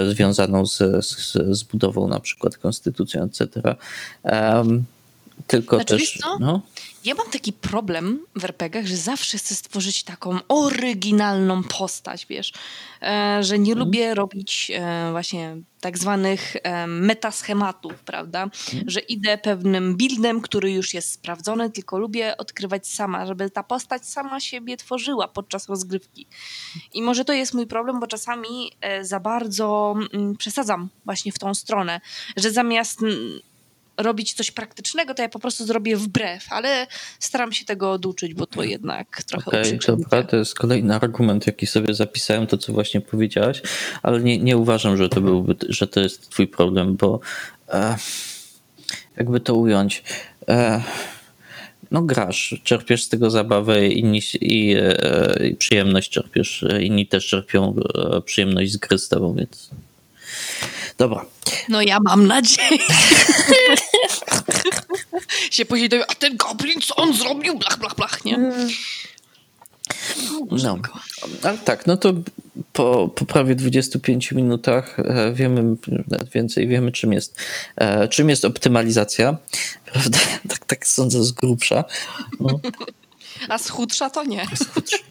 związaną 0.10 0.66
z, 0.66 0.78
z, 1.06 1.34
z 1.34 1.64
budową 1.64 2.08
na 2.08 2.20
przykład 2.20 2.58
konstytucją, 2.58 3.24
etc. 3.24 3.76
Um, 4.24 4.84
tylko 5.48 5.76
znaczy, 5.76 5.98
też. 5.98 6.20
No? 6.40 6.62
Ja 7.06 7.16
mam 7.16 7.30
taki 7.30 7.54
problem 7.54 8.26
w 8.36 8.44
RPGach, 8.44 8.86
że 8.86 8.98
zawsze 8.98 9.38
chcę 9.38 9.56
stworzyć 9.56 10.04
taką 10.04 10.40
oryginalną 10.48 11.64
postać, 11.64 12.26
wiesz, 12.26 12.54
e, 13.02 13.40
że 13.44 13.60
nie 13.60 13.72
hmm. 13.72 13.86
lubię 13.86 14.16
robić 14.16 14.72
e, 14.76 15.12
właśnie 15.12 15.58
tak 15.82 15.98
zwanych 15.98 16.56
e, 16.64 16.88
metaschematów, 16.88 17.94
prawda, 17.94 18.50
hmm. 18.72 18.90
że 18.90 19.00
idę 19.00 19.38
pewnym 19.38 19.98
buildem, 19.98 20.42
który 20.42 20.72
już 20.72 20.94
jest 20.94 21.12
sprawdzony, 21.12 21.70
tylko 21.70 22.00
lubię 22.00 22.38
odkrywać 22.38 22.88
sama, 22.88 23.26
żeby 23.26 23.50
ta 23.50 23.64
postać 23.64 24.06
sama 24.06 24.40
siebie 24.40 24.78
tworzyła 24.78 25.28
podczas 25.28 25.70
rozgrywki. 25.70 26.28
I 26.94 27.02
może 27.02 27.26
to 27.26 27.34
jest 27.34 27.54
mój 27.54 27.68
problem, 27.68 28.00
bo 28.00 28.08
czasami 28.08 28.72
e, 28.82 29.06
za 29.06 29.20
bardzo 29.20 29.96
mm, 30.14 30.38
przesadzam 30.38 30.90
właśnie 31.06 31.32
w 31.32 31.40
tą 31.40 31.54
stronę, 31.54 32.02
że 32.38 32.52
zamiast 32.52 33.04
mm, 33.04 33.40
robić 34.00 34.34
coś 34.34 34.52
praktycznego, 34.52 35.14
to 35.14 35.22
ja 35.22 35.30
po 35.30 35.40
prostu 35.40 35.66
zrobię 35.66 35.98
wbrew, 35.98 36.46
ale 36.50 36.88
staram 37.20 37.52
się 37.52 37.66
tego 37.66 37.92
oduczyć, 37.92 38.34
bo 38.34 38.46
to 38.46 38.64
jednak 38.64 39.24
trochę 39.24 39.48
Okej, 39.48 39.62
okay, 39.62 39.80
dobra, 39.88 40.24
to 40.24 40.38
jest 40.38 40.56
kolejny 40.56 40.96
argument, 40.96 41.48
jaki 41.48 41.68
sobie 41.68 41.94
zapisałem, 41.94 42.48
to 42.48 42.58
co 42.58 42.74
właśnie 42.74 43.02
powiedziałaś, 43.02 43.62
ale 44.04 44.20
nie, 44.20 44.38
nie 44.38 44.58
uważam, 44.58 44.98
że 44.98 45.10
to 45.10 45.22
byłby, 45.22 45.56
że 45.70 45.88
to 45.88 46.00
jest 46.00 46.30
twój 46.30 46.48
problem, 46.48 46.96
bo 46.96 47.20
e, 47.70 47.96
jakby 49.18 49.40
to 49.40 49.56
ująć, 49.56 50.04
e, 50.48 50.84
no 51.92 52.02
grasz, 52.02 52.62
czerpiesz 52.64 53.04
z 53.04 53.10
tego 53.10 53.30
zabawę 53.30 53.88
inni, 53.88 54.22
i, 54.42 54.76
e, 54.78 55.48
i 55.48 55.56
przyjemność 55.56 56.10
czerpiesz, 56.10 56.66
inni 56.82 57.08
też 57.08 57.28
czerpią 57.28 57.76
e, 57.96 58.22
przyjemność 58.22 58.72
z 58.72 58.78
gry 58.78 58.98
z 58.98 59.10
tobą, 59.10 59.34
więc 59.34 59.70
dobra. 61.00 61.26
No 61.70 61.82
ja 61.82 62.00
mam 62.00 62.28
nadzieję. 62.28 62.80
się 65.52 65.66
później 65.66 65.90
dowie, 65.90 66.06
a 66.12 66.16
ten 66.16 66.38
goblin, 66.38 66.82
co 66.82 66.96
on 66.96 67.14
zrobił? 67.14 67.60
Blach, 67.60 67.80
blach, 67.80 67.96
blach, 67.96 68.26
nie? 68.26 68.38
No, 70.64 70.78
ale 71.44 71.58
tak, 71.58 71.88
no 71.88 71.98
to 71.98 72.14
po, 72.74 73.08
po 73.16 73.26
prawie 73.26 73.56
25 73.56 74.32
minutach 74.32 75.00
e, 75.00 75.34
wiemy 75.34 75.76
więcej, 76.34 76.68
wiemy 76.68 76.92
czym 76.92 77.14
jest, 77.14 77.40
e, 77.76 78.08
czym 78.08 78.30
jest 78.30 78.46
optymalizacja, 78.46 79.38
prawda? 79.86 80.20
Tak, 80.50 80.66
tak 80.66 80.88
sądzę 80.88 81.24
z 81.24 81.32
grubsza. 81.32 81.84
No. 82.40 82.60
A 83.50 83.58
z 83.58 83.70
chudsza 83.70 84.10
to 84.10 84.24
nie. 84.24 84.46
Z 84.56 84.68
chudsza. 84.68 84.98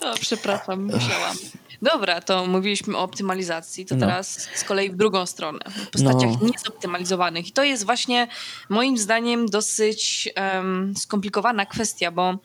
O, 0.00 0.14
przepraszam, 0.20 0.84
musiałam. 0.84 1.36
Dobra, 1.82 2.20
to 2.20 2.46
mówiliśmy 2.46 2.96
o 2.96 3.02
optymalizacji, 3.02 3.86
to 3.86 3.94
no. 3.94 4.00
teraz 4.00 4.48
z 4.54 4.64
kolei 4.64 4.90
w 4.90 4.96
drugą 4.96 5.26
stronę, 5.26 5.58
w 5.86 5.90
postaciach 5.90 6.30
no. 6.40 6.48
niezoptymalizowanych. 6.48 7.48
I 7.48 7.52
to 7.52 7.64
jest 7.64 7.86
właśnie 7.86 8.28
moim 8.68 8.98
zdaniem 8.98 9.46
dosyć 9.46 10.28
um, 10.36 10.94
skomplikowana 10.96 11.66
kwestia, 11.66 12.10
bo 12.10 12.38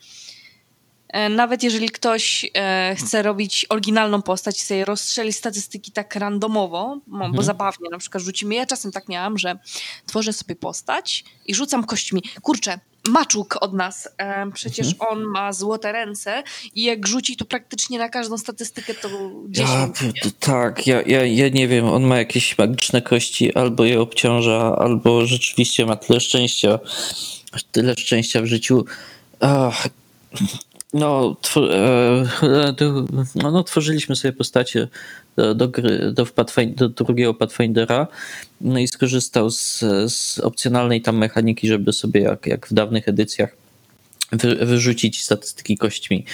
e, 1.07 1.29
nawet 1.29 1.63
jeżeli 1.63 1.89
ktoś 1.89 2.51
e, 2.53 2.95
chce 2.99 3.21
robić 3.21 3.65
oryginalną 3.69 4.21
postać 4.21 4.61
i 4.61 4.65
sobie 4.65 4.85
rozstrzeli 4.85 5.33
statystyki 5.33 5.91
tak 5.91 6.15
randomowo, 6.15 6.97
bo 7.07 7.25
mhm. 7.25 7.43
zabawnie 7.43 7.89
na 7.91 7.97
przykład 7.97 8.23
rzucimy, 8.23 8.55
ja 8.55 8.65
czasem 8.65 8.91
tak 8.91 9.09
miałam, 9.09 9.37
że 9.37 9.59
tworzę 10.05 10.33
sobie 10.33 10.55
postać 10.55 11.23
i 11.45 11.55
rzucam 11.55 11.83
kośćmi. 11.83 12.23
Kurczę, 12.41 12.79
Maczuk 13.07 13.57
od 13.61 13.73
nas. 13.73 14.09
Przecież 14.53 14.87
mhm. 14.87 15.11
on 15.11 15.23
ma 15.23 15.53
złote 15.53 15.91
ręce 15.91 16.43
i 16.75 16.83
jak 16.83 17.07
rzuci, 17.07 17.37
to 17.37 17.45
praktycznie 17.45 17.99
na 17.99 18.09
każdą 18.09 18.37
statystykę 18.37 18.93
to 18.93 19.09
10. 19.47 20.01
Ja, 20.01 20.11
tak, 20.39 20.87
ja, 20.87 21.01
ja, 21.01 21.25
ja 21.25 21.49
nie 21.49 21.67
wiem, 21.67 21.85
on 21.85 22.03
ma 22.03 22.17
jakieś 22.17 22.57
magiczne 22.57 23.01
kości, 23.01 23.55
albo 23.55 23.85
je 23.85 24.01
obciąża, 24.01 24.75
albo 24.75 25.25
rzeczywiście 25.25 25.85
ma 25.85 25.95
tyle 25.95 26.19
szczęścia, 26.19 26.79
tyle 27.71 27.95
szczęścia 27.97 28.41
w 28.41 28.45
życiu. 28.45 28.85
Ach, 29.39 29.87
no, 30.93 31.37
e, 31.57 32.25
no, 33.35 33.51
no, 33.51 33.63
tworzyliśmy 33.63 34.15
sobie 34.15 34.33
postacie 34.33 34.87
do, 35.35 35.55
do, 35.55 35.67
gry, 35.67 36.13
do, 36.13 36.25
do 36.75 36.89
drugiego 36.89 37.33
Pathfindera 37.33 38.07
no 38.61 38.79
i 38.79 38.87
skorzystał 38.87 39.49
z, 39.49 39.79
z 40.07 40.39
opcjonalnej 40.39 41.01
tam 41.01 41.17
mechaniki, 41.17 41.67
żeby 41.67 41.93
sobie 41.93 42.21
jak, 42.21 42.47
jak 42.47 42.67
w 42.67 42.73
dawnych 42.73 43.07
edycjach 43.07 43.55
wy, 44.31 44.55
wyrzucić 44.55 45.23
statystyki 45.23 45.77
kośćmi. 45.77 46.25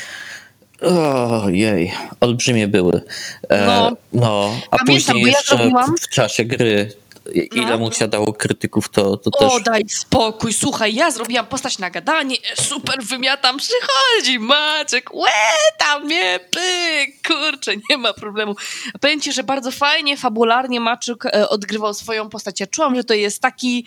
Ojej, 0.82 1.92
olbrzymie 2.20 2.68
były. 2.68 3.02
E, 3.50 3.66
no, 3.66 3.98
no 4.14 4.52
a 4.72 4.78
Pamiętam, 4.78 5.16
później 5.16 5.24
jeszcze 5.24 5.56
ja 5.56 5.86
w, 5.86 6.02
w 6.02 6.10
czasie 6.10 6.46
gry 6.46 6.92
ile 7.34 7.66
no. 7.66 7.78
mu 7.78 7.92
siadało 7.92 8.34
krytyków, 8.34 8.90
to, 8.90 9.18
to 9.18 9.32
też... 9.32 9.54
O, 9.54 9.60
daj 9.60 9.84
spokój, 9.90 10.54
słuchaj, 10.54 10.96
ja 10.96 11.12
zrobiłam 11.12 11.46
postać 11.46 11.80
na 11.80 11.90
gadanie, 11.90 12.36
super 12.56 13.04
wymiatam, 13.04 13.58
przychodzi 13.58 14.40
Maciek, 14.40 15.14
łe, 15.14 15.30
tam 15.78 16.06
mnie, 16.06 16.40
pyk, 16.52 17.28
kurczę, 17.28 17.72
nie 17.90 17.98
ma 17.98 18.14
problemu. 18.14 18.56
Powiem 19.02 19.22
ci, 19.22 19.32
że 19.32 19.44
bardzo 19.44 19.72
fajnie, 19.72 20.18
fabularnie 20.18 20.80
Maciek 20.80 21.26
e, 21.26 21.50
odgrywał 21.50 21.94
swoją 21.94 22.30
postać. 22.30 22.60
Ja 22.60 22.68
czułam, 22.68 22.96
że 22.96 23.04
to 23.04 23.14
jest 23.14 23.42
taki 23.42 23.86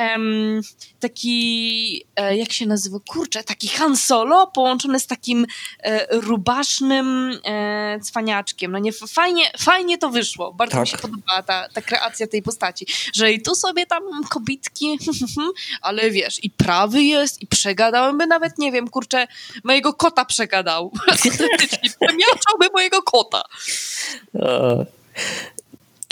um, 0.00 0.60
taki, 1.00 2.04
e, 2.16 2.36
jak 2.36 2.52
się 2.52 2.66
nazywa, 2.66 2.98
kurczę, 3.08 3.44
taki 3.44 3.68
Han 3.68 3.96
Solo 3.96 4.46
połączony 4.46 5.00
z 5.00 5.06
takim 5.06 5.46
e, 5.82 6.06
rubasznym 6.20 7.38
e, 7.44 8.00
cwaniaczkiem. 8.00 8.72
No 8.72 8.78
nie, 8.78 8.92
fajnie, 8.92 9.50
fajnie 9.58 9.98
to 9.98 10.10
wyszło. 10.10 10.52
Bardzo 10.52 10.72
tak. 10.72 10.80
mi 10.80 10.88
się 10.88 10.98
podobała 10.98 11.42
ta, 11.42 11.68
ta 11.68 11.82
kreacja 11.82 12.26
tej 12.26 12.42
postaci, 12.42 12.86
że 13.14 13.32
i 13.32 13.42
tu 13.42 13.54
sobie 13.54 13.86
tam 13.86 14.02
kobitki, 14.28 14.98
ale 15.82 16.10
wiesz, 16.10 16.44
i 16.44 16.50
prawy 16.50 17.02
jest, 17.02 17.42
i 17.42 17.46
przegadałem 17.46 18.16
nawet, 18.16 18.58
nie 18.58 18.72
wiem, 18.72 18.88
kurczę, 18.88 19.26
mojego 19.64 19.92
kota 19.94 20.24
przegadał. 20.24 20.92
Przemiaczałby 22.00 22.68
mojego 22.72 23.02
kota. 23.02 23.42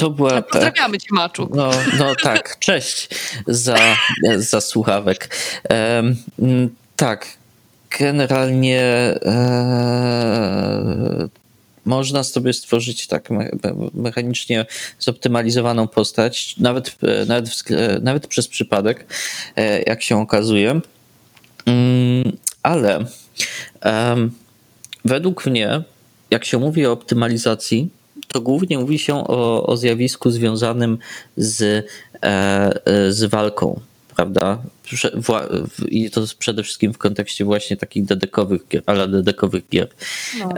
To 0.01 0.11
była. 0.11 0.43
Pozdrawiamy 0.43 0.99
cię, 0.99 1.09
Maczu. 1.11 1.49
No, 1.55 1.71
no 1.99 2.15
tak, 2.23 2.59
cześć 2.59 3.09
za, 3.47 3.77
za 4.37 4.61
słuchawek. 4.61 5.37
Um, 5.71 6.17
tak, 6.97 7.27
generalnie 7.99 8.83
e, 9.25 9.29
można 11.85 12.25
sobie 12.25 12.53
stworzyć 12.53 13.07
tak 13.07 13.31
me, 13.31 13.51
mechanicznie 13.95 14.67
zoptymalizowaną 14.99 15.89
postać, 15.89 16.57
nawet, 16.57 16.97
nawet, 17.27 17.65
nawet 18.03 18.27
przez 18.27 18.49
przypadek, 18.49 19.07
e, 19.57 19.83
jak 19.83 20.03
się 20.03 20.21
okazuje. 20.21 20.81
Um, 21.67 22.37
ale 22.63 23.05
um, 23.85 24.33
według 25.05 25.47
mnie, 25.47 25.83
jak 26.31 26.45
się 26.45 26.59
mówi 26.59 26.87
o 26.87 26.93
optymalizacji, 26.93 28.00
to 28.33 28.41
głównie 28.41 28.79
mówi 28.79 28.99
się 28.99 29.15
o, 29.15 29.67
o 29.67 29.77
zjawisku 29.77 30.31
związanym 30.31 30.99
z, 31.37 31.87
e, 32.23 32.73
z 33.13 33.25
walką, 33.25 33.81
prawda? 34.17 34.59
I 35.89 36.11
to 36.11 36.25
przede 36.39 36.63
wszystkim 36.63 36.93
w 36.93 36.99
kontekście 36.99 37.45
właśnie 37.45 37.77
takich 37.77 38.05
dedekowych 38.05 38.69
gier, 38.69 38.83
ale 38.87 39.09
dedekowych 39.09 39.69
gier. 39.69 39.89
No. 40.39 40.49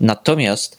Natomiast 0.00 0.78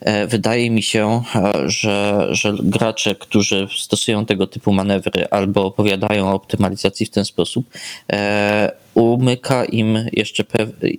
e, 0.00 0.26
wydaje 0.26 0.70
mi 0.70 0.82
się, 0.82 1.22
e, 1.34 1.70
że, 1.70 2.28
że 2.30 2.54
gracze, 2.62 3.14
którzy 3.14 3.68
stosują 3.78 4.26
tego 4.26 4.46
typu 4.46 4.72
manewry 4.72 5.28
albo 5.30 5.64
opowiadają 5.64 6.28
o 6.28 6.34
optymalizacji 6.34 7.06
w 7.06 7.10
ten 7.10 7.24
sposób, 7.24 7.66
e, 8.12 8.72
umyka 8.94 9.64
im 9.64 9.98
jeszcze 10.12 10.44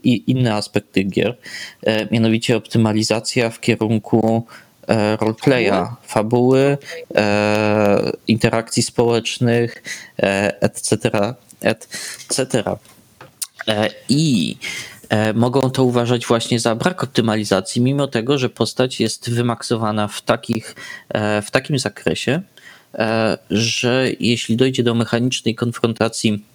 inny 0.04 0.54
aspekt 0.54 0.92
tych 0.92 1.10
gier, 1.10 1.38
mianowicie 2.12 2.58
optymalizacja 2.58 3.50
w 3.50 3.60
kierunku 3.60 4.46
E, 4.50 4.69
roleplaya, 5.20 5.96
fabuły, 6.08 6.78
e, 7.16 8.12
interakcji 8.28 8.84
społecznych, 8.84 9.84
e, 10.20 10.62
etc., 10.62 11.10
etc. 11.62 12.64
I 14.10 14.58
mogą 15.34 15.70
to 15.70 15.84
uważać 15.84 16.26
właśnie 16.26 16.60
za 16.60 16.76
brak 16.76 17.04
optymalizacji, 17.04 17.82
mimo 17.82 18.08
tego, 18.08 18.38
że 18.38 18.50
postać 18.50 19.00
jest 19.00 19.30
wymaksowana 19.30 20.08
w, 20.08 20.22
takich, 20.22 20.76
w 21.46 21.52
takim 21.52 21.80
zakresie, 21.80 22.42
że 23.50 24.08
jeśli 24.20 24.58
dojdzie 24.58 24.84
do 24.84 24.96
mechanicznej 24.96 25.56
konfrontacji 25.56 26.46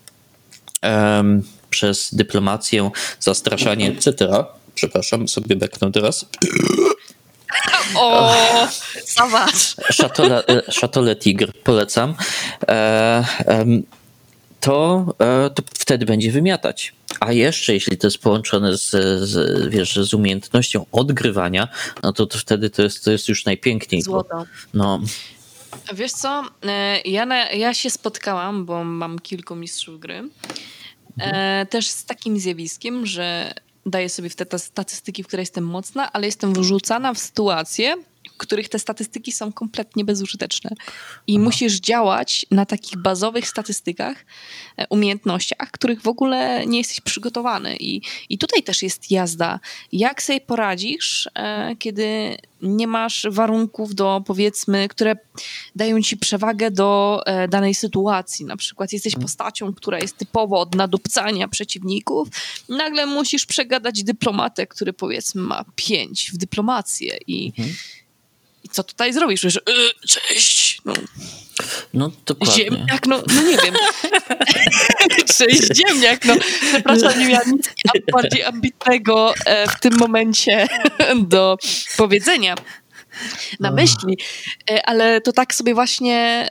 przez 1.71 2.15
dyplomację, 2.15 2.91
zastraszanie, 3.21 3.89
etc., 3.89 4.29
przepraszam, 4.75 5.29
sobie 5.29 5.57
beknę 5.57 5.93
teraz. 5.93 6.27
O, 7.97 8.35
zobacz. 9.07 9.77
Szatole, 10.71 11.17
Tigr, 11.17 11.53
polecam. 11.65 12.15
E, 12.69 13.25
to, 14.61 15.07
e, 15.21 15.51
to 15.51 15.63
wtedy 15.75 16.07
będzie 16.07 16.33
wymiatać. 16.33 16.93
A 17.21 17.33
jeszcze 17.33 17.75
jeśli 17.75 17.99
to 17.99 18.07
jest 18.07 18.19
połączone 18.19 18.79
z, 18.79 18.91
z, 19.21 19.69
wiesz, 19.69 19.97
z 19.97 20.15
umiejętnością 20.15 20.87
odgrywania, 20.93 21.69
no 22.03 22.13
to, 22.13 22.27
to 22.27 22.39
wtedy 22.39 22.71
to 22.71 22.83
jest, 22.83 23.05
to 23.05 23.11
jest 23.11 23.29
już 23.29 23.45
najpiękniej. 23.45 24.03
Złoto. 24.03 24.45
No. 24.75 25.01
Wiesz 25.95 26.13
co, 26.13 26.45
e, 26.67 27.01
ja, 27.01 27.27
na, 27.27 27.51
ja 27.51 27.75
się 27.75 27.91
spotkałam, 27.91 28.65
bo 28.65 28.85
mam 28.85 29.19
kilku 29.19 29.57
mistrzów 29.57 30.01
gry, 30.01 30.29
mhm. 31.19 31.67
też 31.67 31.89
z 31.89 32.05
takim 32.05 32.39
zjawiskiem, 32.39 33.07
że 33.07 33.55
daję 33.87 34.09
sobie 34.09 34.29
w 34.29 34.37
te 34.37 34.59
statystyki, 34.59 35.23
w 35.23 35.27
które 35.27 35.43
jestem 35.43 35.67
mocna, 35.67 36.13
ale 36.13 36.27
jestem 36.27 36.53
wrzucana 36.53 37.15
w 37.15 37.19
sytuacje, 37.19 37.97
w 37.97 38.14
których 38.37 38.69
te 38.69 38.79
statystyki 38.79 39.33
są 39.33 39.53
kompletnie 39.53 40.05
bezużyteczne. 40.05 40.71
I 41.27 41.37
Aha. 41.37 41.45
musisz 41.45 41.81
działać 41.81 42.47
na 42.51 42.67
takich 42.67 43.03
bazowych 43.03 43.49
statystykach, 43.49 44.25
e, 44.77 44.87
umiejętnościach, 44.89 45.71
których 45.71 46.03
w 46.03 46.09
ogóle 46.09 46.67
nie 46.67 46.79
jesteś 46.79 47.01
przygotowany. 47.01 47.77
I, 47.77 48.01
i 48.29 48.39
tutaj 48.39 48.63
też 48.63 48.83
jest 48.83 49.11
jazda. 49.11 49.61
Jak 49.93 50.23
sobie 50.23 50.41
poradzisz, 50.41 51.29
e, 51.35 51.77
kiedy 51.77 52.37
nie 52.63 52.87
masz 52.87 53.27
warunków 53.31 53.95
do, 53.95 54.23
powiedzmy, 54.27 54.89
które 54.89 55.17
dają 55.77 56.03
ci 56.03 56.17
przewagę 56.17 56.71
do 56.71 57.23
e, 57.27 57.49
danej 57.49 57.75
sytuacji. 57.75 58.45
Na 58.45 58.57
przykład 58.57 58.93
jesteś 58.93 59.15
mhm. 59.15 59.23
postacią, 59.23 59.75
która 59.75 59.99
jest 59.99 60.17
typowo 60.17 60.61
od 60.61 60.75
nadupcania 60.75 61.49
przeciwników, 61.49 62.29
nagle 62.69 63.07
musisz 63.07 63.47
przegadać 63.47 64.05
dyplomatę, 64.05 64.67
który 64.67 64.93
powiedzmy 64.93 65.43
ma 65.43 65.65
pięć 65.77 66.31
w 66.33 66.37
dyplomację 66.37 67.19
i 67.27 67.53
mhm 67.59 67.75
i 68.04 68.04
co 68.75 68.85
tutaj 68.85 69.13
zrobisz? 69.13 69.45
Yy, 69.45 69.61
cześć. 70.09 70.81
No. 70.85 70.93
No 71.95 72.11
dokładnie. 72.27 72.65
Ziemniak, 72.65 73.07
no, 73.07 73.23
no 73.35 73.43
nie 73.43 73.57
wiem. 73.57 73.75
Cześć 75.39 75.77
ziemniak, 75.77 76.25
no. 76.25 76.35
Przepraszam, 76.73 77.21
nie 77.21 77.27
miałam 77.27 77.53
nic 77.53 77.71
bardziej 78.13 78.45
ambitnego 78.45 79.35
e, 79.47 79.69
w 79.69 79.81
tym 79.81 79.97
momencie 79.97 80.69
do 81.17 81.57
powiedzenia 81.97 82.55
na 83.61 83.71
myśli, 83.71 84.19
e, 84.71 84.87
ale 84.87 85.21
to 85.21 85.33
tak 85.33 85.55
sobie 85.55 85.75
właśnie, 85.75 86.49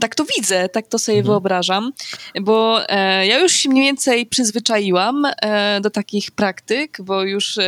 tak 0.00 0.14
to 0.14 0.24
widzę, 0.36 0.68
tak 0.68 0.86
to 0.86 0.98
sobie 0.98 1.18
mhm. 1.18 1.32
wyobrażam, 1.32 1.92
bo 2.40 2.88
e, 2.88 3.26
ja 3.26 3.38
już 3.38 3.52
się 3.52 3.68
mniej 3.68 3.84
więcej 3.84 4.26
przyzwyczaiłam 4.26 5.22
e, 5.42 5.80
do 5.80 5.90
takich 5.90 6.30
praktyk, 6.30 6.98
bo 7.02 7.22
już 7.22 7.58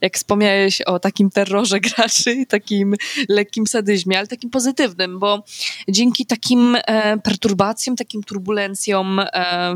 jak 0.00 0.16
wspomniałeś 0.16 0.80
o 0.80 0.98
takim 0.98 1.30
terrorze 1.30 1.80
graczy, 1.96 2.46
takim 2.48 2.94
lekkim 3.28 3.66
sadyzmie, 3.66 4.18
ale 4.18 4.26
takim 4.26 4.50
pozytywnym, 4.50 5.18
bo 5.18 5.44
dzięki 5.88 6.26
takim 6.26 6.76
perturbacjom, 7.24 7.96
takim 7.96 8.22
turbulencjom 8.22 9.20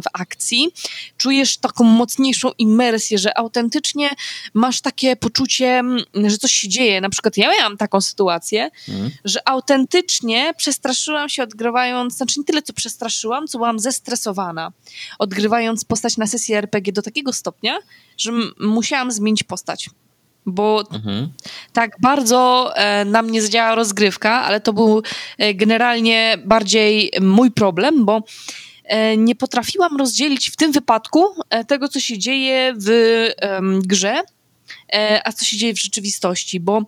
w 0.03 0.09
akcji 0.13 0.69
czujesz 1.17 1.59
taką 1.59 1.85
mocniejszą 1.85 2.51
imersję, 2.59 3.19
że 3.19 3.39
autentycznie 3.39 4.11
masz 4.55 4.81
takie 4.81 5.17
poczucie, 5.17 5.83
że 6.15 6.39
coś 6.39 6.53
się 6.53 6.69
dzieje. 6.69 7.01
Na 7.01 7.11
przykład 7.11 7.37
ja 7.37 7.49
miałam 7.59 7.77
taką 7.77 8.01
sytuację, 8.01 8.71
mhm. 8.89 9.11
że 9.25 9.49
autentycznie 9.49 10.53
przestraszyłam 10.57 11.29
się 11.29 11.43
odgrywając, 11.43 12.17
znaczy 12.17 12.41
nie 12.41 12.45
tyle 12.45 12.63
co 12.63 12.73
przestraszyłam, 12.73 13.47
co 13.47 13.59
byłam 13.59 13.79
zestresowana. 13.79 14.73
Odgrywając 15.19 15.85
postać 15.85 16.17
na 16.17 16.27
sesji 16.27 16.55
RPG 16.55 16.93
do 16.93 17.03
takiego 17.03 17.33
stopnia, 17.33 17.79
że 18.17 18.33
musiałam 18.61 19.13
zmienić 19.13 19.43
postać 19.43 19.91
bo 20.47 20.85
mhm. 20.93 21.29
tak 21.73 21.97
bardzo 22.01 22.73
e, 22.77 23.05
na 23.05 23.23
mnie 23.23 23.43
zdziałała 23.43 23.75
rozgrywka, 23.75 24.43
ale 24.43 24.61
to 24.61 24.73
był 24.73 25.03
e, 25.39 25.55
generalnie 25.55 26.39
bardziej 26.45 27.11
mój 27.21 27.51
problem, 27.51 28.05
bo 28.05 28.23
e, 28.85 29.17
nie 29.17 29.35
potrafiłam 29.35 29.97
rozdzielić 29.97 30.51
w 30.51 30.57
tym 30.57 30.73
wypadku 30.73 31.25
e, 31.51 31.65
tego, 31.65 31.89
co 31.89 32.01
się 32.01 32.19
dzieje 32.19 32.75
w 32.77 32.91
grze 33.83 34.23
a 35.25 35.33
co 35.33 35.45
się 35.45 35.57
dzieje 35.57 35.75
w 35.75 35.83
rzeczywistości, 35.83 36.61
bo 36.61 36.83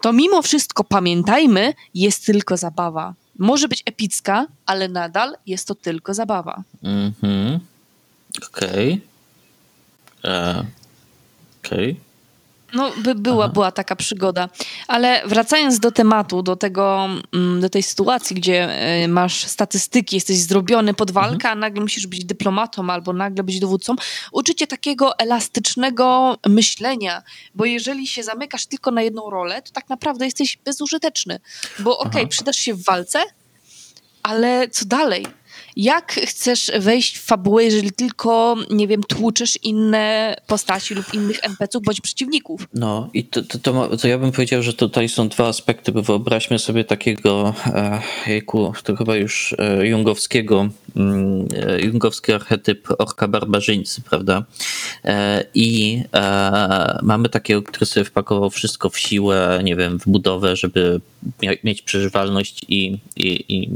to 0.00 0.12
mimo 0.12 0.42
wszystko 0.42 0.84
pamiętajmy, 0.84 1.74
jest 1.94 2.26
tylko 2.26 2.56
zabawa. 2.56 3.14
Może 3.38 3.68
być 3.68 3.82
epicka, 3.86 4.46
ale 4.66 4.88
nadal 4.88 5.36
jest 5.46 5.68
to 5.68 5.74
tylko 5.74 6.14
zabawa. 6.14 6.62
Mhm. 6.82 7.60
Okej. 8.48 9.00
Okay. 10.20 10.32
E, 10.32 10.64
okej. 11.64 11.90
Okay. 11.90 12.11
No, 12.72 12.92
by 12.96 13.14
była, 13.14 13.48
była 13.48 13.72
taka 13.72 13.96
przygoda. 13.96 14.48
Ale 14.88 15.22
wracając 15.26 15.78
do 15.78 15.90
tematu, 15.90 16.42
do 16.42 16.56
tego, 16.56 17.08
mm, 17.34 17.60
do 17.60 17.70
tej 17.70 17.82
sytuacji, 17.82 18.36
gdzie 18.36 18.64
e, 18.64 19.08
masz 19.08 19.44
statystyki, 19.44 20.16
jesteś 20.16 20.36
zrobiony 20.36 20.94
pod 20.94 21.10
walkę, 21.10 21.34
mhm. 21.34 21.58
a 21.58 21.60
nagle 21.60 21.82
musisz 21.82 22.06
być 22.06 22.24
dyplomatą 22.24 22.90
albo 22.90 23.12
nagle 23.12 23.44
być 23.44 23.60
dowódcą, 23.60 23.96
uczycie 24.32 24.66
takiego 24.66 25.18
elastycznego 25.18 26.36
myślenia, 26.46 27.22
bo 27.54 27.64
jeżeli 27.64 28.06
się 28.06 28.22
zamykasz 28.22 28.66
tylko 28.66 28.90
na 28.90 29.02
jedną 29.02 29.30
rolę, 29.30 29.62
to 29.62 29.72
tak 29.72 29.88
naprawdę 29.88 30.24
jesteś 30.24 30.58
bezużyteczny. 30.64 31.40
Bo 31.78 31.98
okej, 31.98 32.10
okay, 32.10 32.26
przydasz 32.26 32.56
się 32.56 32.74
w 32.74 32.84
walce, 32.84 33.22
ale 34.22 34.68
co 34.68 34.84
dalej? 34.84 35.26
Jak 35.76 36.12
chcesz 36.12 36.70
wejść 36.80 37.18
w 37.18 37.22
fabułę, 37.22 37.64
jeżeli 37.64 37.92
tylko, 37.92 38.56
nie 38.70 38.88
wiem, 38.88 39.02
tłuczesz 39.02 39.58
inne 39.62 40.36
postaci 40.46 40.94
lub 40.94 41.14
innych 41.14 41.38
NPC-ów 41.42 41.84
bądź 41.84 42.00
przeciwników? 42.00 42.68
No 42.74 43.10
i 43.14 43.24
to, 43.24 43.42
to, 43.42 43.58
to, 43.58 43.96
to, 43.96 44.08
ja 44.08 44.18
bym 44.18 44.32
powiedział, 44.32 44.62
że 44.62 44.72
tutaj 44.72 45.08
są 45.08 45.28
dwa 45.28 45.48
aspekty, 45.48 45.92
bo 45.92 46.02
wyobraźmy 46.02 46.58
sobie 46.58 46.84
takiego, 46.84 47.54
e, 47.66 48.00
jejku, 48.26 48.72
to 48.84 48.96
chyba 48.96 49.16
już 49.16 49.54
e, 49.58 49.86
jungowskiego, 49.86 50.68
mm, 50.96 51.48
e, 51.56 51.80
jungowski 51.80 52.32
archetyp 52.32 52.88
orka 52.98 53.28
barbarzyńcy, 53.28 54.02
prawda? 54.02 54.44
I 55.54 56.02
mamy 57.02 57.28
takiego, 57.28 57.62
który 57.62 57.86
sobie 57.86 58.04
wpakował 58.04 58.50
wszystko 58.50 58.90
w 58.90 58.98
siłę, 58.98 59.60
nie 59.64 59.76
wiem, 59.76 59.98
w 59.98 60.08
budowę, 60.08 60.56
żeby 60.56 61.00
mieć 61.64 61.82
przeżywalność 61.82 62.64
i, 62.68 62.98
i, 63.16 63.44
i 63.48 63.70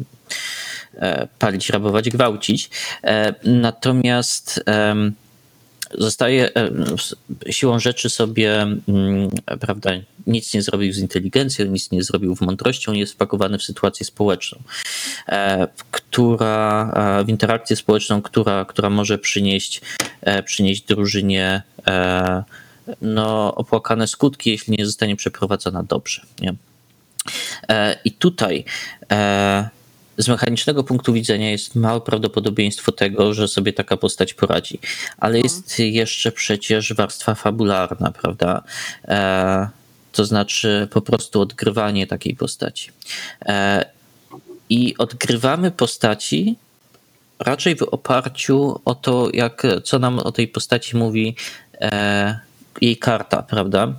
palić, 1.38 1.70
rabować, 1.70 2.10
gwałcić. 2.10 2.70
E, 3.04 3.34
natomiast 3.44 4.64
zostaje 5.94 6.54
e, 6.54 6.70
siłą 7.52 7.78
rzeczy 7.78 8.10
sobie, 8.10 8.62
mm, 8.62 9.30
prawda, 9.60 9.90
nic 10.26 10.54
nie 10.54 10.62
zrobił 10.62 10.92
z 10.92 10.98
inteligencją, 10.98 11.66
nic 11.66 11.90
nie 11.90 12.02
zrobił 12.02 12.36
w 12.36 12.40
mądrością, 12.40 12.92
jest 12.92 13.12
wpakowany 13.12 13.58
w 13.58 13.62
sytuację 13.62 14.06
społeczną, 14.06 14.58
która, 15.90 16.92
w 17.26 17.28
interakcję 17.28 17.76
społeczną, 17.76 18.22
która, 18.22 18.64
która 18.64 18.90
może 18.90 19.18
przynieść, 19.18 19.80
przynieść 20.44 20.82
drużynie 20.82 21.62
no, 23.00 23.54
opłakane 23.54 24.06
skutki, 24.06 24.50
jeśli 24.50 24.76
nie 24.78 24.86
zostanie 24.86 25.16
przeprowadzona 25.16 25.82
dobrze. 25.82 26.22
Nie? 26.40 26.54
I 28.04 28.12
tutaj 28.12 28.64
z 30.18 30.28
mechanicznego 30.28 30.84
punktu 30.84 31.12
widzenia 31.12 31.50
jest 31.50 31.74
małe 31.74 32.00
prawdopodobieństwo 32.00 32.92
tego, 32.92 33.34
że 33.34 33.48
sobie 33.48 33.72
taka 33.72 33.96
postać 33.96 34.34
poradzi. 34.34 34.78
Ale 35.18 35.40
jest 35.40 35.78
jeszcze 35.78 36.32
przecież 36.32 36.94
warstwa 36.94 37.34
fabularna, 37.34 38.12
prawda? 38.12 38.62
E, 39.04 39.68
to 40.12 40.24
znaczy 40.24 40.88
po 40.90 41.00
prostu 41.00 41.40
odgrywanie 41.40 42.06
takiej 42.06 42.36
postaci. 42.36 42.90
E, 43.46 43.84
I 44.70 44.94
odgrywamy 44.98 45.70
postaci 45.70 46.56
raczej 47.38 47.76
w 47.76 47.82
oparciu 47.82 48.80
o 48.84 48.94
to, 48.94 49.28
jak, 49.32 49.62
co 49.84 49.98
nam 49.98 50.18
o 50.18 50.32
tej 50.32 50.48
postaci 50.48 50.96
mówi 50.96 51.36
e, 51.80 52.40
jej 52.80 52.96
karta, 52.96 53.42
prawda? 53.42 53.92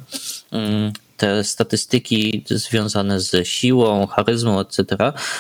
Te 1.18 1.44
statystyki 1.44 2.44
związane 2.50 3.20
z 3.20 3.48
siłą, 3.48 4.08
charyzmą, 4.08 4.60
etc., 4.60 4.86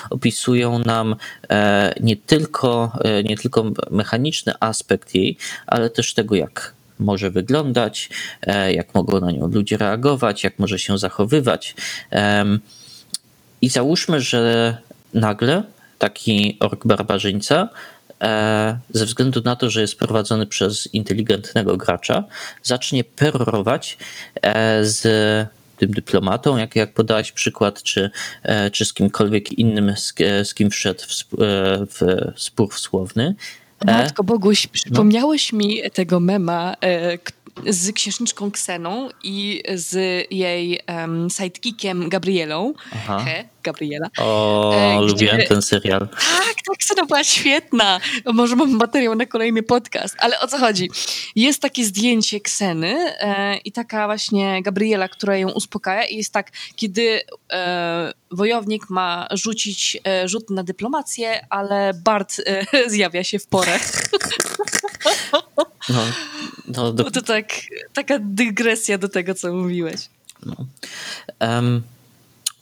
opisują 0.10 0.80
nam 0.80 1.16
e, 1.50 1.94
nie 2.00 2.18
tylko, 2.18 2.92
e, 3.04 3.24
nie 3.24 3.38
tylko 3.38 3.64
mechaniczny 3.92 4.54
aspekt 4.60 5.16
jej, 5.16 5.38
ale 5.68 5.90
też 5.90 6.14
tego, 6.14 6.36
jak 6.36 6.74
może 7.00 7.32
wyglądać, 7.32 8.10
e, 8.42 8.74
jak 8.74 8.96
mogą 8.96 9.20
na 9.20 9.32
nią 9.32 9.48
ludzie 9.48 9.78
reagować, 9.78 10.44
jak 10.44 10.60
może 10.60 10.80
się 10.80 10.98
zachowywać. 10.98 11.76
I 13.62 13.70
załóżmy, 13.70 14.22
że 14.22 14.78
nagle 15.14 15.64
taki 15.98 16.58
ork 16.60 16.88
barbarzyńca 16.88 17.70
ze 18.90 19.06
względu 19.06 19.42
na 19.46 19.56
to, 19.56 19.70
że 19.70 19.82
jest 19.82 20.00
prowadzony 20.00 20.46
przez 20.46 20.94
inteligentnego 20.94 21.78
gracza, 21.78 22.24
zacznie 22.64 23.04
perorować 23.04 23.98
z 24.82 25.08
tym 25.78 25.92
dyplomatą, 25.92 26.58
jak, 26.58 26.76
jak 26.76 26.94
podałeś 26.94 27.32
przykład, 27.32 27.84
czy, 27.84 28.10
e, 28.44 28.72
czy 28.72 28.86
z 28.86 28.94
kimkolwiek 28.94 29.52
innym, 29.52 29.96
z, 29.96 30.14
e, 30.20 30.46
z 30.46 30.54
kim 30.54 30.70
wszedł 30.70 31.04
w, 31.08 31.42
e, 31.42 31.86
w 31.86 32.00
spór 32.36 32.74
słowny. 32.74 33.36
Matko 33.86 34.24
Boguś, 34.24 34.68
przypomniałeś 34.68 35.52
no. 35.52 35.58
mi 35.60 35.82
tego 35.94 36.20
mema, 36.20 36.76
z 37.66 37.92
księżniczką 37.92 38.52
Kseną 38.52 39.10
i 39.24 39.64
z 39.74 40.26
jej 40.32 40.80
um, 40.88 41.30
sidekickiem 41.30 42.10
Gabrielą. 42.10 42.74
Aha. 42.94 43.20
He, 43.20 43.50
Gabriela. 43.64 44.10
O, 44.18 44.76
e, 44.76 45.02
lubiłem 45.02 45.42
ten 45.48 45.62
serial. 45.62 46.08
Tak, 46.10 46.56
tak, 46.68 46.78
Ksena 46.78 47.06
była 47.06 47.24
świetna. 47.24 48.00
Może 48.34 48.56
mam 48.56 48.72
materiał 48.72 49.16
na 49.16 49.26
kolejny 49.26 49.64
podcast, 49.64 50.16
ale 50.20 50.40
o 50.40 50.48
co 50.48 50.58
chodzi? 50.58 50.90
Jest 51.36 51.62
takie 51.62 51.86
zdjęcie 51.86 52.40
Kseny 52.40 52.96
e, 53.20 53.58
i 53.58 53.72
taka 53.72 54.06
właśnie 54.06 54.64
Gabriela, 54.64 55.08
która 55.08 55.38
ją 55.38 55.52
uspokaja 55.52 56.06
i 56.06 56.18
jest 56.18 56.34
tak, 56.34 56.52
kiedy 56.76 57.22
e, 57.52 58.14
wojownik 58.32 58.90
ma 58.90 59.28
rzucić 59.32 59.98
e, 60.08 60.28
rzut 60.28 60.50
na 60.50 60.64
dyplomację, 60.64 61.46
ale 61.50 61.94
Bart 61.94 62.42
e, 62.46 62.66
zjawia 62.94 63.24
się 63.24 63.40
w 63.40 63.48
porę. 63.48 63.80
No, 65.90 66.04
no, 66.68 66.94
do... 66.94 67.12
To 67.12 67.22
tak, 67.22 67.46
taka 67.94 68.20
dygresja 68.20 68.98
do 68.98 69.10
tego, 69.10 69.36
co 69.36 69.54
mówiłeś. 69.54 70.10
No. 70.46 70.56
Um, 71.40 71.82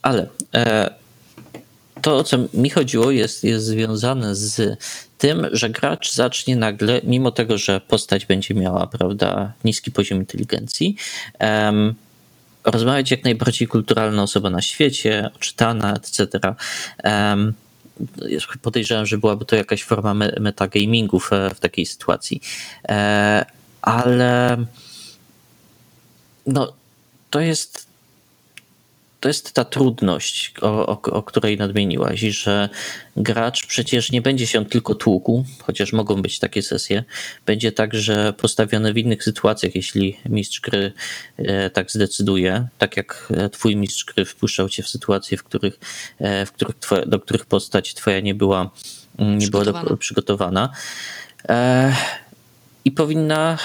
ale 0.02 0.28
e, 0.54 0.90
to, 2.02 2.16
o 2.16 2.24
co 2.24 2.38
mi 2.54 2.70
chodziło, 2.70 3.10
jest, 3.10 3.44
jest 3.44 3.66
związane 3.66 4.34
z 4.34 4.78
tym, 5.18 5.46
że 5.52 5.70
gracz 5.70 6.12
zacznie 6.12 6.56
nagle, 6.56 7.00
mimo 7.04 7.30
tego, 7.30 7.58
że 7.58 7.80
postać 7.80 8.26
będzie 8.26 8.54
miała 8.54 8.86
prawda, 8.86 9.52
niski 9.64 9.90
poziom 9.90 10.18
inteligencji, 10.18 10.96
um, 11.40 11.94
rozmawiać 12.64 13.10
jak 13.10 13.24
najbardziej 13.24 13.68
kulturalna 13.68 14.22
osoba 14.22 14.50
na 14.50 14.62
świecie, 14.62 15.30
oczytana, 15.36 15.94
etc. 15.94 16.28
Um, 17.04 17.54
podejrzewam, 18.62 19.06
że 19.06 19.18
byłaby 19.18 19.44
to 19.44 19.56
jakaś 19.56 19.84
forma 19.84 20.14
metagamingu 20.40 21.20
w, 21.20 21.30
w 21.54 21.60
takiej 21.60 21.86
sytuacji. 21.86 22.40
E, 22.88 23.44
ale 23.82 24.56
no, 26.46 26.72
to 27.30 27.40
jest 27.40 27.85
to 29.26 29.30
jest 29.30 29.52
ta 29.52 29.64
trudność, 29.64 30.54
o, 30.62 30.86
o, 30.86 31.02
o, 31.02 31.22
której 31.22 31.58
nadmieniłaś, 31.58 32.20
że 32.20 32.68
gracz 33.16 33.66
przecież 33.66 34.12
nie 34.12 34.22
będzie 34.22 34.46
się 34.46 34.66
tylko 34.66 34.94
tłukł, 34.94 35.44
chociaż 35.62 35.92
mogą 35.92 36.22
być 36.22 36.38
takie 36.38 36.62
sesje, 36.62 37.04
będzie 37.46 37.72
także 37.72 38.32
postawiony 38.32 38.92
w 38.92 38.98
innych 38.98 39.24
sytuacjach, 39.24 39.74
jeśli 39.74 40.16
mistrz 40.28 40.60
gry 40.60 40.92
e, 41.36 41.70
tak 41.70 41.90
zdecyduje, 41.90 42.68
tak 42.78 42.96
jak 42.96 43.32
twój 43.52 43.76
mistrz 43.76 44.04
gry 44.04 44.24
wpuszczał 44.24 44.68
cię 44.68 44.82
w 44.82 44.88
sytuacje, 44.88 45.38
w 45.38 45.44
których, 45.44 45.78
e, 46.18 46.46
w 46.46 46.52
których 46.52 46.78
twoja, 46.78 47.06
do 47.06 47.20
których 47.20 47.46
postać 47.46 47.94
twoja 47.94 48.20
nie 48.20 48.34
była, 48.34 48.70
mm, 49.18 49.38
nie 49.38 49.48
była 49.48 49.64
do, 49.64 49.96
przygotowana. 49.96 50.72
E, 51.48 51.94
I 52.84 52.90
powinna 52.90 53.58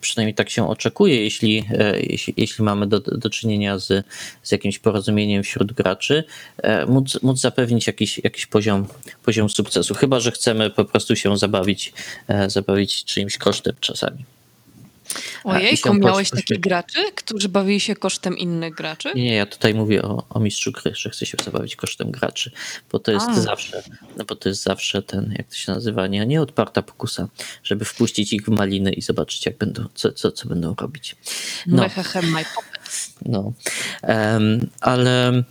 przynajmniej 0.00 0.34
tak 0.34 0.50
się 0.50 0.68
oczekuje, 0.68 1.24
jeśli, 1.24 1.64
e, 1.70 2.00
jeśli, 2.00 2.34
jeśli 2.36 2.64
mamy 2.64 2.86
do, 2.86 3.00
do 3.00 3.30
czynienia 3.30 3.78
z, 3.78 4.06
z 4.42 4.52
jakimś 4.52 4.78
porozumieniem 4.78 5.42
wśród 5.42 5.72
graczy, 5.72 6.24
e, 6.58 6.86
móc, 6.86 7.22
móc 7.22 7.40
zapewnić 7.40 7.86
jakiś, 7.86 8.20
jakiś 8.24 8.46
poziom, 8.46 8.86
poziom 9.24 9.48
sukcesu. 9.48 9.94
Chyba, 9.94 10.20
że 10.20 10.32
chcemy 10.32 10.70
po 10.70 10.84
prostu 10.84 11.16
się 11.16 11.38
zabawić, 11.38 11.92
e, 12.28 12.50
zabawić 12.50 13.04
czyimś 13.04 13.38
kosztem 13.38 13.74
czasami. 13.80 14.24
Ojej, 15.44 15.78
miałeś 15.94 16.30
takich 16.30 16.60
graczy, 16.60 16.98
którzy 17.14 17.48
bawili 17.48 17.80
się 17.80 17.96
kosztem 17.96 18.38
innych 18.38 18.74
graczy? 18.74 19.12
Nie, 19.14 19.34
ja 19.34 19.46
tutaj 19.46 19.74
mówię 19.74 20.02
o, 20.02 20.24
o 20.30 20.40
mistrzu 20.40 20.72
gry, 20.72 20.92
że 20.94 21.10
chce 21.10 21.26
się 21.26 21.36
zabawić 21.44 21.76
kosztem 21.76 22.10
graczy, 22.10 22.50
bo 22.92 22.98
to 22.98 23.12
jest 23.12 23.26
A. 23.28 23.40
zawsze, 23.40 23.82
no 24.16 24.24
bo 24.24 24.36
to 24.36 24.48
jest 24.48 24.62
zawsze 24.62 25.02
ten, 25.02 25.34
jak 25.38 25.48
to 25.48 25.54
się 25.54 25.72
nazywa, 25.72 26.06
nie, 26.06 26.26
nie 26.26 26.42
odparta 26.42 26.82
pokusa, 26.82 27.28
żeby 27.64 27.84
wpuścić 27.84 28.32
ich 28.32 28.44
w 28.44 28.48
maliny 28.48 28.92
i 28.92 29.02
zobaczyć, 29.02 29.46
jak 29.46 29.58
będą, 29.58 29.84
co, 29.94 30.12
co, 30.12 30.32
co 30.32 30.48
będą 30.48 30.74
robić. 30.74 31.16
No, 31.66 31.82
my 31.82 32.44
no. 33.26 33.52
Um, 34.02 34.70
ale 34.80 35.42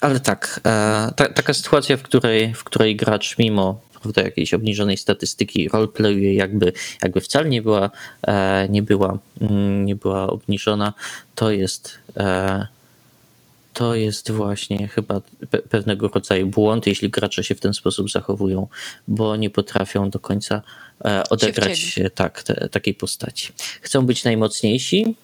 ale 0.00 0.20
tak, 0.20 0.60
e, 0.66 1.12
ta, 1.16 1.28
taka 1.28 1.54
sytuacja, 1.54 1.96
w 1.96 2.02
której, 2.02 2.54
w 2.54 2.64
której 2.64 2.96
gracz 2.96 3.38
mimo 3.38 3.80
prawda, 4.02 4.22
jakiejś 4.22 4.54
obniżonej 4.54 4.96
statystyki 4.96 5.68
roleplayuje, 5.68 6.34
jakby, 6.34 6.72
jakby 7.02 7.20
wcale 7.20 7.48
nie 7.48 7.62
była, 7.62 7.90
e, 8.22 8.68
nie, 8.68 8.82
była, 8.82 9.18
mm, 9.40 9.84
nie 9.84 9.96
była 9.96 10.26
obniżona, 10.26 10.92
to 11.34 11.50
jest 11.50 11.98
e, 12.16 12.66
to 13.72 13.94
jest 13.94 14.30
właśnie 14.30 14.88
chyba 14.88 15.20
pewnego 15.68 16.08
rodzaju 16.08 16.46
błąd, 16.46 16.86
jeśli 16.86 17.10
gracze 17.10 17.44
się 17.44 17.54
w 17.54 17.60
ten 17.60 17.74
sposób 17.74 18.10
zachowują, 18.10 18.66
bo 19.08 19.36
nie 19.36 19.50
potrafią 19.50 20.10
do 20.10 20.18
końca 20.18 20.62
e, 21.04 21.22
odegrać 21.30 22.00
tak, 22.14 22.42
te, 22.42 22.68
takiej 22.68 22.94
postaci. 22.94 23.52
Chcą 23.80 24.06
być 24.06 24.24
najmocniejsi, 24.24 25.14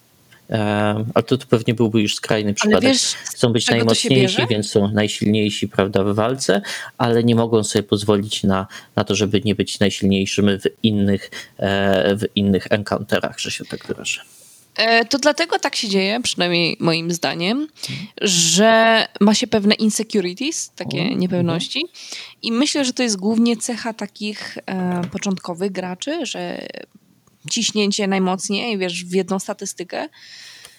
ale 1.14 1.24
to, 1.26 1.38
to 1.38 1.46
pewnie 1.46 1.74
byłby 1.74 2.02
już 2.02 2.14
skrajny 2.14 2.54
przypadek. 2.54 2.92
Wiesz, 2.92 3.14
Chcą 3.14 3.52
być 3.52 3.70
najmocniejsi, 3.70 4.46
więc 4.50 4.70
są 4.70 4.88
najsilniejsi 4.88 5.68
prawda, 5.68 6.04
w 6.04 6.14
walce, 6.14 6.62
ale 6.98 7.24
nie 7.24 7.34
mogą 7.34 7.64
sobie 7.64 7.82
pozwolić 7.82 8.42
na, 8.42 8.66
na 8.96 9.04
to, 9.04 9.14
żeby 9.14 9.40
nie 9.44 9.54
być 9.54 9.80
najsilniejszym 9.80 10.60
w 10.60 10.64
innych, 10.82 11.30
e, 11.56 12.16
w 12.16 12.24
innych 12.34 12.66
encounterach, 12.70 13.40
że 13.40 13.50
się 13.50 13.64
tak 13.64 13.86
wyrażę. 13.86 14.20
E, 14.78 15.04
to 15.04 15.18
dlatego 15.18 15.58
tak 15.58 15.76
się 15.76 15.88
dzieje, 15.88 16.20
przynajmniej 16.20 16.76
moim 16.80 17.10
zdaniem, 17.10 17.68
że 18.20 19.06
ma 19.20 19.34
się 19.34 19.46
pewne 19.46 19.74
insecurities, 19.74 20.70
takie 20.76 21.14
niepewności. 21.14 21.86
I 22.42 22.52
myślę, 22.52 22.84
że 22.84 22.92
to 22.92 23.02
jest 23.02 23.16
głównie 23.16 23.56
cecha 23.56 23.92
takich 23.92 24.58
e, 24.66 25.02
początkowych 25.12 25.72
graczy, 25.72 26.26
że 26.26 26.66
ciśnięcie 27.48 28.06
najmocniej, 28.06 28.78
wiesz, 28.78 29.04
w 29.04 29.12
jedną 29.12 29.38
statystykę, 29.38 30.08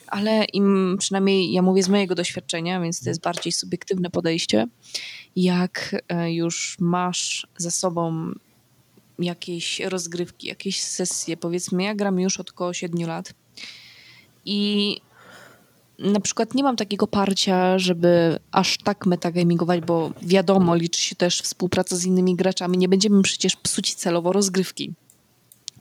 ale 0.08 0.46
im, 0.46 0.96
przynajmniej 1.00 1.52
ja 1.52 1.62
mówię 1.62 1.84
z 1.84 1.90
mojego 1.90 2.16
doświadczenia, 2.16 2.82
więc 2.82 3.04
to 3.04 3.10
jest 3.10 3.22
bardziej 3.22 3.52
subiektywne 3.52 4.10
podejście, 4.10 4.68
jak 5.36 5.96
e, 6.10 6.34
już 6.34 6.78
masz 6.80 7.48
za 7.58 7.72
sobą 7.72 8.32
jakieś 9.20 9.80
rozgrywki, 9.80 10.48
jakieś 10.48 10.82
sesje, 10.82 11.38
powiedzmy, 11.38 11.84
ja 11.84 11.96
gram 11.96 12.20
już 12.20 12.40
od 12.40 12.50
około 12.50 12.74
7 12.74 13.08
lat 13.08 13.34
i 14.46 15.02
na 16.00 16.20
przykład 16.20 16.56
nie 16.56 16.64
mam 16.64 16.76
takiego 16.76 17.08
parcia, 17.08 17.80
żeby 17.80 18.40
aż 18.52 18.78
tak 18.78 19.06
metagamingować, 19.06 19.82
bo 19.82 20.12
wiadomo, 20.22 20.76
liczy 20.76 21.02
się 21.02 21.16
też 21.16 21.42
współpraca 21.42 21.96
z 21.96 22.06
innymi 22.06 22.36
graczami. 22.36 22.78
Nie 22.78 22.90
będziemy 22.90 23.22
przecież 23.22 23.56
psuć 23.56 23.94
celowo 23.94 24.32
rozgrywki 24.32 24.94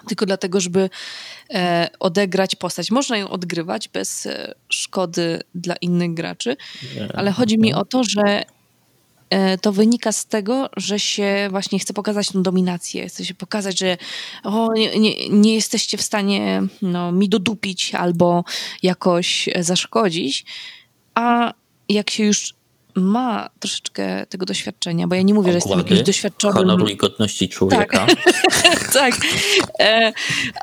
tylko 0.09 0.27
dlatego, 0.27 0.61
żeby 0.61 0.91
e, 1.51 1.89
odegrać 2.01 2.55
postać. 2.55 2.91
Można 2.91 3.19
ją 3.19 3.29
odgrywać 3.29 3.89
bez 3.89 4.27
e, 4.27 4.55
szkody 4.69 5.41
dla 5.55 5.77
innych 5.77 6.15
graczy, 6.15 6.57
ale 7.15 7.33
chodzi 7.33 7.59
mi 7.59 7.75
o 7.75 7.85
to, 7.85 8.05
że 8.05 8.45
e, 9.31 9.59
to 9.59 9.73
wynika 9.73 10.13
z 10.13 10.27
tego, 10.27 10.71
że 10.77 10.99
się 10.99 11.49
właśnie 11.51 11.79
chce 11.79 11.95
pokazać 11.95 12.29
tą 12.29 12.43
dominację, 12.43 13.09
chce 13.09 13.25
się 13.25 13.35
pokazać, 13.35 13.79
że 13.79 13.97
o, 14.45 14.73
nie, 14.73 14.99
nie, 14.99 15.29
nie 15.29 15.55
jesteście 15.55 15.99
w 15.99 16.03
stanie 16.03 16.63
no, 16.83 17.13
mi 17.13 17.29
dodupić 17.29 17.95
albo 17.95 18.45
jakoś 18.83 19.49
zaszkodzić, 19.61 20.45
a 21.15 21.55
jak 21.89 22.11
się 22.11 22.25
już 22.25 22.58
ma 22.95 23.51
troszeczkę 23.61 24.27
tego 24.27 24.47
doświadczenia, 24.47 25.07
bo 25.07 25.15
ja 25.15 25.23
nie 25.23 25.35
mówię, 25.35 25.51
Ogłady, 25.51 25.61
że 25.61 25.69
jestem 25.69 25.79
jakimś 25.79 26.03
doświadczonym... 26.03 26.57
honoru 26.57 26.89
i 26.89 26.97
godności 26.97 27.49
człowieka. 27.49 28.07
Tak, 28.63 28.93
tak. 28.93 29.15
E, 29.81 30.13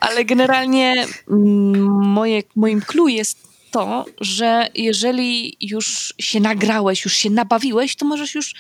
ale 0.01 0.25
generalnie 0.25 1.05
mm, 1.31 1.81
moje, 1.91 2.43
moim 2.55 2.81
clue 2.81 3.07
jest 3.07 3.37
to, 3.71 4.05
że 4.21 4.67
jeżeli 4.75 5.57
już 5.61 6.13
się 6.19 6.39
nagrałeś, 6.39 7.05
już 7.05 7.13
się 7.13 7.29
nabawiłeś, 7.29 7.95
to 7.95 8.05
możesz 8.05 8.35
już 8.35 8.53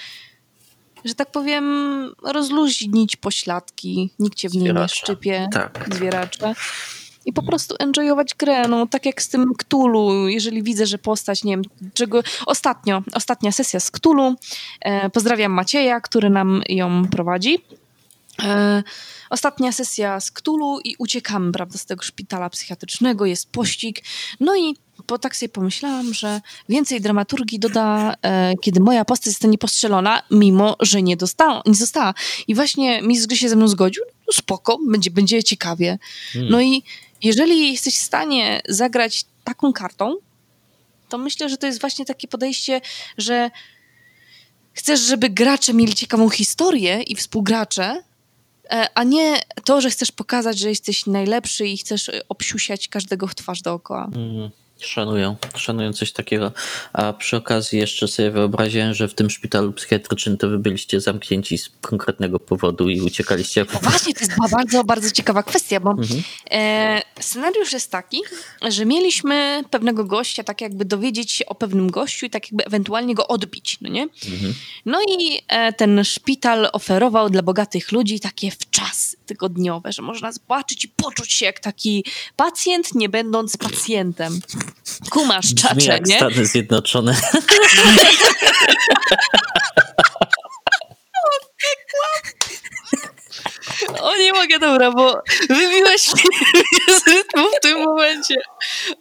że 1.05 1.15
tak 1.15 1.31
powiem, 1.31 1.65
rozluźnić 2.23 3.15
pośladki, 3.15 4.09
nikt 4.19 4.37
cię 4.37 4.49
w 4.49 4.53
niej 4.53 4.73
nie 4.73 4.87
szczypie, 4.87 5.47
tak. 5.53 5.89
zwieracze. 5.91 6.53
I 7.25 7.33
po 7.33 7.43
prostu 7.43 7.75
enjoyować 7.79 8.35
grę, 8.35 8.67
no 8.67 8.87
tak 8.87 9.05
jak 9.05 9.21
z 9.21 9.29
tym 9.29 9.53
Ktulu, 9.57 10.27
jeżeli 10.27 10.63
widzę, 10.63 10.85
że 10.85 10.97
postać, 10.97 11.43
nie 11.43 11.53
wiem, 11.53 11.63
czego... 11.93 12.23
Ostatnio, 12.45 13.03
ostatnia 13.13 13.51
sesja 13.51 13.79
z 13.79 13.91
Ktulu, 13.91 14.35
e, 14.81 15.09
pozdrawiam 15.09 15.51
Macieja, 15.51 16.01
który 16.01 16.29
nam 16.29 16.61
ją 16.69 17.07
prowadzi. 17.07 17.59
E, 18.43 18.83
ostatnia 19.29 19.71
sesja 19.71 20.19
z 20.19 20.31
Ktulu 20.31 20.79
i 20.83 20.95
uciekamy, 20.99 21.51
prawda, 21.51 21.77
z 21.77 21.85
tego 21.85 22.03
szpitala 22.03 22.49
psychiatrycznego, 22.49 23.25
jest 23.25 23.51
pościg. 23.51 24.03
No 24.39 24.55
i 24.55 24.75
bo 25.07 25.19
tak 25.19 25.35
sobie 25.35 25.49
pomyślałam, 25.49 26.13
że 26.13 26.41
więcej 26.69 27.01
dramaturgii 27.01 27.59
doda, 27.59 28.13
e, 28.21 28.53
kiedy 28.61 28.79
moja 28.79 29.05
postać 29.05 29.33
zostanie 29.33 29.57
postrzelona, 29.57 30.21
mimo 30.31 30.75
że 30.79 31.01
nie, 31.01 31.17
dostała, 31.17 31.61
nie 31.65 31.75
została. 31.75 32.13
I 32.47 32.55
właśnie 32.55 33.01
mistrz 33.01 33.27
gry 33.27 33.37
się 33.37 33.49
ze 33.49 33.55
mną 33.55 33.67
zgodził, 33.67 34.03
no 34.27 34.33
spoko, 34.33 34.77
będzie, 34.87 35.11
będzie 35.11 35.43
ciekawie. 35.43 35.99
Hmm. 36.33 36.51
No 36.51 36.61
i 36.61 36.83
jeżeli 37.25 37.71
jesteś 37.71 37.95
w 37.95 38.03
stanie 38.03 38.61
zagrać 38.69 39.25
taką 39.43 39.73
kartą, 39.73 40.15
to 41.09 41.17
myślę, 41.17 41.49
że 41.49 41.57
to 41.57 41.67
jest 41.67 41.81
właśnie 41.81 42.05
takie 42.05 42.27
podejście, 42.27 42.81
że 43.17 43.51
chcesz, 44.73 44.99
żeby 44.99 45.29
gracze 45.29 45.73
mieli 45.73 45.93
ciekawą 45.93 46.29
historię 46.29 47.01
i 47.01 47.15
współgracze, 47.15 48.03
e, 48.71 48.87
a 48.95 49.03
nie 49.03 49.39
to, 49.63 49.81
że 49.81 49.89
chcesz 49.89 50.11
pokazać, 50.11 50.59
że 50.59 50.69
jesteś 50.69 51.05
najlepszy 51.05 51.67
i 51.67 51.77
chcesz 51.77 52.11
obsiusiać 52.29 52.87
każdego 52.87 53.27
w 53.27 53.35
twarz 53.35 53.61
dookoła. 53.61 54.09
Mm. 54.15 54.49
Szanują, 54.85 55.35
szanują 55.55 55.93
coś 55.93 56.11
takiego. 56.11 56.51
A 56.93 57.13
przy 57.13 57.37
okazji 57.37 57.79
jeszcze 57.79 58.07
sobie 58.07 58.31
wyobraziłem, 58.31 58.93
że 58.93 59.07
w 59.07 59.13
tym 59.13 59.29
szpitalu 59.29 59.73
psychiatrycznym 59.73 60.37
to 60.37 60.49
wy 60.49 60.59
byliście 60.59 61.01
zamknięci 61.01 61.57
z 61.57 61.69
konkretnego 61.81 62.39
powodu 62.39 62.89
i 62.89 63.01
uciekaliście. 63.01 63.65
No 63.73 63.79
właśnie, 63.79 64.13
to 64.13 64.19
jest 64.19 64.31
bardzo, 64.51 64.83
bardzo 64.83 65.11
ciekawa 65.11 65.43
kwestia, 65.43 65.79
bo 65.79 65.91
mhm. 65.91 66.23
e, 66.51 67.01
scenariusz 67.19 67.73
jest 67.73 67.91
taki, 67.91 68.21
że 68.69 68.85
mieliśmy 68.85 69.63
pewnego 69.69 70.05
gościa, 70.05 70.43
tak 70.43 70.61
jakby 70.61 70.85
dowiedzieć 70.85 71.31
się 71.31 71.45
o 71.45 71.55
pewnym 71.55 71.91
gościu 71.91 72.25
i 72.25 72.29
tak 72.29 72.51
jakby 72.51 72.65
ewentualnie 72.65 73.15
go 73.15 73.27
odbić, 73.27 73.77
no 73.81 73.89
nie? 73.89 74.03
Mhm. 74.03 74.53
No 74.85 74.99
i 75.09 75.41
e, 75.47 75.73
ten 75.73 76.03
szpital 76.03 76.69
oferował 76.73 77.29
dla 77.29 77.41
bogatych 77.41 77.91
ludzi 77.91 78.19
takie 78.19 78.51
wczasy 78.51 79.17
tygodniowe, 79.25 79.91
że 79.91 80.01
można 80.01 80.31
zobaczyć 80.31 80.85
i 80.85 80.87
poczuć 80.87 81.33
się 81.33 81.45
jak 81.45 81.59
taki 81.59 82.05
pacjent, 82.35 82.95
nie 82.95 83.09
będąc 83.09 83.57
pacjentem. 83.57 84.39
Kumasz 85.09 85.53
czacze, 85.53 85.85
jak 85.85 86.05
nie? 86.05 86.15
Stany 86.15 86.45
Zjednoczone. 86.45 87.15
O, 94.01 94.15
nie 94.17 94.33
mogę, 94.33 94.59
dobra, 94.59 94.91
bo 94.91 95.21
wybiłeś 95.49 96.07
mnie 96.07 96.23
z 96.99 97.07
rytmu 97.13 97.43
w 97.57 97.61
tym 97.61 97.79
momencie. 97.83 98.35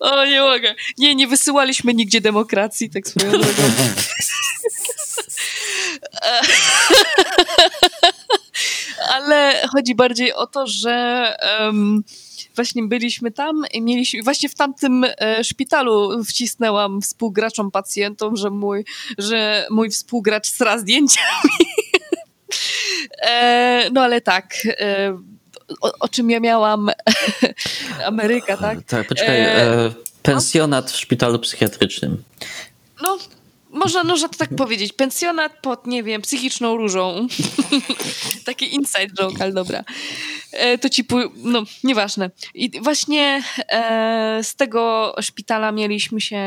O, 0.00 0.24
nie 0.24 0.40
mogę. 0.40 0.74
Nie, 0.98 1.14
nie 1.14 1.26
wysyłaliśmy 1.26 1.94
nigdzie 1.94 2.20
demokracji, 2.20 2.90
tak 2.90 3.08
swoją 3.08 3.30
drogą. 3.30 3.46
Ale 9.14 9.68
chodzi 9.72 9.94
bardziej 9.94 10.32
o 10.32 10.46
to, 10.46 10.66
że 10.66 11.26
um, 11.60 12.04
właśnie 12.54 12.82
byliśmy 12.82 13.30
tam 13.30 13.62
i 13.72 13.82
mieliśmy, 13.82 14.22
właśnie 14.22 14.48
w 14.48 14.54
tamtym 14.54 15.04
e, 15.04 15.44
szpitalu 15.44 16.24
wcisnęłam 16.24 17.02
współgraczom, 17.02 17.70
pacjentom, 17.70 18.36
że 18.36 18.50
mój, 18.50 18.84
że 19.18 19.66
mój 19.70 19.90
współgracz 19.90 20.46
sra 20.46 20.78
zdjęciami. 20.78 21.50
e, 23.22 23.90
no 23.92 24.00
ale 24.00 24.20
tak, 24.20 24.54
e, 24.66 25.18
o, 25.80 25.92
o, 26.00 26.08
czym 26.08 26.30
ja 26.30 26.40
miałam 26.40 26.90
Ameryka, 28.06 28.56
tak? 28.56 28.78
Tak, 28.86 29.08
poczekaj, 29.08 29.40
e, 29.40 29.92
pensjonat 30.22 30.90
w 30.90 30.96
szpitalu 30.96 31.38
psychiatrycznym. 31.38 32.22
No, 33.02 33.18
można, 33.74 34.04
można 34.04 34.28
to 34.28 34.38
tak 34.38 34.56
powiedzieć. 34.56 34.92
Pensjonat 34.92 35.52
pod, 35.62 35.86
nie 35.86 36.02
wiem, 36.02 36.22
psychiczną 36.22 36.76
różą. 36.76 37.26
Taki 38.46 38.74
inside 38.74 39.14
joke, 39.18 39.44
ale 39.44 39.52
dobra. 39.52 39.84
E, 40.52 40.78
to 40.78 40.88
ci, 40.88 41.04
no, 41.36 41.62
nieważne. 41.84 42.30
I 42.54 42.80
właśnie 42.80 43.42
e, 43.68 44.40
z 44.42 44.56
tego 44.56 45.14
szpitala 45.20 45.72
mieliśmy 45.72 46.20
się 46.20 46.40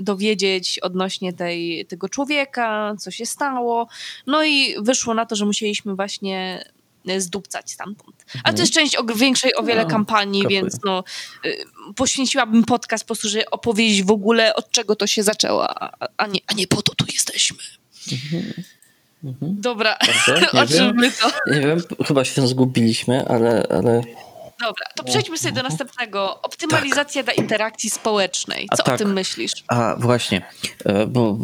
dowiedzieć 0.00 0.78
odnośnie 0.78 1.32
tej, 1.32 1.86
tego 1.86 2.08
człowieka, 2.08 2.94
co 2.98 3.10
się 3.10 3.26
stało. 3.26 3.88
No 4.26 4.44
i 4.44 4.74
wyszło 4.78 5.14
na 5.14 5.26
to, 5.26 5.36
że 5.36 5.46
musieliśmy 5.46 5.94
właśnie 5.94 6.64
zdupcać 7.18 7.70
stamtąd. 7.70 8.24
A 8.44 8.52
to 8.52 8.60
jest 8.60 8.76
mhm. 8.76 8.88
część 8.88 8.96
o, 8.96 9.04
większej 9.04 9.56
o 9.56 9.62
wiele 9.62 9.82
no, 9.82 9.90
kampanii, 9.90 10.48
więc 10.48 10.78
no, 10.84 11.04
y, 11.44 11.64
poświęciłabym 11.96 12.64
podcast 12.64 13.04
po 13.04 13.06
prostu, 13.06 13.28
żeby 13.28 13.50
opowiedzieć 13.50 14.02
w 14.02 14.10
ogóle 14.10 14.54
od 14.54 14.70
czego 14.70 14.96
to 14.96 15.06
się 15.06 15.22
zaczęło, 15.22 15.82
a, 15.82 15.90
a, 16.16 16.26
nie, 16.26 16.40
a 16.46 16.52
nie 16.52 16.66
po 16.66 16.82
to 16.82 16.94
tu 16.94 17.04
jesteśmy. 17.12 17.58
Mhm. 18.12 18.52
Mhm. 19.24 19.56
Dobra, 19.60 19.98
o 20.52 20.66
czym 20.66 20.96
my 20.96 21.10
to? 21.10 21.30
Nie 21.46 21.60
wiem, 21.60 21.80
chyba 22.06 22.24
się 22.24 22.48
zgubiliśmy, 22.48 23.28
ale, 23.28 23.66
ale... 23.70 24.02
Dobra, 24.60 24.86
to 24.96 25.04
przejdźmy 25.04 25.38
sobie 25.38 25.52
do 25.52 25.62
następnego. 25.62 26.42
Optymalizacja 26.42 27.22
tak. 27.22 27.34
dla 27.34 27.44
interakcji 27.44 27.90
społecznej. 27.90 28.68
Co 28.76 28.82
tak. 28.82 28.94
o 28.94 28.98
tym 28.98 29.12
myślisz? 29.12 29.52
A 29.68 29.96
właśnie, 29.98 30.42
e, 30.84 31.06
bo 31.06 31.38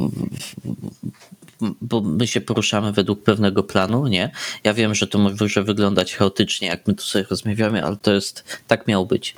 bo 1.61 2.01
my 2.01 2.27
się 2.27 2.41
poruszamy 2.41 2.93
według 2.93 3.23
pewnego 3.23 3.63
planu, 3.63 4.07
nie? 4.07 4.31
Ja 4.65 4.75
wiem, 4.75 4.95
że 4.95 5.07
to 5.07 5.19
może 5.19 5.63
wyglądać 5.63 6.17
chaotycznie, 6.17 6.69
jak 6.69 6.87
my 6.87 6.95
tu 6.95 7.03
sobie 7.03 7.27
rozmawiamy, 7.31 7.85
ale 7.85 7.97
to 7.97 8.13
jest, 8.13 8.45
tak 8.67 8.87
miało 8.87 9.07
być. 9.07 9.35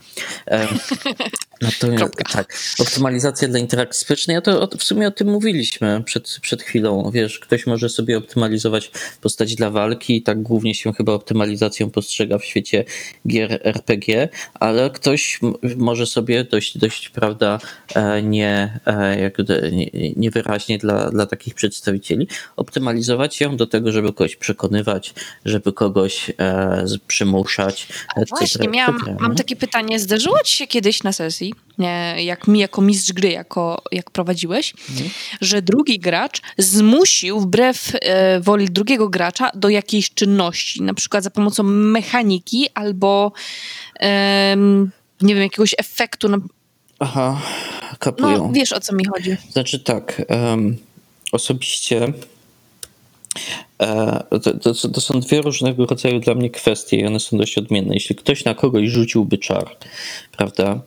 Natomiast 1.62 2.16
tak, 2.32 2.59
optymalizacja 2.78 3.48
dla 3.48 3.59
interakcji 3.59 4.04
społecznej, 4.04 4.34
ja 4.34 4.40
to 4.40 4.68
w 4.78 4.84
sumie 4.84 5.09
o 5.09 5.11
tym 5.11 5.28
mówiliśmy 5.28 6.02
przed, 6.04 6.38
przed 6.42 6.62
chwilą. 6.62 7.11
Wiesz, 7.11 7.38
ktoś 7.38 7.66
może 7.66 7.88
sobie 7.88 8.18
optymalizować 8.18 8.90
postać 9.20 9.54
dla 9.54 9.70
walki 9.70 10.16
i 10.16 10.22
tak 10.22 10.42
głównie 10.42 10.74
się 10.74 10.92
chyba 10.92 11.12
optymalizacją 11.12 11.90
postrzega 11.90 12.38
w 12.38 12.44
świecie 12.44 12.84
gier 13.28 13.61
RPG, 13.64 14.28
ale 14.54 14.90
ktoś 14.90 15.40
może 15.76 16.06
sobie 16.06 16.44
dość, 16.44 16.78
dość 16.78 17.09
prawda, 17.09 17.59
e, 17.94 18.22
nie, 18.22 18.80
e, 18.86 19.20
jak, 19.20 19.38
nie, 19.72 19.90
niewyraźnie 20.16 20.78
dla, 20.78 21.11
dla 21.11 21.26
takich 21.26 21.54
przedstawicieli 21.54 22.28
optymalizować 22.56 23.40
ją 23.40 23.56
do 23.56 23.66
tego, 23.66 23.92
żeby 23.92 24.12
kogoś 24.12 24.36
przekonywać, 24.36 25.14
żeby 25.44 25.72
kogoś 25.72 26.30
e, 26.38 26.84
przymuszać. 27.06 27.88
Etc. 28.16 28.36
Właśnie, 28.38 28.68
miałam, 28.68 29.16
mam 29.20 29.36
takie 29.36 29.56
pytanie. 29.56 29.98
Zdarzyło 29.98 30.38
ci 30.44 30.56
się 30.56 30.66
kiedyś 30.66 31.02
na 31.02 31.12
sesji, 31.12 31.47
jak 32.16 32.49
mi 32.49 32.59
jako 32.59 32.82
mistrz 32.82 33.12
gry, 33.12 33.30
jako, 33.30 33.82
jak 33.92 34.11
prowadziłeś, 34.11 34.74
mhm. 34.90 35.11
że 35.40 35.62
drugi 35.62 35.99
gracz 35.99 36.40
zmusił 36.59 37.40
wbrew 37.40 37.92
e, 37.94 38.40
woli 38.40 38.70
drugiego 38.70 39.09
gracza 39.09 39.51
do 39.55 39.68
jakiejś 39.68 40.14
czynności, 40.14 40.82
na 40.82 40.94
przykład 40.94 41.24
za 41.24 41.30
pomocą 41.30 41.62
mechaniki 41.62 42.68
albo 42.74 43.32
e, 44.01 44.57
nie 45.20 45.34
wiem, 45.34 45.42
jakiegoś 45.42 45.74
efektu. 45.78 46.28
Na... 46.28 46.38
Aha, 46.99 47.40
kapują. 47.99 48.38
No, 48.38 48.51
wiesz 48.53 48.72
o 48.72 48.80
co 48.80 48.94
mi 48.94 49.05
chodzi. 49.05 49.36
Znaczy 49.51 49.80
tak, 49.80 50.22
um, 50.28 50.76
osobiście 51.32 52.12
e, 53.78 54.24
to, 54.30 54.55
to, 54.59 54.88
to, 54.88 55.01
są 55.01 55.20
dwie 55.20 55.42
różnego 55.42 55.86
rodzaju 55.86 56.20
dla 56.20 56.34
mnie 56.34 56.51
kwestie 56.51 56.96
i 56.96 57.07
one 57.07 57.20
są 57.20 57.38
dość 57.38 57.59
odmienne. 57.59 57.94
Jeśli 57.94 58.16
ktoś 58.16 58.44
na 58.44 58.55
kogoś 58.55 58.88
rzuciłby 58.88 59.38
czar, 59.38 59.76
prawda, 60.36 60.80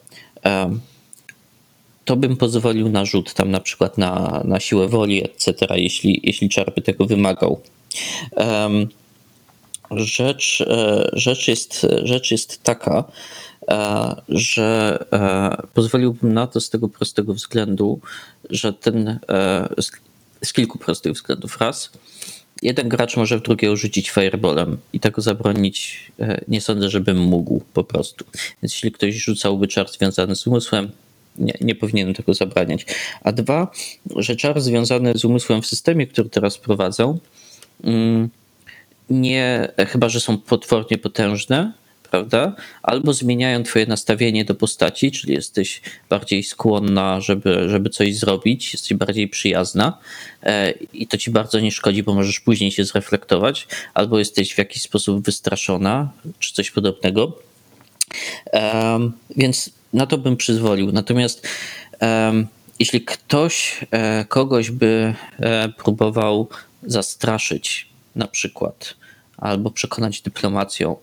to 2.05 2.15
bym 2.15 2.37
pozwolił 2.37 2.89
na 2.89 3.05
rzut 3.05 3.33
tam 3.33 3.51
na 3.51 3.59
przykład 3.59 3.97
na, 3.97 4.41
na 4.45 4.59
siłę 4.59 4.87
woli, 4.87 5.25
etc., 5.25 5.53
jeśli, 5.75 6.21
jeśli 6.23 6.49
czar 6.49 6.73
by 6.75 6.81
tego 6.81 7.05
wymagał. 7.05 7.61
Rzecz, 9.91 10.61
e, 10.61 11.09
rzecz, 11.13 11.47
jest, 11.47 11.87
rzecz 12.03 12.31
jest 12.31 12.63
taka, 12.63 13.03
e, 13.67 14.15
że 14.29 14.99
e, 15.13 15.67
pozwoliłbym 15.73 16.33
na 16.33 16.47
to 16.47 16.61
z 16.61 16.69
tego 16.69 16.89
prostego 16.89 17.33
względu, 17.33 17.99
że 18.49 18.73
ten 18.73 19.19
z 20.43 20.53
kilku 20.53 20.77
prostych 20.77 21.13
względów. 21.13 21.57
Raz, 21.59 21.91
jeden 22.61 22.89
gracz 22.89 23.17
może 23.17 23.37
w 23.37 23.41
drugiego 23.41 23.75
rzucić 23.75 24.09
fireballem 24.09 24.77
i 24.93 24.99
tego 24.99 25.21
zabronić 25.21 26.11
e, 26.19 26.41
nie 26.47 26.61
sądzę, 26.61 26.89
żebym 26.89 27.17
mógł 27.17 27.61
po 27.73 27.83
prostu. 27.83 28.25
Więc 28.63 28.73
jeśli 28.73 28.91
ktoś 28.91 29.15
rzucałby 29.15 29.67
czar 29.67 29.89
związany 29.89 30.35
z 30.35 30.47
umysłem, 30.47 30.91
nie, 31.37 31.53
nie 31.61 31.75
powinienem 31.75 32.13
tego 32.13 32.33
zabraniać. 32.33 32.85
A 33.21 33.31
dwa, 33.31 33.71
że 34.15 34.35
czar 34.35 34.61
związany 34.61 35.13
z 35.15 35.25
umysłem 35.25 35.61
w 35.61 35.67
systemie, 35.67 36.07
który 36.07 36.29
teraz 36.29 36.57
prowadzą, 36.57 37.19
mm, 37.83 38.29
nie, 39.09 39.67
chyba 39.87 40.09
że 40.09 40.19
są 40.19 40.37
potwornie 40.37 40.97
potężne, 40.97 41.73
prawda? 42.11 42.55
Albo 42.83 43.13
zmieniają 43.13 43.63
twoje 43.63 43.85
nastawienie 43.85 44.45
do 44.45 44.55
postaci, 44.55 45.11
czyli 45.11 45.33
jesteś 45.33 45.81
bardziej 46.09 46.43
skłonna, 46.43 47.21
żeby, 47.21 47.69
żeby 47.69 47.89
coś 47.89 48.15
zrobić, 48.15 48.73
jesteś 48.73 48.97
bardziej 48.97 49.27
przyjazna 49.27 49.97
e, 50.43 50.71
i 50.71 51.07
to 51.07 51.17
ci 51.17 51.31
bardzo 51.31 51.59
nie 51.59 51.71
szkodzi, 51.71 52.03
bo 52.03 52.13
możesz 52.13 52.39
później 52.39 52.71
się 52.71 52.85
zreflektować, 52.85 53.67
albo 53.93 54.19
jesteś 54.19 54.53
w 54.53 54.57
jakiś 54.57 54.81
sposób 54.81 55.25
wystraszona, 55.25 56.11
czy 56.39 56.53
coś 56.53 56.71
podobnego. 56.71 57.37
Więc 59.35 59.69
na 59.93 60.05
to 60.05 60.17
bym 60.17 60.37
przyzwolił. 60.37 60.91
Natomiast 60.91 61.47
jeśli 62.79 63.01
ktoś 63.01 63.79
e, 63.91 64.25
kogoś 64.25 64.71
by 64.71 65.13
e, 65.39 65.69
próbował 65.69 66.47
zastraszyć, 66.83 67.87
na 68.15 68.27
przykład, 68.27 68.95
albo 69.41 69.71
przekonać 69.71 70.21
dyplomacją, 70.21 70.95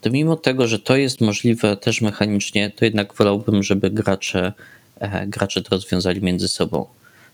to 0.00 0.10
mimo 0.10 0.36
tego, 0.36 0.68
że 0.68 0.78
to 0.78 0.96
jest 0.96 1.20
możliwe 1.20 1.76
też 1.76 2.00
mechanicznie, 2.00 2.70
to 2.70 2.84
jednak 2.84 3.14
wolałbym, 3.14 3.62
żeby 3.62 3.90
gracze, 3.90 4.52
e, 5.00 5.26
gracze 5.26 5.62
to 5.62 5.70
rozwiązali 5.70 6.22
między 6.22 6.48
sobą. 6.48 6.86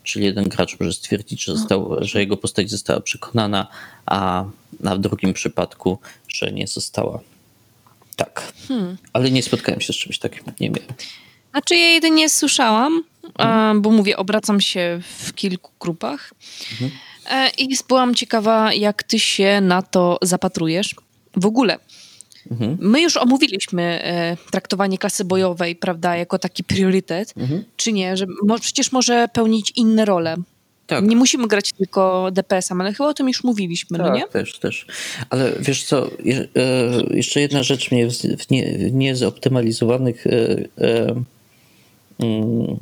Czyli 0.03 0.25
jeden 0.25 0.45
gracz 0.45 0.81
może 0.81 0.93
stwierdzić, 0.93 1.45
że, 1.45 1.57
został, 1.57 1.97
że 2.01 2.21
jego 2.21 2.37
postać 2.37 2.71
została 2.71 3.01
przekonana, 3.01 3.67
a 4.07 4.45
na 4.81 4.97
w 4.97 4.99
drugim 4.99 5.33
przypadku, 5.33 5.99
że 6.29 6.53
nie 6.53 6.67
została. 6.67 7.21
Tak. 8.17 8.53
Hmm. 8.69 8.97
Ale 9.13 9.31
nie 9.31 9.43
spotkałem 9.43 9.81
się 9.81 9.93
z 9.93 9.97
czymś 9.97 10.19
takim, 10.19 10.45
nie 10.61 10.71
wiem. 10.71 10.85
Znaczy 11.51 11.77
ja 11.77 11.91
jedynie 11.91 12.31
słyszałam, 12.31 13.03
mhm. 13.39 13.83
bo 13.83 13.91
mówię, 13.91 14.17
obracam 14.17 14.61
się 14.61 15.01
w 15.19 15.35
kilku 15.35 15.71
grupach 15.81 16.35
mhm. 16.73 16.91
E, 17.29 17.51
i 17.59 17.69
byłam 17.89 18.15
ciekawa, 18.15 18.75
jak 18.75 19.03
ty 19.03 19.19
się 19.19 19.61
na 19.61 19.83
to 19.83 20.19
zapatrujesz. 20.23 20.95
W 21.37 21.47
ogóle, 21.47 21.79
mhm. 22.51 22.79
my 22.81 23.03
już 23.03 23.17
omówiliśmy 23.17 23.83
e, 23.83 24.37
traktowanie 24.51 24.99
klasy 24.99 25.25
bojowej, 25.25 25.77
prawda, 25.77 26.17
jako 26.17 26.39
taki 26.39 26.65
priorytet, 26.65 27.35
mhm. 27.37 27.65
czy 27.77 27.93
nie, 27.93 28.17
że 28.17 28.27
przecież 28.61 28.93
może 28.93 29.29
pełnić 29.33 29.73
inne 29.77 30.05
role. 30.05 30.37
Tak. 30.87 31.05
Nie 31.05 31.17
musimy 31.17 31.49
grać 31.49 31.73
tylko 31.73 32.31
DPS-em, 32.33 32.81
ale 32.81 32.93
chyba 32.93 33.09
o 33.09 33.15
tym 33.15 33.29
już 33.29 33.45
mówiliśmy, 33.45 33.99
no 33.99 34.05
tak, 34.05 34.13
no 34.13 34.19
nie? 34.19 34.29
też, 34.29 34.59
też. 34.59 34.87
Ale 35.31 35.53
wiesz 35.61 35.85
co, 35.85 36.11
jeszcze 37.11 37.41
jedna 37.41 37.63
rzecz 37.63 37.91
mnie 37.91 38.09
w 38.09 38.93
niezoptymalizowanych 38.93 40.25
Mm, 42.19 42.79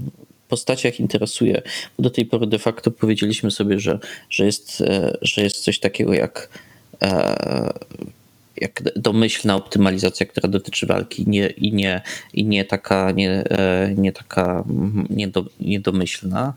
postaciach 0.48 1.00
interesuje. 1.00 1.62
Bo 1.96 2.02
do 2.02 2.10
tej 2.10 2.26
pory 2.26 2.46
de 2.46 2.58
facto 2.58 2.90
powiedzieliśmy 2.90 3.50
sobie, 3.50 3.80
że, 3.80 3.98
że, 4.30 4.46
jest, 4.46 4.80
e, 4.80 5.18
że 5.22 5.42
jest 5.42 5.64
coś 5.64 5.78
takiego 5.78 6.14
jak, 6.14 6.48
e, 7.02 7.72
jak 8.56 8.82
domyślna 8.96 9.56
optymalizacja, 9.56 10.26
która 10.26 10.48
dotyczy 10.48 10.86
walki 10.86 11.24
nie, 11.26 11.46
i, 11.46 11.72
nie, 11.72 12.02
i 12.34 12.44
nie 12.44 12.64
taka, 12.64 13.10
nie, 13.10 13.30
e, 13.30 13.94
nie 13.96 14.12
taka 14.12 14.64
niedo, 15.10 15.44
niedomyślna, 15.60 16.54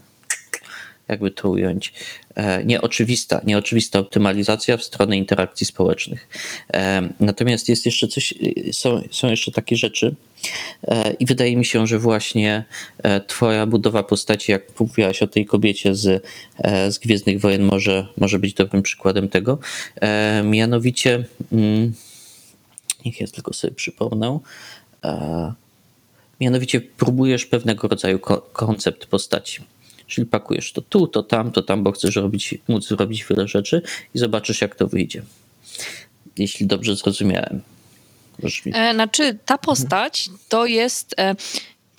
jakby 1.09 1.31
to 1.31 1.49
ująć, 1.49 1.93
e, 2.35 2.63
nieoczywista, 2.63 3.41
nieoczywista 3.43 3.99
optymalizacja 3.99 4.77
w 4.77 4.83
stronę 4.83 5.17
interakcji 5.17 5.65
społecznych. 5.65 6.27
E, 6.73 7.09
natomiast 7.19 7.69
jest 7.69 7.85
jeszcze 7.85 8.07
coś, 8.07 8.33
są, 8.71 9.01
są 9.11 9.29
jeszcze 9.29 9.51
takie 9.51 9.75
rzeczy 9.75 10.15
e, 10.87 11.13
i 11.13 11.25
wydaje 11.25 11.57
mi 11.57 11.65
się, 11.65 11.87
że 11.87 11.99
właśnie 11.99 12.63
twoja 13.27 13.65
budowa 13.65 14.03
postaci, 14.03 14.51
jak 14.51 14.79
mówiłaś 14.79 15.21
o 15.21 15.27
tej 15.27 15.45
kobiecie 15.45 15.95
z, 15.95 16.23
z 16.89 16.97
Gwiezdnych 16.97 17.39
Wojen 17.41 17.63
może, 17.63 18.07
może 18.17 18.39
być 18.39 18.53
dobrym 18.53 18.83
przykładem 18.83 19.29
tego. 19.29 19.59
Mianowicie, 20.43 21.25
mm, 21.51 21.93
niech 23.05 23.21
ja 23.21 23.27
tylko 23.27 23.53
sobie 23.53 23.73
przypomnę, 23.73 24.39
mianowicie 26.41 26.81
próbujesz 26.81 27.45
pewnego 27.45 27.87
rodzaju 27.87 28.19
koncept 28.53 29.05
postaci. 29.05 29.61
Czyli 30.09 30.27
pakujesz 30.27 30.71
to 30.71 30.81
tu, 30.81 31.07
to 31.07 31.23
tam, 31.23 31.51
to 31.51 31.61
tam, 31.61 31.83
bo 31.83 31.91
chcesz 31.91 32.15
robić, 32.15 32.55
móc 32.67 32.87
zrobić 32.87 33.25
wiele 33.29 33.47
rzeczy 33.47 33.81
i 34.15 34.19
zobaczysz, 34.19 34.61
jak 34.61 34.75
to 34.75 34.87
wyjdzie. 34.87 35.21
Jeśli 36.37 36.67
dobrze 36.67 36.95
zrozumiałem. 36.95 37.61
E, 38.73 38.93
znaczy, 38.93 39.37
ta 39.45 39.57
postać 39.57 40.29
to 40.49 40.65
jest 40.65 41.15
e, 41.19 41.35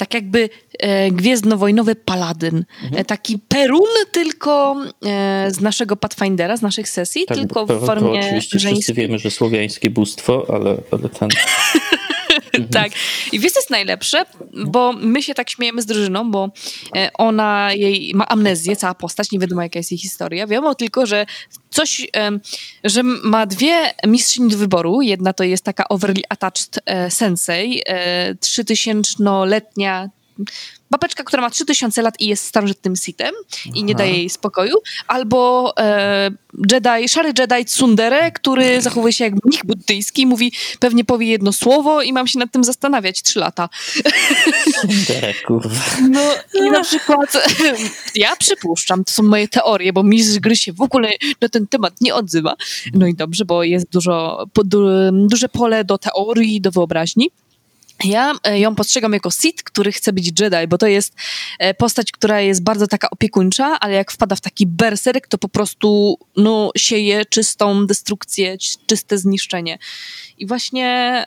tak 0.01 0.15
jakby 0.15 0.49
e, 0.79 1.11
gwiezdnowojnowy 1.11 1.95
paladyn. 1.95 2.65
Mhm. 2.83 3.01
E, 3.01 3.05
taki 3.05 3.39
perun 3.49 3.89
tylko 4.13 4.77
e, 5.07 5.51
z 5.51 5.61
naszego 5.61 5.97
Pathfindera, 5.97 6.57
z 6.57 6.63
naszych 6.63 6.89
sesji, 6.89 7.25
tak, 7.27 7.39
tylko 7.39 7.67
w 7.67 7.87
formie 7.87 8.21
Oczywiście 8.21 8.59
wszyscy 8.59 8.95
wiemy, 8.95 9.19
że 9.19 9.31
słowiańskie 9.31 9.91
bóstwo, 9.91 10.47
ale, 10.55 10.77
ale 10.91 11.09
ten... 11.09 11.29
Mhm. 12.53 12.68
tak. 12.68 12.92
I 13.32 13.40
wiesz, 13.40 13.53
co 13.53 13.61
jest 13.61 13.70
najlepsze? 13.70 14.24
Bo 14.66 14.92
my 14.92 15.22
się 15.22 15.34
tak 15.34 15.51
śmiejemy 15.51 15.82
z 15.82 15.86
drużyną, 15.86 16.30
bo 16.30 16.51
e, 16.96 17.11
ona 17.14 17.72
jej 17.72 18.14
ma 18.14 18.28
amnezję, 18.28 18.76
cała 18.76 18.94
postać, 18.94 19.30
nie 19.32 19.38
wiadomo 19.38 19.62
jaka 19.62 19.78
jest 19.78 19.90
jej 19.90 19.98
historia. 19.98 20.46
Wiadomo 20.46 20.74
tylko, 20.74 21.07
że 21.07 21.26
coś, 21.70 22.07
że 22.84 23.03
ma 23.03 23.46
dwie 23.46 23.94
mistrzyni 24.07 24.51
do 24.51 24.57
wyboru. 24.57 25.03
Jedna 25.03 25.32
to 25.32 25.44
jest 25.44 25.64
taka 25.64 25.88
overly 25.88 26.22
attached 26.28 26.80
e, 26.86 27.11
sensei, 27.11 27.82
3000-letnia 28.40 30.05
e, 30.05 30.09
babeczka, 30.91 31.24
która 31.24 31.43
ma 31.43 31.51
3000 31.51 32.03
lat 32.03 32.20
i 32.20 32.26
jest 32.26 32.45
starożytnym 32.45 32.97
sitem 32.97 33.34
i 33.74 33.84
nie 33.84 33.95
daje 33.95 34.12
jej 34.12 34.30
spokoju, 34.30 34.76
albo 35.07 35.72
e, 35.78 36.30
Jedi, 36.72 37.09
szary 37.09 37.32
Jedi 37.38 37.64
Tsundere, 37.64 38.32
który 38.32 38.82
zachowuje 38.82 39.12
się 39.12 39.24
jak 39.24 39.34
mnich 39.45 39.64
buddyjski, 39.64 40.26
mówi, 40.26 40.53
pewnie 40.78 41.05
powie 41.05 41.26
jedno 41.26 41.53
słowo 41.53 42.03
i 42.03 42.12
mam 42.12 42.26
się 42.26 42.38
nad 42.38 42.53
tym 42.53 42.64
zastanawiać 42.64 43.22
trzy 43.22 43.38
lata. 43.38 43.68
Tsundere, 44.72 45.34
kurwa. 45.47 45.80
No 46.11 46.20
i 46.55 46.70
na 46.70 46.82
przykład 46.82 47.49
ja 48.14 48.36
przypuszczam, 48.36 49.05
to 49.05 49.12
są 49.12 49.22
moje 49.22 49.49
teorie, 49.49 49.93
bo 49.93 50.03
mistrz 50.03 50.38
gry 50.38 50.57
się 50.57 50.72
w 50.72 50.80
ogóle 50.80 51.11
na 51.41 51.49
ten 51.49 51.66
temat 51.66 52.01
nie 52.01 52.14
odzywa. 52.14 52.55
No 52.95 53.07
i 53.07 53.14
dobrze, 53.14 53.45
bo 53.45 53.62
jest 53.62 53.91
dużo, 53.91 54.47
duże 55.12 55.49
pole 55.49 55.84
do 55.84 55.99
teorii, 55.99 56.61
do 56.61 56.70
wyobraźni. 56.70 57.30
Ja 58.05 58.32
e, 58.44 58.61
ją 58.61 58.74
postrzegam 58.74 59.12
jako 59.12 59.30
Sith, 59.30 59.62
który 59.62 59.92
chce 59.92 60.12
być 60.12 60.40
Jedi, 60.40 60.66
bo 60.68 60.78
to 60.78 60.86
jest 60.86 61.14
e, 61.59 61.74
postać, 61.74 62.12
która 62.12 62.40
jest 62.40 62.62
bardzo 62.62 62.86
taka 62.86 63.11
opiekuńcza, 63.11 63.80
ale 63.80 63.94
jak 63.94 64.12
wpada 64.12 64.36
w 64.36 64.40
taki 64.40 64.66
berserk, 64.66 65.26
to 65.26 65.38
po 65.38 65.48
prostu 65.48 66.18
no, 66.36 66.70
sieje 66.76 67.24
czystą 67.24 67.86
destrukcję, 67.86 68.57
czyste 68.86 69.18
zniszczenie. 69.18 69.78
I 70.38 70.46
właśnie 70.46 71.24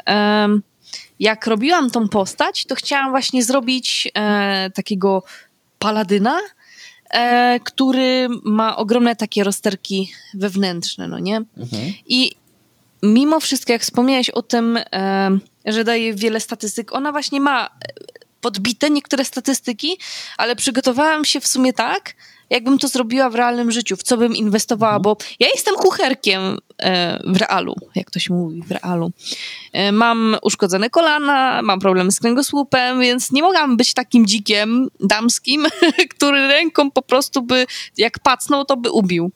jak 1.20 1.48
robiłam 1.48 1.92
tą 1.92 2.10
postać, 2.10 2.66
to 2.66 2.76
chciałam 2.76 3.12
właśnie 3.12 3.44
zrobić 3.44 4.12
e, 4.16 4.72
takiego 4.76 5.24
paladyna, 5.80 6.40
który 7.64 8.28
ma 8.44 8.78
ogromne 8.78 9.16
takie 9.16 9.44
rozterki 9.44 10.12
wewnętrzne, 10.34 11.08
no 11.08 11.20
nie? 11.20 11.38
Mhm. 11.38 11.94
I 12.08 12.32
mimo 13.04 13.40
wszystko, 13.40 13.74
jak 13.74 13.82
wspomniałeś 13.82 14.30
o 14.30 14.42
tym... 14.42 14.80
Że 15.66 15.84
daje 15.84 16.14
wiele 16.14 16.40
statystyk. 16.40 16.94
Ona 16.94 17.12
właśnie 17.12 17.40
ma 17.40 17.66
e, 17.66 17.70
podbite 18.42 18.90
niektóre 18.90 19.26
statystyki, 19.26 19.98
ale 20.38 20.56
przygotowałam 20.56 21.26
się 21.26 21.40
w 21.40 21.48
sumie 21.48 21.74
tak, 21.74 22.14
jakbym 22.50 22.80
to 22.80 22.88
zrobiła 22.88 23.30
w 23.30 23.36
realnym 23.36 23.72
życiu, 23.72 23.98
w 23.98 24.04
co 24.04 24.18
bym 24.18 24.36
inwestowała, 24.36 25.00
bo 25.00 25.18
ja 25.40 25.48
jestem 25.54 25.76
kucherkiem 25.76 26.58
e, 26.80 27.20
w 27.26 27.38
realu, 27.38 27.76
jak 27.96 28.12
to 28.12 28.20
się 28.20 28.34
mówi, 28.34 28.62
w 28.62 28.72
realu. 28.72 29.12
E, 29.74 29.92
mam 29.92 30.38
uszkodzone 30.42 30.90
kolana, 30.90 31.62
mam 31.62 31.80
problem 31.80 32.12
z 32.12 32.20
kręgosłupem, 32.20 33.00
więc 33.00 33.32
nie 33.32 33.42
mogłam 33.42 33.78
być 33.78 33.94
takim 33.94 34.28
dzikiem 34.28 34.88
damskim, 35.00 35.68
który 36.16 36.48
ręką 36.48 36.92
po 36.92 37.02
prostu 37.02 37.42
by, 37.42 37.66
jak 37.98 38.20
pacnął, 38.20 38.66
to 38.66 38.78
by 38.78 38.92
ubił. 38.92 39.32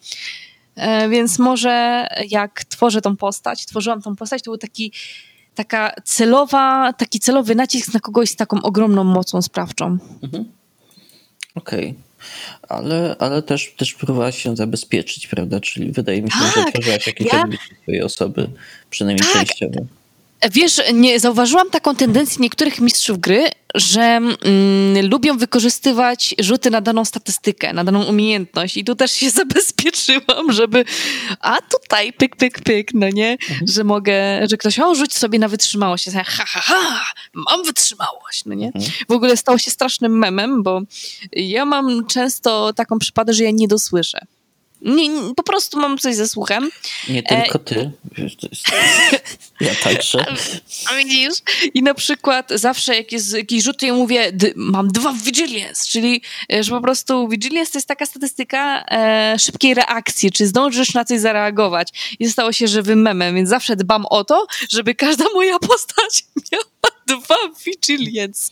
Więc 1.10 1.40
może 1.40 2.08
jak 2.30 2.64
tworzę 2.64 3.02
tą 3.02 3.16
postać, 3.16 3.66
tworzyłam 3.66 4.02
tą 4.02 4.16
postać, 4.16 4.44
to 4.44 4.52
był 4.52 4.58
taki 4.58 4.92
taka 5.58 5.92
celowa, 6.04 6.94
taki 6.94 7.20
celowy 7.20 7.56
nacisk 7.56 7.94
na 7.94 8.00
kogoś 8.00 8.30
z 8.30 8.36
taką 8.36 8.62
ogromną 8.62 9.04
mocą 9.04 9.42
sprawczą. 9.42 9.98
Mhm. 10.24 10.46
Okej. 11.56 11.90
Okay. 11.90 12.08
Ale, 12.70 13.16
ale 13.20 13.42
też, 13.42 13.74
też 13.78 13.94
próbowałaś 13.94 14.44
się 14.44 14.56
zabezpieczyć, 14.56 15.28
prawda? 15.28 15.60
Czyli 15.60 15.92
wydaje 15.92 16.22
mi 16.22 16.32
się, 16.32 16.40
tak, 16.40 16.56
że 16.56 16.72
tworzyłaś 16.72 17.08
jakieś 17.08 17.34
ja... 17.34 17.44
swojej 17.82 18.02
osoby, 18.02 18.50
przynajmniej 18.90 19.28
tak. 19.34 19.48
częściowo. 19.48 19.86
Wiesz, 20.52 20.82
nie 20.94 21.20
zauważyłam 21.20 21.70
taką 21.70 21.96
tendencję 21.96 22.38
niektórych 22.42 22.80
mistrzów 22.80 23.20
gry, 23.20 23.50
że 23.76 24.02
mm, 24.02 25.10
lubią 25.10 25.38
wykorzystywać 25.38 26.36
rzuty 26.40 26.70
na 26.70 26.82
daną 26.82 27.06
statystykę, 27.06 27.74
na 27.74 27.84
daną 27.84 28.04
umiejętność. 28.04 28.78
I 28.78 28.84
tu 28.84 28.96
też 28.96 29.12
się 29.12 29.30
zabezpieczyłam, 29.42 30.52
żeby. 30.52 30.86
A 31.40 31.58
tutaj 31.62 32.14
pyk, 32.14 32.36
pyk, 32.36 32.62
pyk, 32.62 32.94
no 32.94 33.10
nie? 33.10 33.32
Mhm. 33.32 33.68
Że 33.68 33.84
mogę, 33.84 34.48
że 34.50 34.58
ktoś, 34.58 34.80
o, 34.80 34.96
rzuć 34.96 35.14
sobie 35.14 35.40
na 35.40 35.48
wytrzymałość. 35.48 36.08
Ja 36.08 36.24
ha, 36.24 36.44
ha, 36.48 36.60
ha, 36.64 37.04
mam 37.34 37.64
wytrzymałość, 37.64 38.46
no 38.46 38.54
nie? 38.54 38.68
Mhm. 38.68 38.86
W 39.10 39.12
ogóle 39.12 39.38
stało 39.38 39.58
się 39.58 39.72
strasznym 39.72 40.18
memem, 40.18 40.64
bo 40.64 40.82
ja 41.32 41.66
mam 41.66 42.06
często 42.06 42.74
taką 42.74 43.00
przypadę, 43.00 43.34
że 43.34 43.44
ja 43.44 43.52
nie 43.52 43.68
dosłyszę. 43.68 44.20
Nie, 44.82 45.08
nie, 45.08 45.36
po 45.36 45.44
prostu 45.44 45.80
mam 45.80 45.98
coś 45.98 46.16
ze 46.16 46.28
słuchem. 46.28 46.70
Nie 47.10 47.24
tylko 47.24 47.56
e... 47.56 47.60
ty. 47.60 47.92
Ja 49.62 49.76
także. 49.84 50.26
A, 50.88 50.92
a 50.92 50.98
widzisz? 50.98 51.34
I 51.74 51.84
na 51.84 51.94
przykład 51.94 52.52
zawsze 52.56 52.96
jak 52.96 53.12
jest 53.12 53.34
jakiś 53.34 53.64
rzut, 53.64 53.78
to 53.78 53.86
ja 53.86 53.94
mówię, 53.94 54.32
mam 54.56 54.88
dwa 54.88 55.14
Vigiliance, 55.14 55.88
czyli 55.88 56.22
e, 56.54 56.64
że 56.64 56.72
po 56.72 56.82
prostu 56.82 57.28
Vigiliance 57.28 57.72
to 57.72 57.78
jest 57.78 57.88
taka 57.88 58.06
statystyka 58.06 58.86
e, 58.92 59.40
szybkiej 59.40 59.74
reakcji, 59.74 60.32
czy 60.32 60.48
zdążysz 60.48 60.94
na 60.94 61.06
coś 61.06 61.20
zareagować. 61.20 62.16
I 62.20 62.30
stało 62.30 62.52
się 62.52 62.68
żywym 62.68 63.02
memem, 63.02 63.36
więc 63.36 63.50
zawsze 63.50 63.76
dbam 63.76 64.06
o 64.06 64.24
to, 64.24 64.48
żeby 64.70 64.96
każda 64.96 65.26
moja 65.34 65.60
postać 65.60 66.26
miała 66.52 66.66
dwa 67.08 67.36
Vigiliance. 67.66 68.52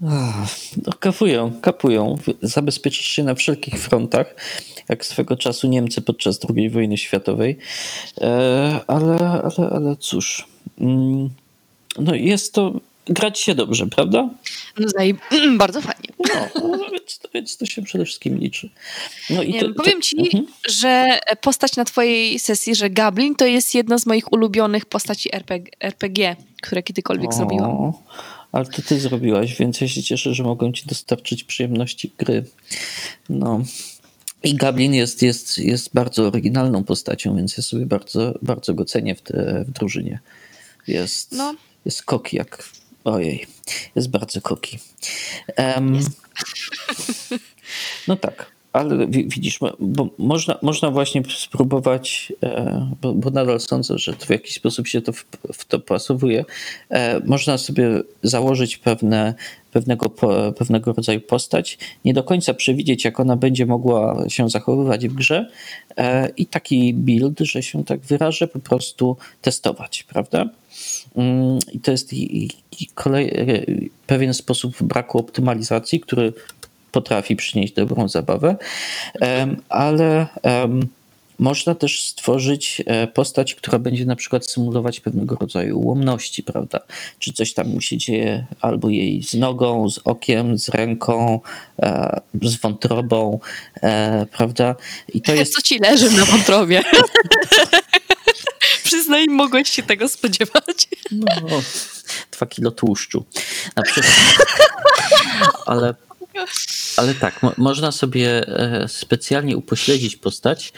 No, 0.00 0.92
kapują, 1.00 1.60
kapują. 1.60 2.18
Zabezpieczyć 2.42 3.06
się 3.06 3.22
na 3.22 3.34
wszelkich 3.34 3.80
frontach, 3.80 4.34
jak 4.88 5.06
swego 5.06 5.36
czasu 5.36 5.68
Niemcy 5.68 6.02
podczas 6.02 6.40
II 6.56 6.70
wojny 6.70 6.98
światowej. 6.98 7.58
E, 8.20 8.80
ale, 8.86 9.18
ale, 9.18 9.70
ale 9.70 9.96
cóż. 9.96 10.46
Mm, 10.80 11.30
no 11.98 12.14
jest 12.14 12.52
to. 12.52 12.72
Grać 13.06 13.38
się 13.38 13.54
dobrze, 13.54 13.86
prawda? 13.86 14.28
No 14.78 14.88
zaj... 14.88 15.14
bardzo 15.58 15.80
fajnie. 15.80 16.08
No, 16.18 16.68
no 16.68 16.90
więc, 16.92 17.20
więc, 17.34 17.56
to 17.56 17.66
się 17.66 17.82
przede 17.82 18.04
wszystkim 18.04 18.38
liczy. 18.38 18.70
No 19.30 19.42
i 19.42 19.60
to, 19.60 19.74
powiem 19.74 20.02
ci, 20.02 20.16
mhm. 20.18 20.46
że 20.68 21.18
postać 21.40 21.76
na 21.76 21.84
twojej 21.84 22.38
sesji, 22.38 22.74
że 22.74 22.90
Gablin 22.90 23.34
to 23.34 23.46
jest 23.46 23.74
jedna 23.74 23.98
z 23.98 24.06
moich 24.06 24.32
ulubionych 24.32 24.86
postaci 24.86 25.34
RPG, 25.34 25.72
RPG 25.80 26.36
które 26.62 26.82
kiedykolwiek 26.82 27.30
o. 27.30 27.32
zrobiłam 27.32 27.92
ale 28.54 28.66
to 28.66 28.82
ty 28.82 29.00
zrobiłaś, 29.00 29.56
więc 29.56 29.80
ja 29.80 29.88
się 29.88 30.02
cieszę, 30.02 30.34
że 30.34 30.42
mogłem 30.42 30.72
ci 30.72 30.86
dostarczyć 30.86 31.44
przyjemności 31.44 32.10
gry. 32.18 32.44
No. 33.28 33.62
I 34.44 34.54
Gablin 34.54 34.94
jest, 34.94 35.22
jest, 35.22 35.58
jest 35.58 35.90
bardzo 35.94 36.26
oryginalną 36.26 36.84
postacią, 36.84 37.36
więc 37.36 37.56
ja 37.56 37.62
sobie 37.62 37.86
bardzo, 37.86 38.38
bardzo 38.42 38.74
go 38.74 38.84
cenię 38.84 39.14
w, 39.14 39.22
te, 39.22 39.64
w 39.68 39.70
drużynie. 39.70 40.20
Jest, 40.86 41.32
no. 41.32 41.54
jest 41.84 42.02
koki 42.02 42.36
jak. 42.36 42.68
Ojej, 43.04 43.46
jest 43.96 44.10
bardzo 44.10 44.40
koki. 44.40 44.78
Um. 45.58 46.00
No 48.08 48.16
tak 48.16 48.53
ale 48.74 49.06
widzisz, 49.06 49.58
bo 49.80 50.08
można, 50.18 50.58
można 50.62 50.90
właśnie 50.90 51.22
spróbować, 51.36 52.32
e, 52.42 52.90
bo, 53.02 53.14
bo, 53.14 53.30
nadal 53.30 53.60
sądzę, 53.60 53.98
że 53.98 54.12
to 54.12 54.26
w 54.26 54.30
jakiś 54.30 54.54
sposób 54.54 54.86
się 54.86 55.00
to 55.00 55.12
w, 55.12 55.24
w 55.52 55.64
to 55.64 55.78
pasowuje. 55.78 56.44
E, 56.90 57.20
można 57.26 57.58
sobie 57.58 58.00
założyć 58.22 58.76
pewne, 58.76 59.34
pewnego, 59.72 60.10
pewnego 60.56 60.92
rodzaju 60.92 61.20
postać, 61.20 61.78
nie 62.04 62.14
do 62.14 62.22
końca 62.22 62.54
przewidzieć, 62.54 63.04
jak 63.04 63.20
ona 63.20 63.36
będzie 63.36 63.66
mogła 63.66 64.24
się 64.28 64.50
zachowywać 64.50 65.08
w 65.08 65.14
grze 65.14 65.48
e, 65.96 66.28
i 66.28 66.46
taki 66.46 66.94
build, 66.94 67.40
że 67.40 67.62
się 67.62 67.84
tak 67.84 68.00
wyrażę, 68.00 68.48
po 68.48 68.58
prostu 68.58 69.16
testować, 69.42 70.02
prawda? 70.02 70.48
Mm, 71.16 71.58
I 71.72 71.80
to 71.80 71.90
jest 71.90 72.12
i, 72.12 72.50
i 72.80 72.86
kolej, 72.94 73.32
pewien 74.06 74.34
sposób 74.34 74.82
braku 74.82 75.18
optymalizacji, 75.18 76.00
który 76.00 76.32
potrafi 76.94 77.36
przynieść 77.36 77.74
dobrą 77.74 78.08
zabawę, 78.08 78.56
ale 79.68 80.26
można 81.38 81.74
też 81.74 82.02
stworzyć 82.02 82.82
e, 82.86 83.06
postać, 83.06 83.54
która 83.54 83.78
będzie 83.78 84.04
na 84.04 84.16
przykład 84.16 84.46
symulować 84.46 85.00
pewnego 85.00 85.36
rodzaju 85.36 85.78
ułomności, 85.78 86.42
prawda? 86.42 86.80
Czy 87.18 87.32
coś 87.32 87.54
tam 87.54 87.68
mu 87.68 87.80
się 87.80 87.96
dzieje 87.96 88.46
albo 88.60 88.88
jej 88.88 89.22
z 89.22 89.34
nogą, 89.34 89.90
z 89.90 90.00
okiem, 90.04 90.58
z 90.58 90.68
ręką, 90.68 91.40
e, 91.82 92.20
z 92.42 92.56
wątrobą, 92.56 93.40
e, 93.82 94.26
prawda? 94.32 94.74
I 95.14 95.22
to 95.22 95.34
jest... 95.34 95.52
Co 95.52 95.62
ci 95.62 95.78
leży 95.78 96.10
na 96.10 96.24
wątrobie? 96.24 96.82
Przyznaj, 98.84 99.26
mogłeś 99.26 99.68
się 99.68 99.82
tego 99.82 100.08
spodziewać. 100.08 100.88
No, 101.10 101.62
dwa 102.32 102.46
kilo 102.46 102.70
tłuszczu. 102.70 103.24
Na 103.76 103.82
przykład. 103.82 104.14
Ale 105.66 105.94
ale 106.96 107.14
tak, 107.14 107.42
mo 107.42 107.52
można 107.56 107.92
sobie 107.92 108.48
e, 108.48 108.88
specjalnie 108.88 109.56
upośledzić 109.56 110.16
postać, 110.16 110.72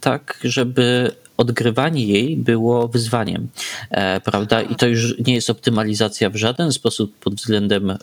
tak, 0.00 0.38
żeby 0.44 1.10
odgrywanie 1.36 2.06
jej 2.06 2.36
było 2.36 2.88
wyzwaniem, 2.88 3.48
e, 3.90 4.20
prawda? 4.20 4.62
I 4.62 4.74
to 4.74 4.86
już 4.86 5.18
nie 5.18 5.34
jest 5.34 5.50
optymalizacja 5.50 6.30
w 6.30 6.36
żaden 6.36 6.72
sposób 6.72 7.18
pod 7.18 7.34
względem 7.34 7.90
e, 7.90 7.96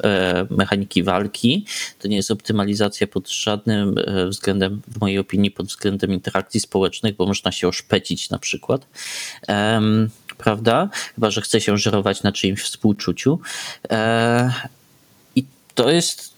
mechaniki 0.50 1.04
walki, 1.04 1.66
to 2.00 2.08
nie 2.08 2.16
jest 2.16 2.32
optymalizacja 2.32 3.08
pod 3.08 3.30
żadnym 3.30 3.96
względem, 4.28 4.82
w 4.88 5.02
mojej 5.02 5.20
opinii, 5.20 5.52
pod 5.52 5.68
względem 5.68 6.14
interakcji 6.14 6.60
społecznych, 6.60 7.16
bo 7.16 7.26
można 7.26 7.52
się 7.52 7.68
oszpecić 7.68 8.30
na 8.30 8.40
przykład, 8.40 8.88
prawda? 10.38 10.90
Chyba, 11.16 11.32
że 11.32 11.42
chce 11.42 11.62
się 11.62 11.78
żerować 11.78 12.24
na 12.24 12.32
czyimś 12.32 12.62
współczuciu. 12.62 13.40
I 15.36 15.46
to 15.76 15.90
jest 15.90 16.33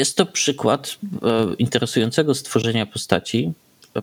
jest 0.00 0.16
to 0.16 0.26
przykład 0.26 0.96
e, 1.22 1.54
interesującego 1.58 2.34
stworzenia 2.34 2.86
postaci, 2.86 3.52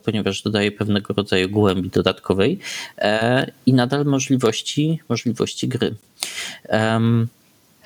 ponieważ 0.04 0.42
dodaje 0.42 0.72
pewnego 0.72 1.14
rodzaju 1.14 1.50
głębi 1.50 1.90
dodatkowej 1.90 2.60
e, 2.98 3.52
i 3.66 3.74
nadal 3.74 4.06
możliwości, 4.06 5.00
możliwości 5.10 5.68
gry. 5.68 5.96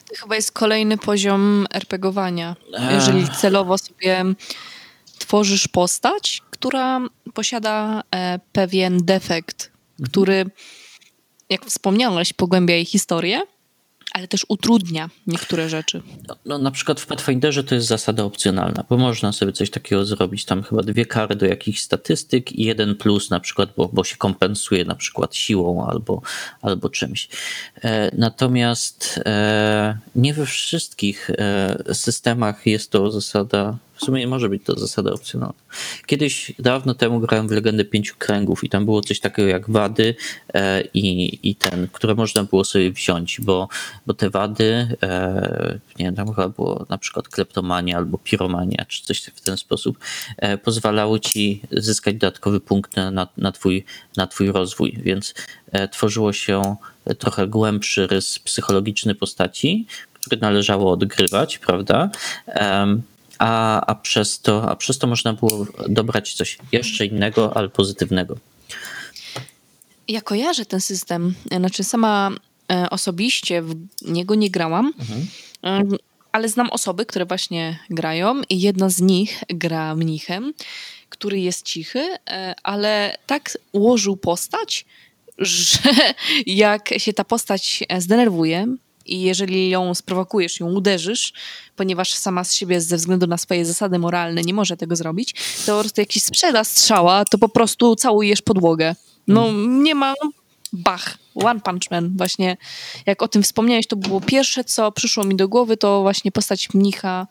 To 0.10 0.16
chyba 0.18 0.36
jest 0.36 0.52
kolejny 0.52 0.98
poziom 0.98 1.68
RPGowania. 1.74 2.56
Jeżeli 2.92 3.28
celowo 3.30 3.78
sobie 3.78 4.24
tworzysz 5.20 5.68
postać, 5.68 6.42
która 6.50 7.02
posiada 7.34 8.04
e, 8.16 8.40
pewien 8.54 9.06
defekt, 9.06 9.72
mhm. 9.72 10.10
który, 10.10 10.46
jak 11.50 11.66
wspomniałeś, 11.66 12.34
pogłębia 12.34 12.76
jej 12.76 12.86
historię, 12.86 13.42
ale 14.14 14.28
też 14.28 14.46
utrudnia 14.50 15.10
niektóre 15.28 15.70
rzeczy. 15.70 16.02
No, 16.28 16.36
no, 16.46 16.58
na 16.58 16.72
przykład 16.72 17.02
w 17.02 17.06
Pathfinderze 17.06 17.64
to 17.64 17.76
jest 17.76 17.88
zasada 17.88 18.24
opcjonalna, 18.24 18.84
bo 18.90 18.98
można 18.98 19.32
sobie 19.32 19.54
coś 19.54 19.70
takiego 19.70 20.06
zrobić, 20.06 20.46
tam 20.46 20.64
chyba 20.64 20.84
dwie 20.84 21.06
kary 21.06 21.36
do 21.36 21.46
jakichś 21.46 21.80
statystyk 21.80 22.52
i 22.52 22.64
jeden 22.64 22.96
plus 22.96 23.30
na 23.30 23.40
przykład, 23.40 23.70
bo, 23.78 23.90
bo 23.94 24.04
się 24.04 24.18
kompensuje 24.18 24.86
na 24.86 24.96
przykład 24.96 25.36
siłą 25.36 25.88
albo, 25.88 26.22
albo 26.62 26.90
czymś. 26.90 27.30
E, 27.84 28.12
natomiast 28.18 29.20
e, 29.26 29.98
nie 30.16 30.34
we 30.34 30.46
wszystkich 30.46 31.30
e, 31.30 31.94
systemach 31.94 32.66
jest 32.66 32.92
to 32.92 33.12
zasada 33.12 33.78
w 34.02 34.06
sumie 34.06 34.28
może 34.28 34.50
być 34.50 34.64
to 34.64 34.80
zasada 34.80 35.12
opcjonalna. 35.12 35.54
Kiedyś, 36.06 36.54
dawno 36.60 36.94
temu 36.94 37.20
grałem 37.20 37.48
w 37.48 37.52
Legendę 37.52 37.86
Pięciu 37.86 38.16
Kręgów 38.18 38.64
i 38.64 38.70
tam 38.70 38.86
było 38.86 39.02
coś 39.02 39.20
takiego 39.20 39.48
jak 39.48 39.70
wady 39.70 40.16
e, 40.54 40.82
i, 40.82 41.40
i 41.50 41.56
ten, 41.56 41.88
które 41.92 42.16
można 42.16 42.44
było 42.44 42.64
sobie 42.64 42.92
wziąć, 42.92 43.42
bo, 43.42 43.68
bo 44.08 44.14
te 44.14 44.30
wady, 44.30 44.98
e, 45.04 45.80
nie 46.00 46.06
wiem, 46.06 46.16
tam 46.16 46.28
chyba 46.28 46.50
było 46.50 46.86
na 46.90 46.98
przykład 46.98 47.28
kleptomania 47.28 47.98
albo 47.98 48.18
piromania, 48.18 48.86
czy 48.88 49.04
coś 49.04 49.22
w 49.22 49.42
ten 49.42 49.58
sposób, 49.58 50.00
e, 50.38 50.58
pozwalały 50.58 51.20
ci 51.20 51.62
zyskać 51.72 52.16
dodatkowy 52.16 52.60
punkt 52.60 52.96
na, 52.96 53.28
na, 53.38 53.52
twój, 53.52 53.86
na 54.18 54.28
twój 54.28 54.52
rozwój, 54.52 55.00
więc 55.04 55.34
e, 55.72 55.88
tworzyło 55.88 56.34
się 56.34 56.76
trochę 57.18 57.48
głębszy 57.48 58.08
rys 58.08 58.40
psychologiczny 58.40 59.16
postaci, 59.16 59.86
który 60.14 60.42
należało 60.42 60.92
odgrywać, 60.92 61.60
prawda? 61.60 62.10
A, 63.42 63.82
a, 63.86 63.96
przez 63.96 64.42
to, 64.42 64.70
a 64.70 64.76
przez 64.76 64.98
to 64.98 65.08
można 65.08 65.34
było 65.34 65.66
dobrać 65.90 66.34
coś 66.34 66.58
jeszcze 66.72 67.06
innego, 67.06 67.58
ale 67.58 67.70
pozytywnego. 67.70 68.38
Ja 70.08 70.22
kojarzę 70.22 70.66
ten 70.66 70.82
system. 70.82 71.36
Znaczy, 71.58 71.84
sama 71.84 72.32
e, 72.72 72.90
osobiście 72.90 73.62
w 73.62 73.76
niego 74.02 74.36
nie 74.36 74.50
grałam, 74.50 74.94
mhm. 75.64 75.98
ale 76.32 76.50
znam 76.50 76.70
osoby, 76.70 77.06
które 77.06 77.26
właśnie 77.26 77.80
grają, 77.90 78.42
i 78.50 78.62
jedna 78.62 78.90
z 78.90 79.02
nich 79.02 79.44
gra 79.50 79.96
mnichem, 79.96 80.54
który 81.10 81.40
jest 81.40 81.66
cichy, 81.66 82.18
e, 82.30 82.56
ale 82.64 83.18
tak 83.28 83.58
ułożył 83.72 84.18
postać, 84.18 84.86
że 85.38 85.80
jak 86.46 86.90
się 86.98 87.14
ta 87.14 87.24
postać 87.24 87.84
zdenerwuje, 88.00 88.76
i 89.06 89.22
jeżeli 89.22 89.70
ją 89.70 89.94
sprowokujesz, 89.94 90.60
ją 90.60 90.68
uderzysz, 90.68 91.34
ponieważ 91.76 92.14
sama 92.14 92.44
z 92.44 92.54
siebie 92.54 92.82
ze 92.82 92.98
względu 92.98 93.28
na 93.28 93.38
swoje 93.38 93.66
zasady 93.66 94.00
moralne 94.00 94.42
nie 94.42 94.54
może 94.54 94.78
tego 94.78 94.96
zrobić, 94.96 95.36
to 95.66 95.76
po 95.76 95.82
prostu 95.82 96.02
jak 96.02 96.10
ci 96.10 96.20
sprzeda 96.20 96.64
strzała, 96.64 97.26
to 97.26 97.38
po 97.38 97.50
prostu 97.50 97.96
całujesz 97.96 98.42
podłogę. 98.42 98.96
No 99.28 99.50
mm. 99.50 99.84
nie 99.84 99.96
ma, 99.96 100.14
no, 100.24 100.30
bach, 100.74 101.18
One 101.36 101.60
Punch 101.60 101.92
Man. 101.92 102.18
Właśnie 102.18 102.58
jak 103.06 103.22
o 103.22 103.28
tym 103.28 103.44
wspomniałeś, 103.44 103.88
to 103.88 103.96
było 103.96 104.22
pierwsze, 104.22 104.64
co 104.64 104.92
przyszło 104.92 105.24
mi 105.24 105.36
do 105.36 105.48
głowy, 105.48 105.78
to 105.78 106.02
właśnie 106.02 106.32
postać 106.32 106.74
mnicha 106.74 107.28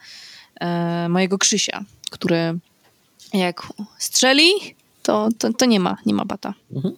e, 0.60 1.08
mojego 1.08 1.38
Krzysia, 1.38 1.84
który 2.10 2.58
jak 3.32 3.66
strzeli, 3.98 4.50
to, 5.02 5.28
to, 5.38 5.52
to 5.52 5.66
nie 5.66 5.80
ma, 5.80 5.96
nie 6.06 6.14
ma 6.14 6.24
bata. 6.24 6.54
Mhm. 6.72 6.96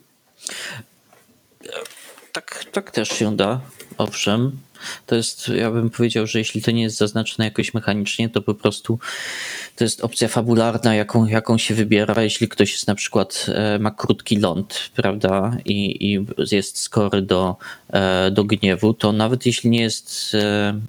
Tak, 2.32 2.64
tak 2.72 2.90
też 2.90 3.08
się 3.08 3.36
da, 3.36 3.60
owszem. 3.98 4.58
To 5.06 5.14
jest, 5.14 5.48
ja 5.48 5.70
bym 5.70 5.90
powiedział, 5.90 6.26
że 6.26 6.38
jeśli 6.38 6.62
to 6.62 6.70
nie 6.70 6.82
jest 6.82 6.96
zaznaczone 6.96 7.44
jakoś 7.44 7.74
mechanicznie, 7.74 8.28
to 8.28 8.42
po 8.42 8.54
prostu 8.54 8.98
to 9.76 9.84
jest 9.84 10.00
opcja 10.00 10.28
fabularna, 10.28 10.94
jaką, 10.94 11.26
jaką 11.26 11.58
się 11.58 11.74
wybiera. 11.74 12.22
Jeśli 12.22 12.48
ktoś 12.48 12.72
jest 12.72 12.86
na 12.86 12.94
przykład, 12.94 13.46
e, 13.48 13.78
ma 13.78 13.90
krótki 13.90 14.36
ląd, 14.36 14.90
prawda, 14.94 15.56
i, 15.64 16.12
i 16.12 16.26
jest 16.52 16.78
skory 16.78 17.22
do, 17.22 17.56
e, 17.92 18.30
do 18.30 18.44
gniewu, 18.44 18.94
to 18.94 19.12
nawet 19.12 19.46
jeśli 19.46 19.70
nie 19.70 19.80
jest, 19.80 20.34
e, 20.34 20.80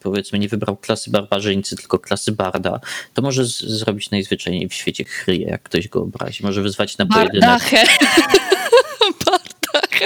powiedzmy, 0.00 0.38
nie 0.38 0.48
wybrał 0.48 0.76
klasy 0.76 1.10
barbarzyńcy, 1.10 1.76
tylko 1.76 1.98
klasy 1.98 2.32
barda, 2.32 2.80
to 3.14 3.22
może 3.22 3.44
z, 3.44 3.58
zrobić 3.58 4.10
najzwyczajniej 4.10 4.68
w 4.68 4.74
świecie 4.74 5.04
chryje, 5.04 5.46
jak 5.46 5.62
ktoś 5.62 5.88
go 5.88 6.02
obrazi. 6.02 6.42
Może 6.42 6.62
wyzwać 6.62 6.98
na 6.98 7.06
pojedynek. 7.06 7.40
Bardachę. 7.40 7.84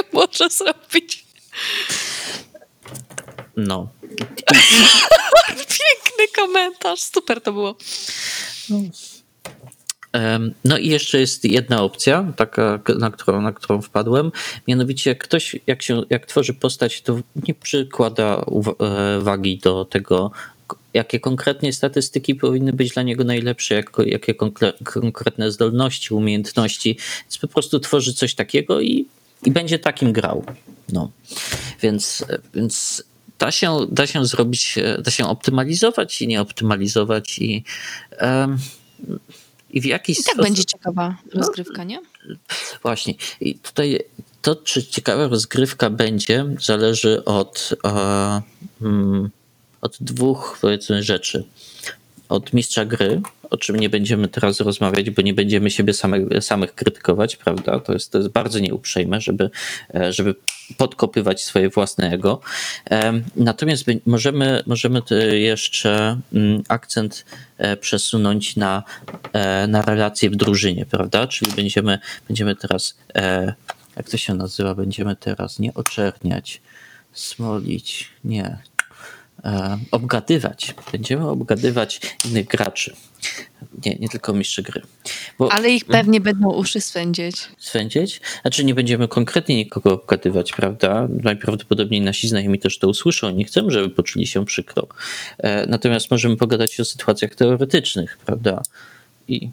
Bardachę 0.03 0.09
może 0.13 0.51
zrobić. 0.51 1.25
No. 3.57 3.89
Piękny 5.49 6.29
komentarz, 6.37 7.01
super 7.01 7.41
to 7.41 7.53
było. 7.53 7.77
No 10.65 10.79
i 10.79 10.89
jeszcze 10.89 11.21
jest 11.21 11.45
jedna 11.45 11.83
opcja, 11.83 12.33
taka, 12.37 12.81
na 12.99 13.11
którą, 13.11 13.43
na 13.43 13.53
którą 13.53 13.83
wpadłem. 13.83 14.33
Mianowicie, 14.69 15.11
jak 15.11 15.25
ktoś, 15.25 15.57
jak, 15.67 15.83
się, 15.83 16.03
jak 16.11 16.27
tworzy 16.27 16.55
postać, 16.55 17.03
to 17.03 17.19
nie 17.49 17.55
przykłada 17.55 18.45
e, 18.81 19.21
wagi 19.21 19.59
do 19.59 19.85
tego, 19.85 20.31
jakie 20.95 21.21
konkretnie 21.21 21.73
statystyki 21.73 22.35
powinny 22.35 22.73
być 22.73 22.93
dla 22.93 23.03
niego 23.03 23.25
najlepsze, 23.25 23.75
jak, 23.75 23.93
jakie 24.07 24.35
konkretne 24.85 25.53
zdolności, 25.53 26.15
umiejętności. 26.15 26.99
Więc 27.23 27.39
po 27.39 27.49
prostu 27.49 27.81
tworzy 27.81 28.15
coś 28.15 28.35
takiego 28.35 28.81
i, 28.81 29.07
i 29.45 29.51
będzie 29.51 29.79
takim 29.79 30.13
grał. 30.13 30.45
No. 30.93 31.11
Więc, 31.81 32.25
więc 32.55 33.05
da 33.39 33.51
się, 33.51 33.87
da 33.91 34.07
się 34.07 34.27
zrobić, 34.27 34.79
e, 34.79 35.03
da 35.03 35.11
się 35.11 35.27
optymalizować 35.27 36.23
i 36.23 36.29
nie 36.29 36.41
optymalizować 36.41 37.39
i, 37.39 37.65
um, 38.21 38.59
i 39.71 39.81
w 39.81 39.85
jakiś 39.85 40.21
I 40.21 40.25
tak 40.25 40.35
sposób... 40.35 40.49
będzie 40.49 40.65
ciekawa 40.65 41.17
rozgrywka, 41.35 41.85
nie? 41.85 42.01
Właśnie. 42.83 43.15
I 43.41 43.55
tutaj 43.55 43.99
to, 44.43 44.57
czy 44.57 44.87
ciekawa 44.87 45.29
rozgrywka 45.29 45.91
będzie, 45.91 46.47
zależy 46.61 47.25
od, 47.25 47.75
um, 48.81 49.31
od 49.81 49.97
dwóch, 50.01 50.59
powiedzmy, 50.61 51.03
rzeczy. 51.03 51.45
Od 52.29 52.53
mistrza 52.53 52.85
gry, 52.85 53.21
o 53.51 53.57
czym 53.57 53.77
nie 53.77 53.89
będziemy 53.89 54.29
teraz 54.29 54.61
rozmawiać, 54.61 55.11
bo 55.11 55.23
nie 55.23 55.35
będziemy 55.35 55.71
siebie 55.71 55.95
samych, 55.95 56.23
samych 56.41 56.75
krytykować, 56.75 57.37
prawda? 57.37 57.81
To 57.81 57.93
jest, 57.93 58.13
to 58.13 58.19
jest 58.19 58.31
bardzo 58.31 58.59
nieuprzejme, 58.59 59.21
żeby, 59.21 59.51
e, 59.95 60.13
żeby 60.13 60.35
podkopywać 60.77 61.45
swoje 61.45 61.69
własne 61.69 62.11
ego. 62.11 62.41
Natomiast 63.37 63.85
możemy, 64.07 64.63
możemy 64.67 65.03
jeszcze 65.33 66.21
mm, 66.33 66.63
akcent 66.69 67.25
e, 67.59 67.77
przesunąć 67.77 68.57
na, 68.57 68.83
e, 69.33 69.67
na 69.67 69.83
relacje 69.83 70.31
w 70.31 70.37
drużynie, 70.37 70.87
prawda? 70.87 71.27
Czyli 71.27 71.53
będziemy, 71.53 71.99
będziemy 72.29 72.57
teraz, 72.57 72.99
jak 73.97 74.11
to 74.11 74.17
się 74.17 74.35
nazywa, 74.35 74.75
będziemy 74.75 75.17
teraz 75.17 75.59
nie 75.59 75.75
oczerniać, 75.75 76.61
smolić, 77.13 78.11
nie, 78.25 78.59
obgadywać. 79.91 80.75
Będziemy 80.93 81.29
obgadywać 81.29 82.01
innych 82.25 82.47
graczy. 82.47 82.97
Nie, 83.85 83.95
nie 83.95 84.09
tylko 84.09 84.33
mistrz 84.33 84.61
gry. 84.61 84.83
Bo, 85.39 85.53
Ale 85.53 85.71
ich 85.71 85.85
pewnie 85.85 86.21
będą 86.21 86.53
uszy 86.53 86.81
swędzieć. 86.81 87.37
Swędzieć? 87.59 88.21
Znaczy 88.43 88.65
nie 88.65 88.75
będziemy 88.75 89.09
konkretnie 89.09 89.57
nikogo 89.57 89.93
obgadywać, 89.93 90.53
prawda? 90.53 91.09
Najprawdopodobniej 91.23 92.01
nasi 92.01 92.29
znajomi 92.29 92.59
też 92.59 92.79
to 92.79 92.89
usłyszą. 92.89 93.31
Nie 93.31 93.45
chcemy, 93.45 93.71
żeby 93.71 93.91
poczuli 93.91 94.27
się 94.27 94.45
przykro. 94.45 94.87
E, 95.39 95.67
natomiast 95.67 96.11
możemy 96.11 96.37
pogadać 96.37 96.81
o 96.81 96.85
sytuacjach 96.85 97.35
teoretycznych, 97.35 98.19
prawda? 98.27 98.63
I, 99.29 99.51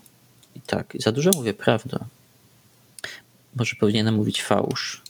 i 0.55 0.61
tak, 0.65 0.93
za 0.99 1.11
dużo 1.11 1.31
mówię 1.36 1.53
prawda. 1.53 1.99
Może 3.55 3.75
powinienem 3.79 4.15
mówić 4.15 4.43
fałsz. 4.43 5.01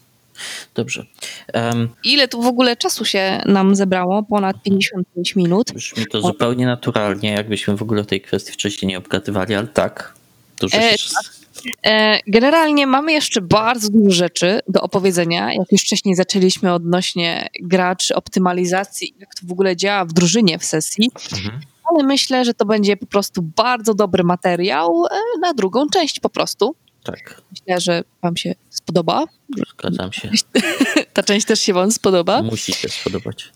Dobrze. 0.76 1.06
Um, 1.54 1.90
Ile 2.04 2.28
tu 2.28 2.42
w 2.42 2.48
ogóle 2.48 2.76
czasu 2.76 3.06
się 3.06 3.42
nam 3.46 3.76
zebrało? 3.76 4.24
Ponad 4.24 4.64
55 4.64 5.36
minut. 5.36 5.72
Brzmi 5.74 6.06
to 6.06 6.22
zupełnie 6.22 6.66
naturalnie, 6.66 7.32
jakbyśmy 7.32 7.78
w 7.78 7.82
ogóle 7.82 8.02
o 8.02 8.06
tej 8.06 8.22
kwestii 8.22 8.52
wcześniej 8.52 8.90
nie 8.90 8.98
obgadywali, 8.98 9.56
ale 9.56 9.68
tak. 9.68 10.14
Dużo 10.60 10.78
e, 10.78 10.98
się... 10.98 11.10
Tak. 11.14 11.46
E, 11.86 12.20
generalnie 12.28 12.88
mamy 12.88 13.12
jeszcze 13.14 13.42
bardzo 13.42 13.90
dużo 13.90 14.12
rzeczy 14.12 14.60
do 14.68 14.82
opowiedzenia. 14.82 15.54
Jak 15.54 15.72
już 15.72 15.82
wcześniej 15.82 16.16
zaczęliśmy 16.16 16.74
odnośnie 16.74 17.48
graczy, 17.62 18.16
optymalizacji, 18.16 19.16
jak 19.20 19.36
to 19.36 19.48
w 19.48 19.52
ogóle 19.52 19.76
działa 19.76 20.06
w 20.06 20.14
drużynie 20.14 20.60
w 20.60 20.66
sesji. 20.66 21.12
Mhm. 21.34 21.62
Ale 21.94 22.04
myślę, 22.04 22.46
że 22.46 22.54
to 22.54 22.66
będzie 22.66 22.98
po 22.98 23.06
prostu 23.06 23.42
bardzo 23.42 23.94
dobry 23.94 24.24
materiał 24.24 25.06
e, 25.06 25.40
na 25.42 25.54
drugą 25.54 25.90
część 25.90 26.20
po 26.20 26.30
prostu. 26.30 26.76
Tak. 27.06 27.42
Myślę, 27.52 27.82
że 27.82 28.04
Wam 28.22 28.38
się 28.38 28.56
spodoba. 28.70 29.26
Zgadzam 29.72 30.14
się. 30.14 30.32
Ta 31.14 31.24
część 31.24 31.46
też 31.46 31.60
się 31.60 31.74
Wam 31.74 31.92
spodoba. 31.92 32.42
Musi 32.42 32.74
się 32.74 32.90
spodobać. 32.90 33.52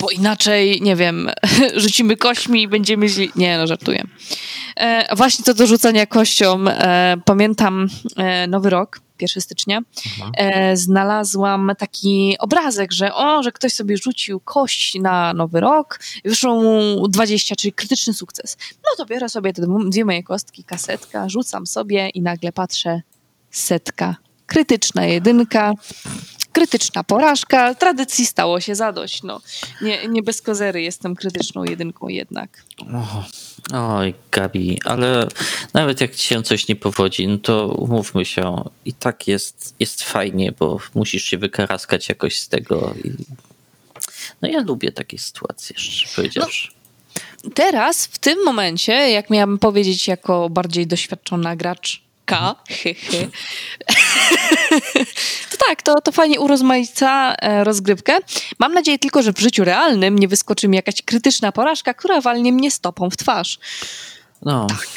Bo 0.00 0.10
inaczej, 0.10 0.82
nie 0.82 0.96
wiem, 0.96 1.30
rzucimy 1.76 2.16
kośćmi 2.16 2.62
i 2.62 2.68
będziemy 2.68 3.08
źli. 3.08 3.30
Nie, 3.36 3.58
no 3.58 3.66
żartuję. 3.66 4.04
E, 4.76 5.16
właśnie 5.16 5.44
co 5.44 5.54
do 5.54 5.66
rzucania 5.66 6.06
kością. 6.06 6.68
E, 6.68 7.16
pamiętam 7.24 7.88
e, 8.16 8.46
Nowy 8.46 8.70
Rok 8.70 9.00
1 9.20 9.42
stycznia, 9.42 9.80
e, 10.36 10.76
znalazłam 10.76 11.72
taki 11.78 12.36
obrazek, 12.38 12.92
że 12.92 13.14
o, 13.14 13.42
że 13.42 13.52
ktoś 13.52 13.72
sobie 13.72 13.96
rzucił 13.96 14.40
kość 14.40 14.94
na 14.94 15.34
nowy 15.34 15.60
rok, 15.60 16.00
wyszło 16.24 16.62
mu 16.62 17.08
20, 17.08 17.56
czyli 17.56 17.72
krytyczny 17.72 18.14
sukces. 18.14 18.56
No 18.76 18.90
to 18.96 19.06
biorę 19.06 19.28
sobie 19.28 19.52
te 19.52 19.62
dwie 19.90 20.04
moje 20.04 20.22
kostki, 20.22 20.64
kasetka, 20.64 21.28
rzucam 21.28 21.66
sobie 21.66 22.08
i 22.08 22.22
nagle 22.22 22.52
patrzę, 22.52 23.02
setka, 23.50 24.16
krytyczna 24.46 25.04
jedynka, 25.04 25.72
krytyczna 26.52 27.04
porażka. 27.04 27.74
Tradycji 27.74 28.26
stało 28.26 28.60
się 28.60 28.74
zadość. 28.74 29.22
No. 29.22 29.40
Nie, 29.82 30.08
nie 30.08 30.22
bez 30.22 30.42
kozery 30.42 30.82
jestem 30.82 31.16
krytyczną 31.16 31.64
jedynką 31.64 32.08
jednak. 32.08 32.64
Oj, 33.70 34.14
Gabi, 34.30 34.80
ale 34.84 35.28
nawet 35.74 36.00
jak 36.00 36.14
ci 36.14 36.26
się 36.26 36.42
coś 36.42 36.68
nie 36.68 36.76
powodzi, 36.76 37.28
no 37.28 37.38
to 37.38 37.68
umówmy 37.68 38.24
się, 38.24 38.64
i 38.84 38.92
tak 38.92 39.28
jest, 39.28 39.74
jest 39.80 40.02
fajnie, 40.02 40.52
bo 40.58 40.78
musisz 40.94 41.24
się 41.24 41.38
wykaraskać 41.38 42.08
jakoś 42.08 42.40
z 42.40 42.48
tego. 42.48 42.94
I... 43.04 43.10
No 44.42 44.48
ja 44.48 44.62
lubię 44.62 44.92
takie 44.92 45.18
sytuacje, 45.18 45.76
szczerze 45.78 46.06
powiedziawszy. 46.16 46.68
No, 47.44 47.50
teraz, 47.54 48.06
w 48.06 48.18
tym 48.18 48.44
momencie, 48.44 48.92
jak 48.92 49.30
miałabym 49.30 49.58
powiedzieć 49.58 50.08
jako 50.08 50.50
bardziej 50.50 50.86
doświadczona 50.86 51.56
gracz, 51.56 52.02
K. 52.32 52.54
To 55.50 55.56
tak, 55.68 55.82
to, 55.82 56.00
to 56.00 56.12
fajnie 56.12 56.40
urozmaica 56.40 57.34
e, 57.34 57.64
rozgrywkę. 57.64 58.18
Mam 58.58 58.74
nadzieję 58.74 58.98
tylko, 58.98 59.22
że 59.22 59.32
w 59.32 59.38
życiu 59.38 59.64
realnym 59.64 60.18
nie 60.18 60.28
wyskoczy 60.28 60.68
mi 60.68 60.76
jakaś 60.76 61.02
krytyczna 61.02 61.52
porażka, 61.52 61.94
która 61.94 62.20
walnie 62.20 62.52
mnie 62.52 62.70
stopą 62.70 63.10
w 63.10 63.16
twarz. 63.16 63.58
No. 64.42 64.66
Tak. 64.66 64.88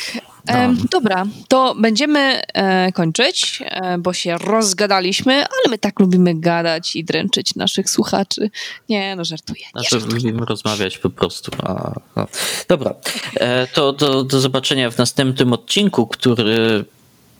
E, 0.55 0.75
dobra, 0.91 1.25
to 1.47 1.75
będziemy 1.75 2.41
e, 2.53 2.91
kończyć, 2.91 3.63
e, 3.65 3.97
bo 3.97 4.13
się 4.13 4.37
rozgadaliśmy, 4.37 5.33
ale 5.33 5.69
my 5.69 5.77
tak 5.77 5.99
lubimy 5.99 6.35
gadać 6.35 6.95
i 6.95 7.03
dręczyć 7.03 7.55
naszych 7.55 7.89
słuchaczy. 7.89 8.49
Nie, 8.89 9.15
no 9.15 9.25
żartuję. 9.25 9.65
Nie 9.75 9.89
znaczy, 9.89 10.05
lubimy 10.05 10.45
rozmawiać 10.45 10.97
po 10.97 11.09
prostu. 11.09 11.51
A, 11.63 11.93
a. 12.15 12.27
Dobra, 12.67 12.95
e, 13.35 13.67
to 13.67 13.93
do, 13.93 14.23
do 14.23 14.39
zobaczenia 14.39 14.91
w 14.91 14.97
następnym 14.97 15.53
odcinku, 15.53 16.07
który 16.07 16.85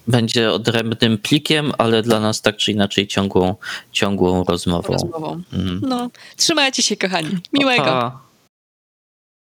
będzie 0.07 0.51
odrębnym 0.51 1.17
plikiem, 1.17 1.71
ale 1.77 2.01
dla 2.01 2.19
nas 2.19 2.41
tak 2.41 2.57
czy 2.57 2.71
inaczej 2.71 3.07
ciągłą, 3.07 3.55
ciągłą 3.91 4.43
rozmową. 4.43 4.93
rozmową. 4.93 5.41
Mm. 5.53 5.81
No, 5.87 6.09
trzymajcie 6.37 6.83
się 6.83 6.97
kochani. 6.97 7.37
Miłego. 7.53 7.83
Pa. 7.83 8.24